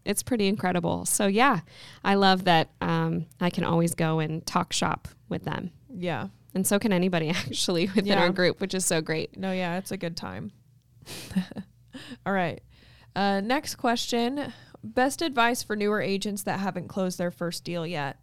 It's 0.06 0.24
pretty 0.24 0.48
incredible. 0.48 1.06
So 1.06 1.28
yeah, 1.28 1.60
I 2.04 2.16
love 2.16 2.46
that 2.46 2.72
um, 2.82 3.26
I 3.40 3.50
can 3.50 3.64
always 3.64 3.94
go 3.96 4.20
and 4.20 4.46
talk 4.46 4.74
shop 4.74 5.08
with 5.30 5.44
them, 5.44 5.72
yeah 5.94 6.28
and 6.54 6.68
so 6.68 6.78
can 6.80 6.92
anybody 6.92 7.30
actually 7.30 7.86
within 7.96 8.08
Yeah. 8.08 8.22
our 8.24 8.30
group, 8.30 8.60
which 8.60 8.74
is 8.74 8.86
so 8.86 9.00
great. 9.02 9.38
No, 9.38 9.52
yeah, 9.54 9.78
it's 9.78 9.92
a 9.92 9.98
good 9.98 10.18
time. 10.18 10.52
All 12.26 12.34
right. 12.34 12.62
Uh, 13.16 13.42
next 13.42 13.76
question 13.76 14.54
Best 14.84 15.22
advice 15.22 15.62
for 15.62 15.76
newer 15.76 16.02
agents 16.02 16.42
that 16.44 16.60
haven't 16.60 16.88
closed 16.88 17.18
their 17.20 17.30
first 17.30 17.64
deal 17.64 17.86
yet? 17.86 18.20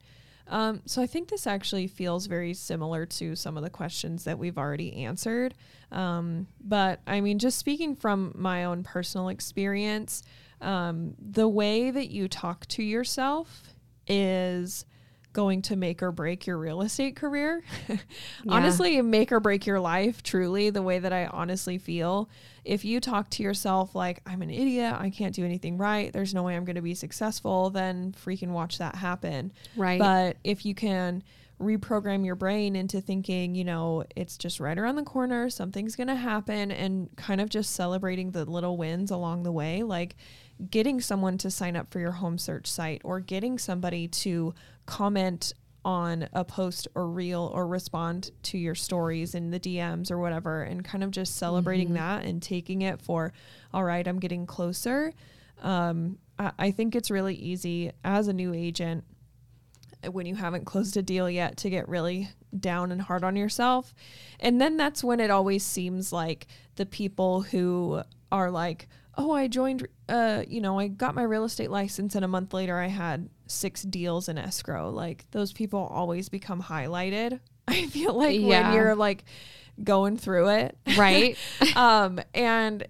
Um, 0.49 0.83
so 0.87 1.01
I 1.01 1.07
think 1.07 1.29
this 1.29 1.47
actually 1.47 1.87
feels 1.87 2.27
very 2.27 2.53
similar 2.53 3.07
to 3.07 3.37
some 3.37 3.57
of 3.57 3.63
the 3.63 3.71
questions 3.71 4.25
that 4.25 4.39
we've 4.41 4.59
already 4.59 5.05
answered. 5.05 5.55
Um, 5.93 6.49
but 6.61 7.01
I 7.07 7.21
mean, 7.21 7.39
just 7.39 7.59
speaking 7.59 7.95
from 7.95 8.33
my 8.35 8.65
own 8.65 8.83
personal 8.83 9.29
experience, 9.29 10.23
um, 10.61 11.15
the 11.19 11.49
way 11.49 11.91
that 11.91 12.11
you 12.11 12.29
talk 12.29 12.67
to 12.69 12.83
yourself 12.83 13.75
is 14.07 14.85
going 15.33 15.63
to 15.63 15.77
make 15.77 16.03
or 16.03 16.11
break 16.11 16.47
your 16.47 16.59
real 16.59 16.83
estate 16.83 17.15
career. 17.15 17.63
honestly, 18.49 19.01
make 19.03 19.31
or 19.31 19.41
break 19.41 19.67
your 19.67 19.79
life, 19.79 20.23
truly, 20.23 20.71
the 20.71 20.83
way 20.83 20.99
that 20.99 21.13
I 21.13 21.27
honestly 21.27 21.79
feel. 21.79 22.29
If 22.65 22.85
you 22.85 23.01
talk 23.01 23.31
to 23.31 23.43
yourself 23.43 23.95
like, 23.95 24.21
I'm 24.27 24.43
an 24.43 24.51
idiot, 24.51 24.97
I 24.99 25.11
can't 25.11 25.35
do 25.35 25.45
anything 25.45 25.79
right, 25.79 26.13
there's 26.13 26.35
no 26.35 26.43
way 26.43 26.57
I'm 26.57 26.65
going 26.65 26.77
to 26.77 26.83
be 26.83 26.95
successful, 26.95 27.71
then 27.71 28.13
freaking 28.13 28.49
watch 28.49 28.79
that 28.79 28.97
happen. 28.97 29.53
Right. 29.77 29.99
But 29.99 30.39
if 30.45 30.67
you 30.67 30.75
can 30.75 31.23
reprogram 31.61 32.25
your 32.25 32.37
brain 32.37 32.77
into 32.77 33.01
thinking, 33.01 33.55
you 33.55 33.65
know, 33.65 34.05
it's 34.17 34.39
just 34.39 34.61
right 34.61 34.79
around 34.79 34.97
the 34.97 35.03
corner, 35.03 35.51
something's 35.51 35.97
going 35.97 36.09
to 36.09 36.15
happen, 36.15 36.71
and 36.71 37.15
kind 37.17 37.41
of 37.41 37.49
just 37.49 37.75
celebrating 37.75 38.31
the 38.31 38.45
little 38.45 38.77
wins 38.77 39.11
along 39.11 39.43
the 39.43 39.53
way. 39.53 39.83
Like 39.83 40.17
getting 40.71 41.01
someone 41.01 41.39
to 41.39 41.51
sign 41.51 41.77
up 41.77 41.91
for 41.91 42.01
your 42.01 42.13
home 42.13 42.39
search 42.39 42.67
site 42.67 43.01
or 43.05 43.21
getting 43.21 43.59
somebody 43.59 44.09
to 44.09 44.55
comment 44.87 45.53
on 45.85 46.29
a 46.33 46.45
post 46.45 46.89
or 46.95 47.09
reel 47.09 47.51
or 47.55 47.67
respond 47.67 48.31
to 48.43 48.59
your 48.59 48.75
stories 48.75 49.35
in 49.35 49.51
the 49.51 49.61
DMs 49.61 50.11
or 50.11 50.19
whatever 50.19 50.63
and 50.63 50.85
kind 50.85 51.05
of 51.05 51.11
just 51.11 51.37
celebrating 51.37 51.89
mm-hmm. 51.89 51.97
that 51.97 52.25
and 52.25 52.43
taking 52.43 52.83
it 52.83 53.01
for 53.01 53.33
all 53.73 53.85
right 53.85 54.07
I'm 54.07 54.19
getting 54.19 54.45
closer 54.45 55.13
um, 55.63 56.19
I, 56.39 56.53
I 56.59 56.71
think 56.73 56.95
it's 56.95 57.11
really 57.11 57.35
easy 57.35 57.93
as 58.05 58.29
a 58.29 58.33
new 58.33 58.53
agent 58.53 59.05
when 60.11 60.27
you 60.27 60.35
haven't 60.35 60.65
closed 60.65 60.97
a 60.97 61.03
deal 61.03 61.29
yet 61.31 61.57
to 61.59 61.71
get 61.71 61.89
really 61.89 62.29
down 62.59 62.93
and 62.93 63.01
hard 63.01 63.25
on 63.25 63.37
yourself 63.37 63.95
and 64.41 64.61
then 64.61 64.77
that's 64.77 65.05
when 65.05 65.21
it 65.21 65.31
always 65.31 65.65
seems 65.65 66.13
like 66.13 66.47
the 66.77 66.87
people 66.87 67.43
who 67.43 68.03
are 68.31 68.51
like 68.51 68.89
oh, 69.19 69.33
I 69.33 69.49
joined, 69.49 69.87
uh, 70.09 70.45
you 70.47 70.61
know, 70.61 70.79
I 70.79 70.87
got 70.87 71.15
my 71.15 71.25
real 71.25 71.45
estate 71.45 71.71
license 71.71 72.15
and 72.15 72.25
a 72.25 72.29
month 72.29 72.55
later 72.55 72.79
I 72.79 72.87
had 72.87 73.29
six 73.49 73.83
deals 73.83 74.29
in 74.29 74.39
escrow. 74.39 74.91
Like 74.91 75.27
those 75.33 75.53
people 75.53 75.81
always 75.81 76.29
become 76.29 76.63
highlighted. 76.63 77.41
I 77.69 77.87
feel 77.87 78.15
like 78.15 78.41
yeah. 78.41 78.69
when 78.69 78.75
you're 78.75 78.95
like 78.95 79.25
going 79.83 80.17
through 80.17 80.51
it. 80.51 80.79
Right. 80.97 81.37
um, 81.77 82.21
and 82.33 82.87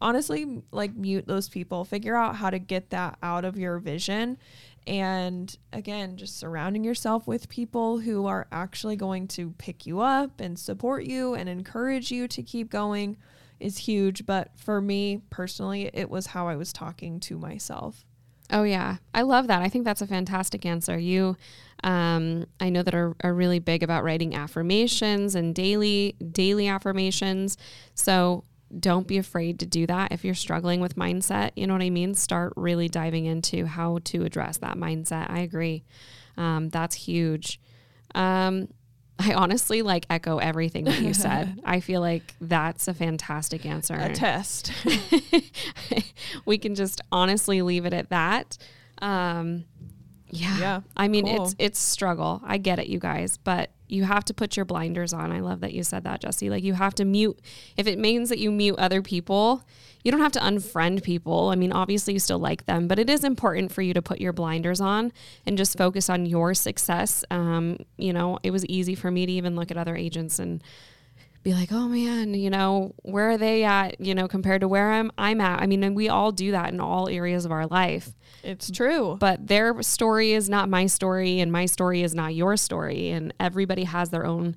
honestly, 0.00 0.62
like 0.72 0.96
mute 0.96 1.26
those 1.26 1.50
people, 1.50 1.84
figure 1.84 2.16
out 2.16 2.36
how 2.36 2.48
to 2.48 2.58
get 2.58 2.90
that 2.90 3.18
out 3.22 3.44
of 3.44 3.58
your 3.58 3.78
vision. 3.78 4.38
And 4.86 5.54
again, 5.70 6.16
just 6.16 6.38
surrounding 6.38 6.82
yourself 6.82 7.26
with 7.26 7.50
people 7.50 7.98
who 7.98 8.26
are 8.26 8.46
actually 8.50 8.96
going 8.96 9.28
to 9.28 9.50
pick 9.58 9.84
you 9.84 10.00
up 10.00 10.40
and 10.40 10.58
support 10.58 11.04
you 11.04 11.34
and 11.34 11.46
encourage 11.46 12.10
you 12.10 12.26
to 12.28 12.42
keep 12.42 12.70
going 12.70 13.18
is 13.60 13.78
huge. 13.78 14.26
But 14.26 14.50
for 14.56 14.80
me 14.80 15.22
personally, 15.30 15.90
it 15.92 16.10
was 16.10 16.28
how 16.28 16.48
I 16.48 16.56
was 16.56 16.72
talking 16.72 17.20
to 17.20 17.38
myself. 17.38 18.04
Oh 18.50 18.62
yeah, 18.62 18.96
I 19.12 19.22
love 19.22 19.48
that. 19.48 19.60
I 19.60 19.68
think 19.68 19.84
that's 19.84 20.00
a 20.00 20.06
fantastic 20.06 20.64
answer. 20.64 20.98
You, 20.98 21.36
um, 21.84 22.46
I 22.58 22.70
know 22.70 22.82
that 22.82 22.94
are, 22.94 23.14
are 23.22 23.34
really 23.34 23.58
big 23.58 23.82
about 23.82 24.04
writing 24.04 24.34
affirmations 24.34 25.34
and 25.34 25.54
daily 25.54 26.16
daily 26.32 26.66
affirmations. 26.66 27.58
So 27.94 28.44
don't 28.78 29.06
be 29.06 29.18
afraid 29.18 29.60
to 29.60 29.66
do 29.66 29.86
that 29.86 30.12
if 30.12 30.24
you're 30.24 30.34
struggling 30.34 30.80
with 30.80 30.96
mindset. 30.96 31.52
You 31.56 31.66
know 31.66 31.74
what 31.74 31.82
I 31.82 31.90
mean? 31.90 32.14
Start 32.14 32.52
really 32.56 32.88
diving 32.88 33.26
into 33.26 33.66
how 33.66 33.98
to 34.04 34.24
address 34.24 34.58
that 34.58 34.76
mindset. 34.76 35.30
I 35.30 35.40
agree. 35.40 35.84
Um, 36.36 36.68
that's 36.68 36.94
huge. 36.94 37.60
Um, 38.14 38.68
I 39.28 39.34
honestly 39.34 39.82
like 39.82 40.06
echo 40.10 40.38
everything 40.38 40.84
that 40.84 41.00
you 41.00 41.12
said. 41.12 41.60
I 41.64 41.80
feel 41.80 42.00
like 42.00 42.34
that's 42.40 42.86
a 42.88 42.94
fantastic 42.94 43.66
answer. 43.66 43.94
A 43.94 44.14
test. 44.14 44.72
we 46.44 46.58
can 46.58 46.74
just 46.74 47.00
honestly 47.10 47.62
leave 47.62 47.84
it 47.84 47.92
at 47.92 48.10
that. 48.10 48.56
Um, 49.02 49.64
yeah. 50.30 50.58
Yeah. 50.58 50.80
I 50.96 51.08
mean, 51.08 51.26
cool. 51.26 51.44
it's 51.44 51.54
it's 51.58 51.78
struggle. 51.78 52.40
I 52.44 52.58
get 52.58 52.78
it, 52.78 52.86
you 52.86 52.98
guys, 52.98 53.38
but 53.38 53.70
you 53.88 54.04
have 54.04 54.24
to 54.26 54.34
put 54.34 54.56
your 54.56 54.64
blinders 54.64 55.12
on. 55.12 55.32
I 55.32 55.40
love 55.40 55.60
that 55.60 55.72
you 55.72 55.82
said 55.82 56.04
that, 56.04 56.20
Jessie. 56.20 56.50
Like 56.50 56.62
you 56.62 56.74
have 56.74 56.94
to 56.96 57.04
mute 57.04 57.40
if 57.76 57.86
it 57.86 57.98
means 57.98 58.28
that 58.28 58.38
you 58.38 58.50
mute 58.50 58.76
other 58.78 59.02
people, 59.02 59.64
you 60.04 60.12
don't 60.12 60.20
have 60.20 60.32
to 60.32 60.40
unfriend 60.40 61.02
people. 61.02 61.48
I 61.48 61.54
mean, 61.54 61.72
obviously 61.72 62.14
you 62.14 62.20
still 62.20 62.38
like 62.38 62.66
them, 62.66 62.88
but 62.88 62.98
it 62.98 63.10
is 63.10 63.24
important 63.24 63.72
for 63.72 63.82
you 63.82 63.94
to 63.94 64.02
put 64.02 64.20
your 64.20 64.32
blinders 64.32 64.80
on 64.80 65.12
and 65.46 65.58
just 65.58 65.76
focus 65.76 66.08
on 66.08 66.26
your 66.26 66.54
success. 66.54 67.24
Um, 67.30 67.78
you 67.96 68.12
know, 68.12 68.38
it 68.42 68.50
was 68.50 68.64
easy 68.66 68.94
for 68.94 69.10
me 69.10 69.26
to 69.26 69.32
even 69.32 69.56
look 69.56 69.70
at 69.70 69.76
other 69.76 69.96
agents 69.96 70.38
and 70.38 70.62
be 71.48 71.54
like, 71.54 71.72
oh 71.72 71.88
man, 71.88 72.34
you 72.34 72.50
know, 72.50 72.94
where 73.02 73.30
are 73.30 73.38
they 73.38 73.64
at, 73.64 73.98
you 74.00 74.14
know, 74.14 74.28
compared 74.28 74.60
to 74.60 74.68
where 74.68 74.92
I'm 74.92 75.10
I'm 75.16 75.40
at. 75.40 75.62
I 75.62 75.66
mean, 75.66 75.82
and 75.82 75.96
we 75.96 76.08
all 76.10 76.30
do 76.30 76.50
that 76.50 76.72
in 76.72 76.80
all 76.80 77.08
areas 77.08 77.46
of 77.46 77.52
our 77.52 77.66
life. 77.66 78.10
It's 78.42 78.70
true. 78.70 79.16
But 79.18 79.46
their 79.46 79.82
story 79.82 80.32
is 80.32 80.50
not 80.50 80.68
my 80.68 80.86
story 80.86 81.40
and 81.40 81.50
my 81.50 81.64
story 81.64 82.02
is 82.02 82.14
not 82.14 82.34
your 82.34 82.56
story. 82.58 83.10
And 83.10 83.32
everybody 83.40 83.84
has 83.84 84.10
their 84.10 84.26
own 84.26 84.56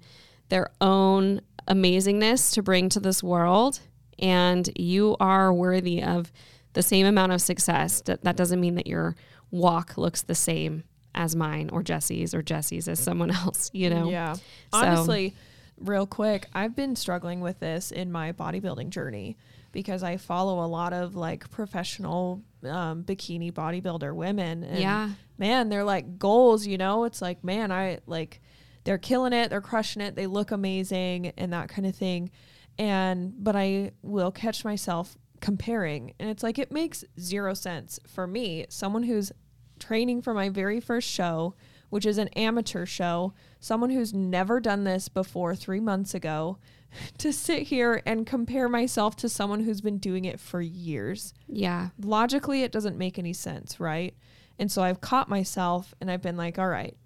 their 0.49 0.69
own 0.81 1.41
amazingness 1.67 2.53
to 2.55 2.61
bring 2.61 2.89
to 2.89 2.99
this 2.99 3.23
world 3.23 3.79
and 4.19 4.69
you 4.75 5.15
are 5.19 5.53
worthy 5.53 6.03
of 6.03 6.31
the 6.73 6.83
same 6.83 7.05
amount 7.05 7.31
of 7.31 7.41
success. 7.41 8.01
That, 8.01 8.23
that 8.23 8.35
doesn't 8.35 8.59
mean 8.59 8.75
that 8.75 8.87
your 8.87 9.15
walk 9.49 9.97
looks 9.97 10.23
the 10.23 10.35
same 10.35 10.83
as 11.15 11.35
mine 11.37 11.69
or 11.71 11.83
Jessie's 11.83 12.33
or 12.33 12.41
Jessie's 12.41 12.89
as 12.89 12.99
someone 12.99 13.31
else, 13.45 13.69
you 13.73 13.89
know? 13.89 14.09
Yeah. 14.09 14.33
So, 14.33 14.41
Honestly, 14.73 15.33
real 15.81 16.05
quick, 16.05 16.47
I've 16.53 16.75
been 16.75 16.95
struggling 16.95 17.41
with 17.41 17.59
this 17.59 17.91
in 17.91 18.11
my 18.11 18.31
bodybuilding 18.31 18.89
journey 18.89 19.37
because 19.71 20.03
I 20.03 20.17
follow 20.17 20.63
a 20.63 20.67
lot 20.67 20.93
of 20.93 21.15
like 21.15 21.49
professional 21.49 22.43
um, 22.63 23.03
bikini 23.03 23.51
bodybuilder 23.51 24.13
women. 24.13 24.63
And 24.63 24.79
yeah. 24.79 25.09
man, 25.37 25.69
they're 25.69 25.83
like 25.83 26.17
goals, 26.19 26.67
you 26.67 26.77
know? 26.77 27.05
It's 27.05 27.21
like, 27.21 27.43
man, 27.43 27.71
I 27.71 27.99
like, 28.05 28.41
they're 28.83 28.97
killing 28.97 29.33
it, 29.33 29.49
they're 29.49 29.61
crushing 29.61 30.01
it, 30.01 30.15
they 30.15 30.27
look 30.27 30.51
amazing 30.51 31.33
and 31.37 31.53
that 31.53 31.69
kind 31.69 31.85
of 31.87 31.95
thing 31.95 32.31
and 32.77 33.33
but 33.37 33.55
I 33.55 33.91
will 34.01 34.31
catch 34.31 34.65
myself 34.65 35.17
comparing 35.39 36.13
and 36.19 36.29
it's 36.29 36.43
like 36.43 36.59
it 36.59 36.71
makes 36.71 37.03
zero 37.19 37.53
sense 37.53 37.99
for 38.07 38.27
me 38.27 38.65
someone 38.69 39.03
who's 39.03 39.31
training 39.79 40.21
for 40.21 40.33
my 40.33 40.49
very 40.49 40.79
first 40.79 41.07
show 41.07 41.55
which 41.91 42.05
is 42.05 42.17
an 42.17 42.27
amateur 42.29 42.85
show 42.85 43.33
someone 43.59 43.91
who's 43.91 44.13
never 44.13 44.59
done 44.59 44.83
this 44.83 45.07
before 45.07 45.55
3 45.55 45.79
months 45.79 46.15
ago 46.15 46.57
to 47.19 47.31
sit 47.31 47.63
here 47.63 48.01
and 48.05 48.25
compare 48.25 48.67
myself 48.67 49.15
to 49.15 49.29
someone 49.29 49.63
who's 49.63 49.81
been 49.81 49.99
doing 49.99 50.25
it 50.25 50.39
for 50.39 50.59
years 50.59 51.33
yeah 51.47 51.89
logically 51.99 52.63
it 52.63 52.71
doesn't 52.71 52.97
make 52.97 53.19
any 53.19 53.33
sense 53.33 53.79
right 53.79 54.15
and 54.57 54.71
so 54.71 54.81
I've 54.81 55.01
caught 55.01 55.29
myself 55.29 55.93
and 56.01 56.09
I've 56.09 56.21
been 56.23 56.37
like 56.37 56.57
all 56.57 56.67
right 56.67 56.97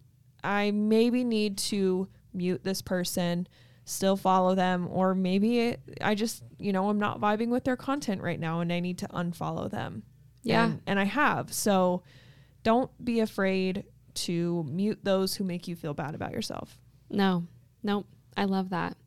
I 0.43 0.71
maybe 0.71 1.23
need 1.23 1.57
to 1.57 2.07
mute 2.33 2.63
this 2.63 2.81
person 2.81 3.47
still 3.85 4.17
follow 4.17 4.55
them 4.55 4.87
or 4.91 5.15
maybe 5.15 5.77
I 6.01 6.15
just, 6.15 6.43
you 6.57 6.73
know, 6.73 6.89
I'm 6.89 6.99
not 6.99 7.21
vibing 7.21 7.49
with 7.49 7.63
their 7.63 7.77
content 7.77 8.21
right 8.21 8.39
now 8.39 8.59
and 8.59 8.73
I 8.73 8.79
need 8.79 8.97
to 8.99 9.07
unfollow 9.07 9.69
them. 9.69 10.03
Yeah. 10.43 10.65
And, 10.65 10.81
and 10.87 10.99
I 10.99 11.05
have. 11.05 11.53
So 11.53 12.03
don't 12.63 12.91
be 13.03 13.19
afraid 13.19 13.83
to 14.15 14.65
mute 14.69 14.99
those 15.03 15.35
who 15.35 15.43
make 15.43 15.67
you 15.67 15.75
feel 15.75 15.93
bad 15.93 16.15
about 16.15 16.31
yourself. 16.31 16.77
No. 17.09 17.45
Nope. 17.83 18.07
I 18.35 18.45
love 18.45 18.69
that. 18.71 18.97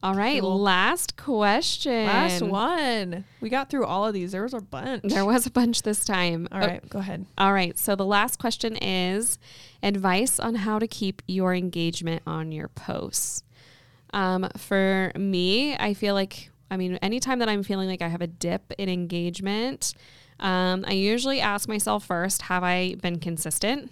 All 0.00 0.14
right, 0.14 0.40
cool. 0.40 0.60
last 0.60 1.16
question. 1.16 2.06
Last 2.06 2.40
one. 2.40 3.24
We 3.40 3.48
got 3.48 3.68
through 3.68 3.84
all 3.84 4.06
of 4.06 4.14
these. 4.14 4.30
There 4.30 4.44
was 4.44 4.54
a 4.54 4.60
bunch. 4.60 5.02
There 5.02 5.24
was 5.24 5.46
a 5.46 5.50
bunch 5.50 5.82
this 5.82 6.04
time. 6.04 6.46
All 6.52 6.60
right, 6.60 6.80
oh, 6.84 6.88
go 6.88 7.00
ahead. 7.00 7.26
All 7.36 7.52
right. 7.52 7.76
So 7.76 7.96
the 7.96 8.06
last 8.06 8.38
question 8.38 8.76
is 8.76 9.40
advice 9.82 10.38
on 10.38 10.54
how 10.54 10.78
to 10.78 10.86
keep 10.86 11.22
your 11.26 11.52
engagement 11.52 12.22
on 12.28 12.52
your 12.52 12.68
posts. 12.68 13.42
Um, 14.12 14.48
for 14.56 15.10
me, 15.16 15.74
I 15.76 15.94
feel 15.94 16.14
like, 16.14 16.50
I 16.70 16.76
mean, 16.76 16.96
anytime 17.02 17.40
that 17.40 17.48
I'm 17.48 17.64
feeling 17.64 17.88
like 17.88 18.00
I 18.00 18.08
have 18.08 18.22
a 18.22 18.28
dip 18.28 18.72
in 18.78 18.88
engagement, 18.88 19.94
um, 20.38 20.84
I 20.86 20.92
usually 20.92 21.40
ask 21.40 21.68
myself 21.68 22.04
first, 22.06 22.42
have 22.42 22.62
I 22.62 22.94
been 23.02 23.18
consistent? 23.18 23.90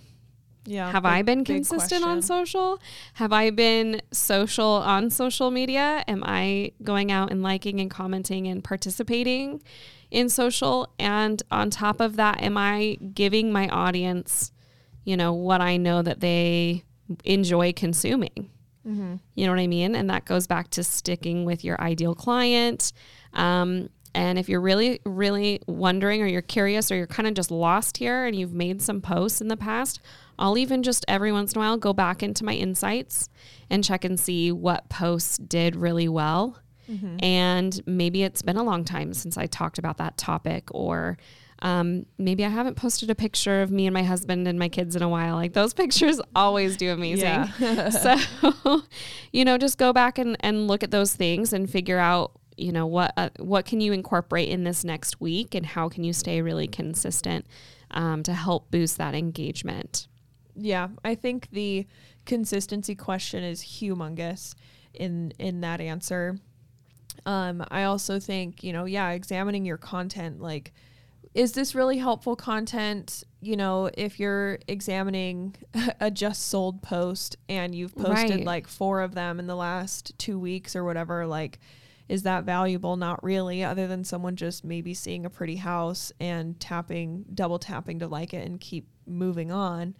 Yeah. 0.66 0.90
Have 0.90 1.04
big, 1.04 1.12
I 1.12 1.22
been 1.22 1.44
consistent 1.44 2.04
on 2.04 2.22
social? 2.22 2.80
Have 3.14 3.32
I 3.32 3.50
been 3.50 4.02
social 4.12 4.66
on 4.66 5.10
social 5.10 5.50
media? 5.50 6.04
Am 6.08 6.22
I 6.26 6.72
going 6.82 7.12
out 7.12 7.30
and 7.30 7.42
liking 7.42 7.80
and 7.80 7.90
commenting 7.90 8.46
and 8.48 8.62
participating 8.62 9.62
in 10.10 10.28
social? 10.28 10.92
And 10.98 11.42
on 11.50 11.70
top 11.70 12.00
of 12.00 12.16
that, 12.16 12.42
am 12.42 12.56
I 12.56 12.98
giving 13.14 13.52
my 13.52 13.68
audience, 13.68 14.52
you 15.04 15.16
know, 15.16 15.32
what 15.32 15.60
I 15.60 15.76
know 15.76 16.02
that 16.02 16.20
they 16.20 16.82
enjoy 17.24 17.72
consuming? 17.72 18.50
Mm-hmm. 18.86 19.16
You 19.34 19.46
know 19.46 19.52
what 19.52 19.60
I 19.60 19.66
mean? 19.66 19.94
And 19.94 20.10
that 20.10 20.24
goes 20.24 20.46
back 20.46 20.70
to 20.70 20.84
sticking 20.84 21.44
with 21.44 21.64
your 21.64 21.80
ideal 21.80 22.14
client. 22.14 22.92
Um, 23.34 23.88
and 24.14 24.38
if 24.38 24.48
you're 24.48 24.60
really, 24.60 25.00
really 25.04 25.60
wondering 25.66 26.22
or 26.22 26.26
you're 26.26 26.40
curious 26.40 26.90
or 26.90 26.96
you're 26.96 27.06
kind 27.06 27.28
of 27.28 27.34
just 27.34 27.50
lost 27.50 27.98
here 27.98 28.24
and 28.24 28.34
you've 28.34 28.54
made 28.54 28.80
some 28.80 29.02
posts 29.02 29.40
in 29.40 29.48
the 29.48 29.56
past, 29.56 30.00
I'll 30.38 30.58
even 30.58 30.82
just 30.82 31.04
every 31.08 31.32
once 31.32 31.52
in 31.52 31.58
a 31.58 31.64
while 31.64 31.76
go 31.76 31.92
back 31.92 32.22
into 32.22 32.44
my 32.44 32.52
insights 32.52 33.28
and 33.70 33.82
check 33.82 34.04
and 34.04 34.18
see 34.18 34.52
what 34.52 34.88
posts 34.88 35.38
did 35.38 35.76
really 35.76 36.08
well. 36.08 36.58
Mm-hmm. 36.90 37.16
And 37.22 37.80
maybe 37.86 38.22
it's 38.22 38.42
been 38.42 38.56
a 38.56 38.62
long 38.62 38.84
time 38.84 39.12
since 39.12 39.36
I 39.36 39.46
talked 39.46 39.78
about 39.78 39.96
that 39.98 40.16
topic, 40.16 40.68
or 40.70 41.18
um, 41.60 42.06
maybe 42.18 42.44
I 42.44 42.48
haven't 42.48 42.76
posted 42.76 43.10
a 43.10 43.14
picture 43.14 43.62
of 43.62 43.70
me 43.70 43.86
and 43.86 43.94
my 43.94 44.02
husband 44.02 44.46
and 44.46 44.58
my 44.58 44.68
kids 44.68 44.94
in 44.94 45.02
a 45.02 45.08
while. 45.08 45.34
Like 45.34 45.52
those 45.52 45.74
pictures 45.74 46.20
always 46.34 46.76
do 46.76 46.92
amazing. 46.92 47.44
Yeah. 47.58 47.88
so, 47.90 48.82
you 49.32 49.44
know, 49.44 49.58
just 49.58 49.78
go 49.78 49.92
back 49.92 50.18
and, 50.18 50.36
and 50.40 50.68
look 50.68 50.82
at 50.84 50.90
those 50.90 51.14
things 51.14 51.52
and 51.52 51.68
figure 51.68 51.98
out, 51.98 52.32
you 52.56 52.72
know, 52.72 52.86
what 52.86 53.12
uh, 53.16 53.30
what 53.38 53.66
can 53.66 53.80
you 53.80 53.92
incorporate 53.92 54.48
in 54.48 54.64
this 54.64 54.84
next 54.84 55.20
week 55.20 55.54
and 55.54 55.66
how 55.66 55.88
can 55.88 56.04
you 56.04 56.12
stay 56.12 56.40
really 56.40 56.66
consistent 56.66 57.46
um, 57.90 58.22
to 58.22 58.34
help 58.34 58.70
boost 58.70 58.98
that 58.98 59.14
engagement. 59.14 60.06
Yeah, 60.56 60.88
I 61.04 61.14
think 61.14 61.48
the 61.52 61.86
consistency 62.24 62.94
question 62.94 63.44
is 63.44 63.62
humongous 63.62 64.54
in 64.94 65.32
in 65.38 65.60
that 65.60 65.80
answer. 65.80 66.38
Um, 67.24 67.64
I 67.70 67.84
also 67.84 68.18
think 68.20 68.62
you 68.64 68.72
know, 68.72 68.84
yeah, 68.84 69.10
examining 69.10 69.64
your 69.64 69.76
content, 69.78 70.40
like, 70.40 70.72
is 71.34 71.52
this 71.52 71.74
really 71.74 71.98
helpful 71.98 72.36
content? 72.36 73.24
You 73.42 73.56
know, 73.56 73.90
if 73.96 74.18
you're 74.18 74.58
examining 74.66 75.56
a 76.00 76.10
just 76.10 76.48
sold 76.48 76.82
post 76.82 77.36
and 77.48 77.74
you've 77.74 77.94
posted 77.94 78.30
Right. 78.38 78.44
like 78.44 78.66
four 78.68 79.02
of 79.02 79.14
them 79.14 79.38
in 79.38 79.46
the 79.46 79.56
last 79.56 80.18
two 80.18 80.38
weeks 80.38 80.74
or 80.74 80.84
whatever, 80.84 81.26
like, 81.26 81.58
is 82.08 82.22
that 82.22 82.44
valuable? 82.44 82.96
Not 82.96 83.22
really, 83.24 83.64
other 83.64 83.86
than 83.88 84.04
someone 84.04 84.36
just 84.36 84.64
maybe 84.64 84.94
seeing 84.94 85.26
a 85.26 85.30
pretty 85.30 85.56
house 85.56 86.12
and 86.20 86.58
tapping, 86.60 87.24
double 87.34 87.58
tapping 87.58 87.98
to 87.98 88.06
like 88.06 88.32
it 88.32 88.46
and 88.46 88.60
keep 88.60 88.88
moving 89.06 89.50
on. 89.50 89.94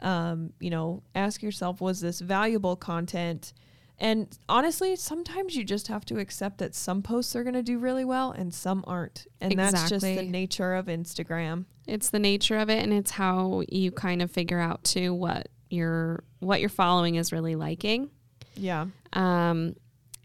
Um, 0.00 0.52
you 0.60 0.70
know, 0.70 1.02
ask 1.14 1.42
yourself, 1.42 1.80
was 1.80 2.00
this 2.00 2.20
valuable 2.20 2.76
content? 2.76 3.52
And 4.00 4.28
honestly, 4.48 4.94
sometimes 4.94 5.56
you 5.56 5.64
just 5.64 5.88
have 5.88 6.04
to 6.06 6.18
accept 6.18 6.58
that 6.58 6.74
some 6.74 7.02
posts 7.02 7.34
are 7.34 7.42
going 7.42 7.54
to 7.54 7.62
do 7.62 7.78
really 7.78 8.04
well 8.04 8.30
and 8.30 8.54
some 8.54 8.84
aren't. 8.86 9.26
And 9.40 9.58
that's 9.58 9.88
just 9.88 10.04
the 10.04 10.22
nature 10.22 10.74
of 10.74 10.86
Instagram. 10.86 11.64
It's 11.86 12.10
the 12.10 12.20
nature 12.20 12.58
of 12.58 12.70
it 12.70 12.82
and 12.82 12.92
it's 12.92 13.10
how 13.10 13.64
you 13.68 13.90
kind 13.90 14.22
of 14.22 14.30
figure 14.30 14.60
out 14.60 14.84
too 14.84 15.14
what 15.14 15.48
your 15.70 16.22
what 16.38 16.60
your 16.60 16.68
following 16.68 17.16
is 17.16 17.32
really 17.32 17.56
liking. 17.56 18.10
Yeah. 18.54 18.86
Um, 19.14 19.74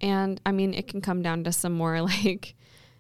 and 0.01 0.39
I 0.45 0.51
mean, 0.51 0.73
it 0.73 0.87
can 0.87 1.01
come 1.01 1.21
down 1.21 1.43
to 1.45 1.51
some 1.51 1.73
more 1.73 2.01
like 2.03 2.55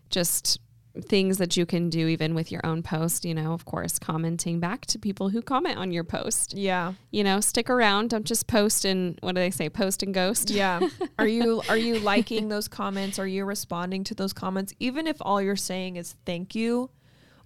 just 0.09 0.59
things 1.01 1.39
that 1.39 1.57
you 1.57 1.65
can 1.65 1.89
do 1.89 2.07
even 2.07 2.35
with 2.35 2.51
your 2.51 2.61
own 2.63 2.83
post, 2.83 3.25
you 3.25 3.33
know, 3.33 3.53
of 3.53 3.65
course, 3.65 3.97
commenting 3.97 4.59
back 4.59 4.85
to 4.85 4.99
people 4.99 5.29
who 5.29 5.41
comment 5.41 5.75
on 5.77 5.91
your 5.91 6.03
post. 6.03 6.53
Yeah. 6.55 6.93
You 7.09 7.23
know, 7.23 7.39
stick 7.39 7.67
around, 7.69 8.11
don't 8.11 8.25
just 8.25 8.45
post 8.45 8.85
and 8.85 9.17
what 9.21 9.33
do 9.33 9.41
they 9.41 9.49
say, 9.49 9.69
post 9.69 10.03
and 10.03 10.13
ghost? 10.13 10.51
Yeah. 10.51 10.79
Are 11.19 11.27
you 11.27 11.63
are 11.67 11.77
you 11.77 11.97
liking 11.99 12.47
those 12.49 12.67
comments? 12.67 13.17
Are 13.17 13.27
you 13.27 13.43
responding 13.45 14.03
to 14.05 14.13
those 14.15 14.33
comments 14.33 14.73
even 14.79 15.07
if 15.07 15.17
all 15.21 15.41
you're 15.41 15.55
saying 15.55 15.95
is 15.95 16.15
thank 16.25 16.53
you 16.53 16.89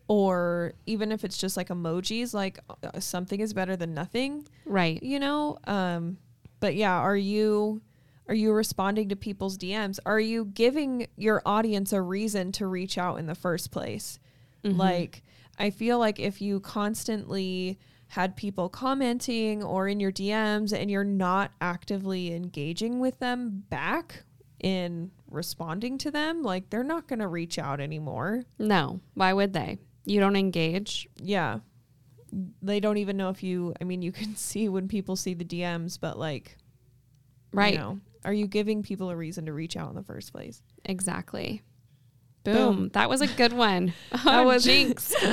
or 0.09 0.73
even 0.85 1.11
if 1.11 1.23
it's 1.23 1.37
just 1.37 1.57
like 1.57 1.67
emojis 1.69 2.33
like 2.33 2.59
uh, 2.83 2.99
something 2.99 3.39
is 3.39 3.53
better 3.53 3.75
than 3.75 3.93
nothing, 3.93 4.47
Right. 4.65 5.01
you 5.01 5.19
know? 5.19 5.57
Um 5.65 6.17
but 6.59 6.75
yeah, 6.75 6.97
are 6.97 7.15
you 7.17 7.81
are 8.27 8.35
you 8.35 8.51
responding 8.51 9.09
to 9.09 9.15
people's 9.15 9.57
DMs? 9.57 9.99
Are 10.05 10.19
you 10.19 10.45
giving 10.45 11.07
your 11.15 11.41
audience 11.45 11.93
a 11.93 12.01
reason 12.01 12.51
to 12.53 12.67
reach 12.67 12.97
out 12.97 13.19
in 13.19 13.25
the 13.25 13.35
first 13.35 13.71
place? 13.71 14.19
Mm-hmm. 14.63 14.77
Like, 14.77 15.23
I 15.57 15.69
feel 15.69 15.97
like 15.97 16.19
if 16.19 16.41
you 16.41 16.59
constantly 16.59 17.79
had 18.09 18.35
people 18.35 18.69
commenting 18.69 19.63
or 19.63 19.87
in 19.87 19.99
your 19.99 20.11
DMs 20.11 20.77
and 20.77 20.89
you're 20.91 21.03
not 21.03 21.51
actively 21.61 22.33
engaging 22.33 22.99
with 22.99 23.19
them 23.19 23.63
back 23.69 24.23
in 24.59 25.11
responding 25.29 25.97
to 25.99 26.11
them, 26.11 26.43
like, 26.43 26.69
they're 26.69 26.83
not 26.83 27.07
going 27.07 27.19
to 27.19 27.27
reach 27.27 27.57
out 27.57 27.79
anymore. 27.79 28.43
No. 28.59 28.99
Why 29.13 29.33
would 29.33 29.53
they? 29.53 29.77
You 30.05 30.19
don't 30.19 30.35
engage. 30.35 31.07
Yeah. 31.17 31.59
They 32.61 32.81
don't 32.81 32.97
even 32.97 33.15
know 33.15 33.29
if 33.29 33.41
you, 33.41 33.73
I 33.79 33.85
mean, 33.85 34.01
you 34.01 34.11
can 34.11 34.35
see 34.37 34.67
when 34.67 34.89
people 34.89 35.15
see 35.15 35.33
the 35.33 35.45
DMs, 35.45 35.97
but 35.99 36.19
like, 36.19 36.57
Right. 37.53 37.73
You 37.73 37.79
know, 37.79 37.99
are 38.25 38.33
you 38.33 38.47
giving 38.47 38.83
people 38.83 39.09
a 39.09 39.15
reason 39.15 39.45
to 39.45 39.53
reach 39.53 39.75
out 39.77 39.89
in 39.89 39.95
the 39.95 40.03
first 40.03 40.31
place? 40.33 40.61
Exactly. 40.85 41.61
Boom. 42.43 42.53
Boom. 42.75 42.89
That 42.93 43.09
was 43.09 43.21
a 43.21 43.27
good 43.27 43.53
one. 43.53 43.93
That 44.23 44.45
was- 44.45 44.63
jinx. 44.63 45.13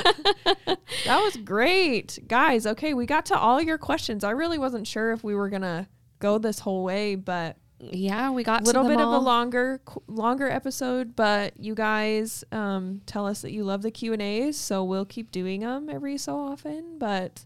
That 1.05 1.21
was 1.21 1.37
great. 1.37 2.19
Guys, 2.27 2.65
okay, 2.65 2.93
we 2.93 3.05
got 3.05 3.27
to 3.27 3.37
all 3.37 3.61
your 3.61 3.77
questions. 3.77 4.23
I 4.23 4.31
really 4.31 4.57
wasn't 4.57 4.87
sure 4.87 5.11
if 5.11 5.23
we 5.23 5.35
were 5.35 5.49
going 5.49 5.61
to 5.61 5.87
go 6.19 6.37
this 6.39 6.59
whole 6.59 6.83
way, 6.83 7.15
but 7.15 7.57
yeah, 7.79 8.31
we 8.31 8.43
got 8.43 8.61
a 8.61 8.65
little 8.65 8.87
bit 8.87 8.99
of 8.99 9.07
a 9.07 9.17
longer 9.19 9.81
longer 10.07 10.49
episode, 10.49 11.15
but 11.15 11.59
you 11.59 11.75
guys 11.75 12.43
um, 12.51 13.01
tell 13.05 13.27
us 13.27 13.41
that 13.41 13.51
you 13.51 13.63
love 13.63 13.81
the 13.83 13.91
Q&As, 13.91 14.57
so 14.57 14.83
we'll 14.83 15.05
keep 15.05 15.31
doing 15.31 15.59
them 15.61 15.89
every 15.89 16.17
so 16.17 16.37
often, 16.39 16.97
but 16.97 17.43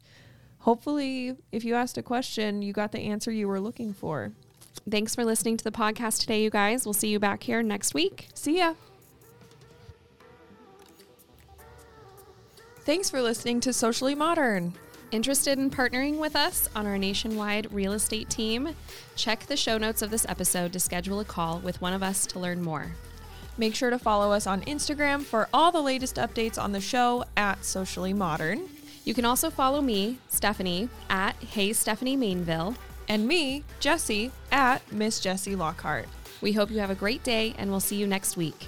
hopefully 0.59 1.35
if 1.51 1.63
you 1.65 1.75
asked 1.75 1.97
a 1.97 2.03
question, 2.03 2.61
you 2.61 2.71
got 2.71 2.91
the 2.91 2.99
answer 2.99 3.31
you 3.31 3.47
were 3.47 3.59
looking 3.59 3.93
for. 3.93 4.31
Thanks 4.89 5.15
for 5.15 5.25
listening 5.25 5.57
to 5.57 5.63
the 5.63 5.71
podcast 5.71 6.21
today, 6.21 6.43
you 6.43 6.49
guys. 6.49 6.85
We'll 6.85 6.93
see 6.93 7.09
you 7.09 7.19
back 7.19 7.43
here 7.43 7.63
next 7.63 7.93
week. 7.93 8.27
See 8.33 8.57
ya. 8.57 8.73
Thanks 12.85 13.09
for 13.09 13.21
listening 13.21 13.59
to 13.61 13.73
Socially 13.73 14.15
Modern. 14.15 14.73
Interested 15.11 15.57
in 15.57 15.69
partnering 15.71 16.17
with 16.17 16.35
us 16.35 16.69
on 16.75 16.85
our 16.85 16.97
nationwide 16.97 17.71
real 17.71 17.93
estate 17.93 18.29
team? 18.29 18.75
Check 19.15 19.45
the 19.47 19.57
show 19.57 19.77
notes 19.77 20.01
of 20.01 20.11
this 20.11 20.25
episode 20.29 20.73
to 20.73 20.79
schedule 20.79 21.19
a 21.19 21.25
call 21.25 21.59
with 21.59 21.81
one 21.81 21.93
of 21.93 22.03
us 22.03 22.25
to 22.27 22.39
learn 22.39 22.61
more. 22.61 22.91
Make 23.57 23.75
sure 23.75 23.89
to 23.89 23.99
follow 23.99 24.31
us 24.31 24.47
on 24.47 24.61
Instagram 24.61 25.21
for 25.23 25.49
all 25.53 25.71
the 25.71 25.81
latest 25.81 26.15
updates 26.15 26.61
on 26.61 26.71
the 26.71 26.79
show 26.79 27.25
at 27.35 27.65
Socially 27.65 28.13
Modern. 28.13 28.69
You 29.03 29.13
can 29.13 29.25
also 29.25 29.49
follow 29.49 29.81
me, 29.81 30.17
Stephanie, 30.29 30.89
at 31.09 31.35
Hey 31.37 31.73
Stephanie 31.73 32.17
Mainville. 32.17 32.75
And 33.09 33.27
me, 33.27 33.63
Jessie, 33.79 34.31
at 34.51 34.89
Miss 34.91 35.19
Jessie 35.19 35.55
Lockhart. 35.55 36.07
We 36.41 36.53
hope 36.53 36.69
you 36.69 36.79
have 36.79 36.91
a 36.91 36.95
great 36.95 37.23
day 37.23 37.55
and 37.57 37.71
we'll 37.71 37.79
see 37.79 37.95
you 37.95 38.05
next 38.05 38.37
week. 38.37 38.67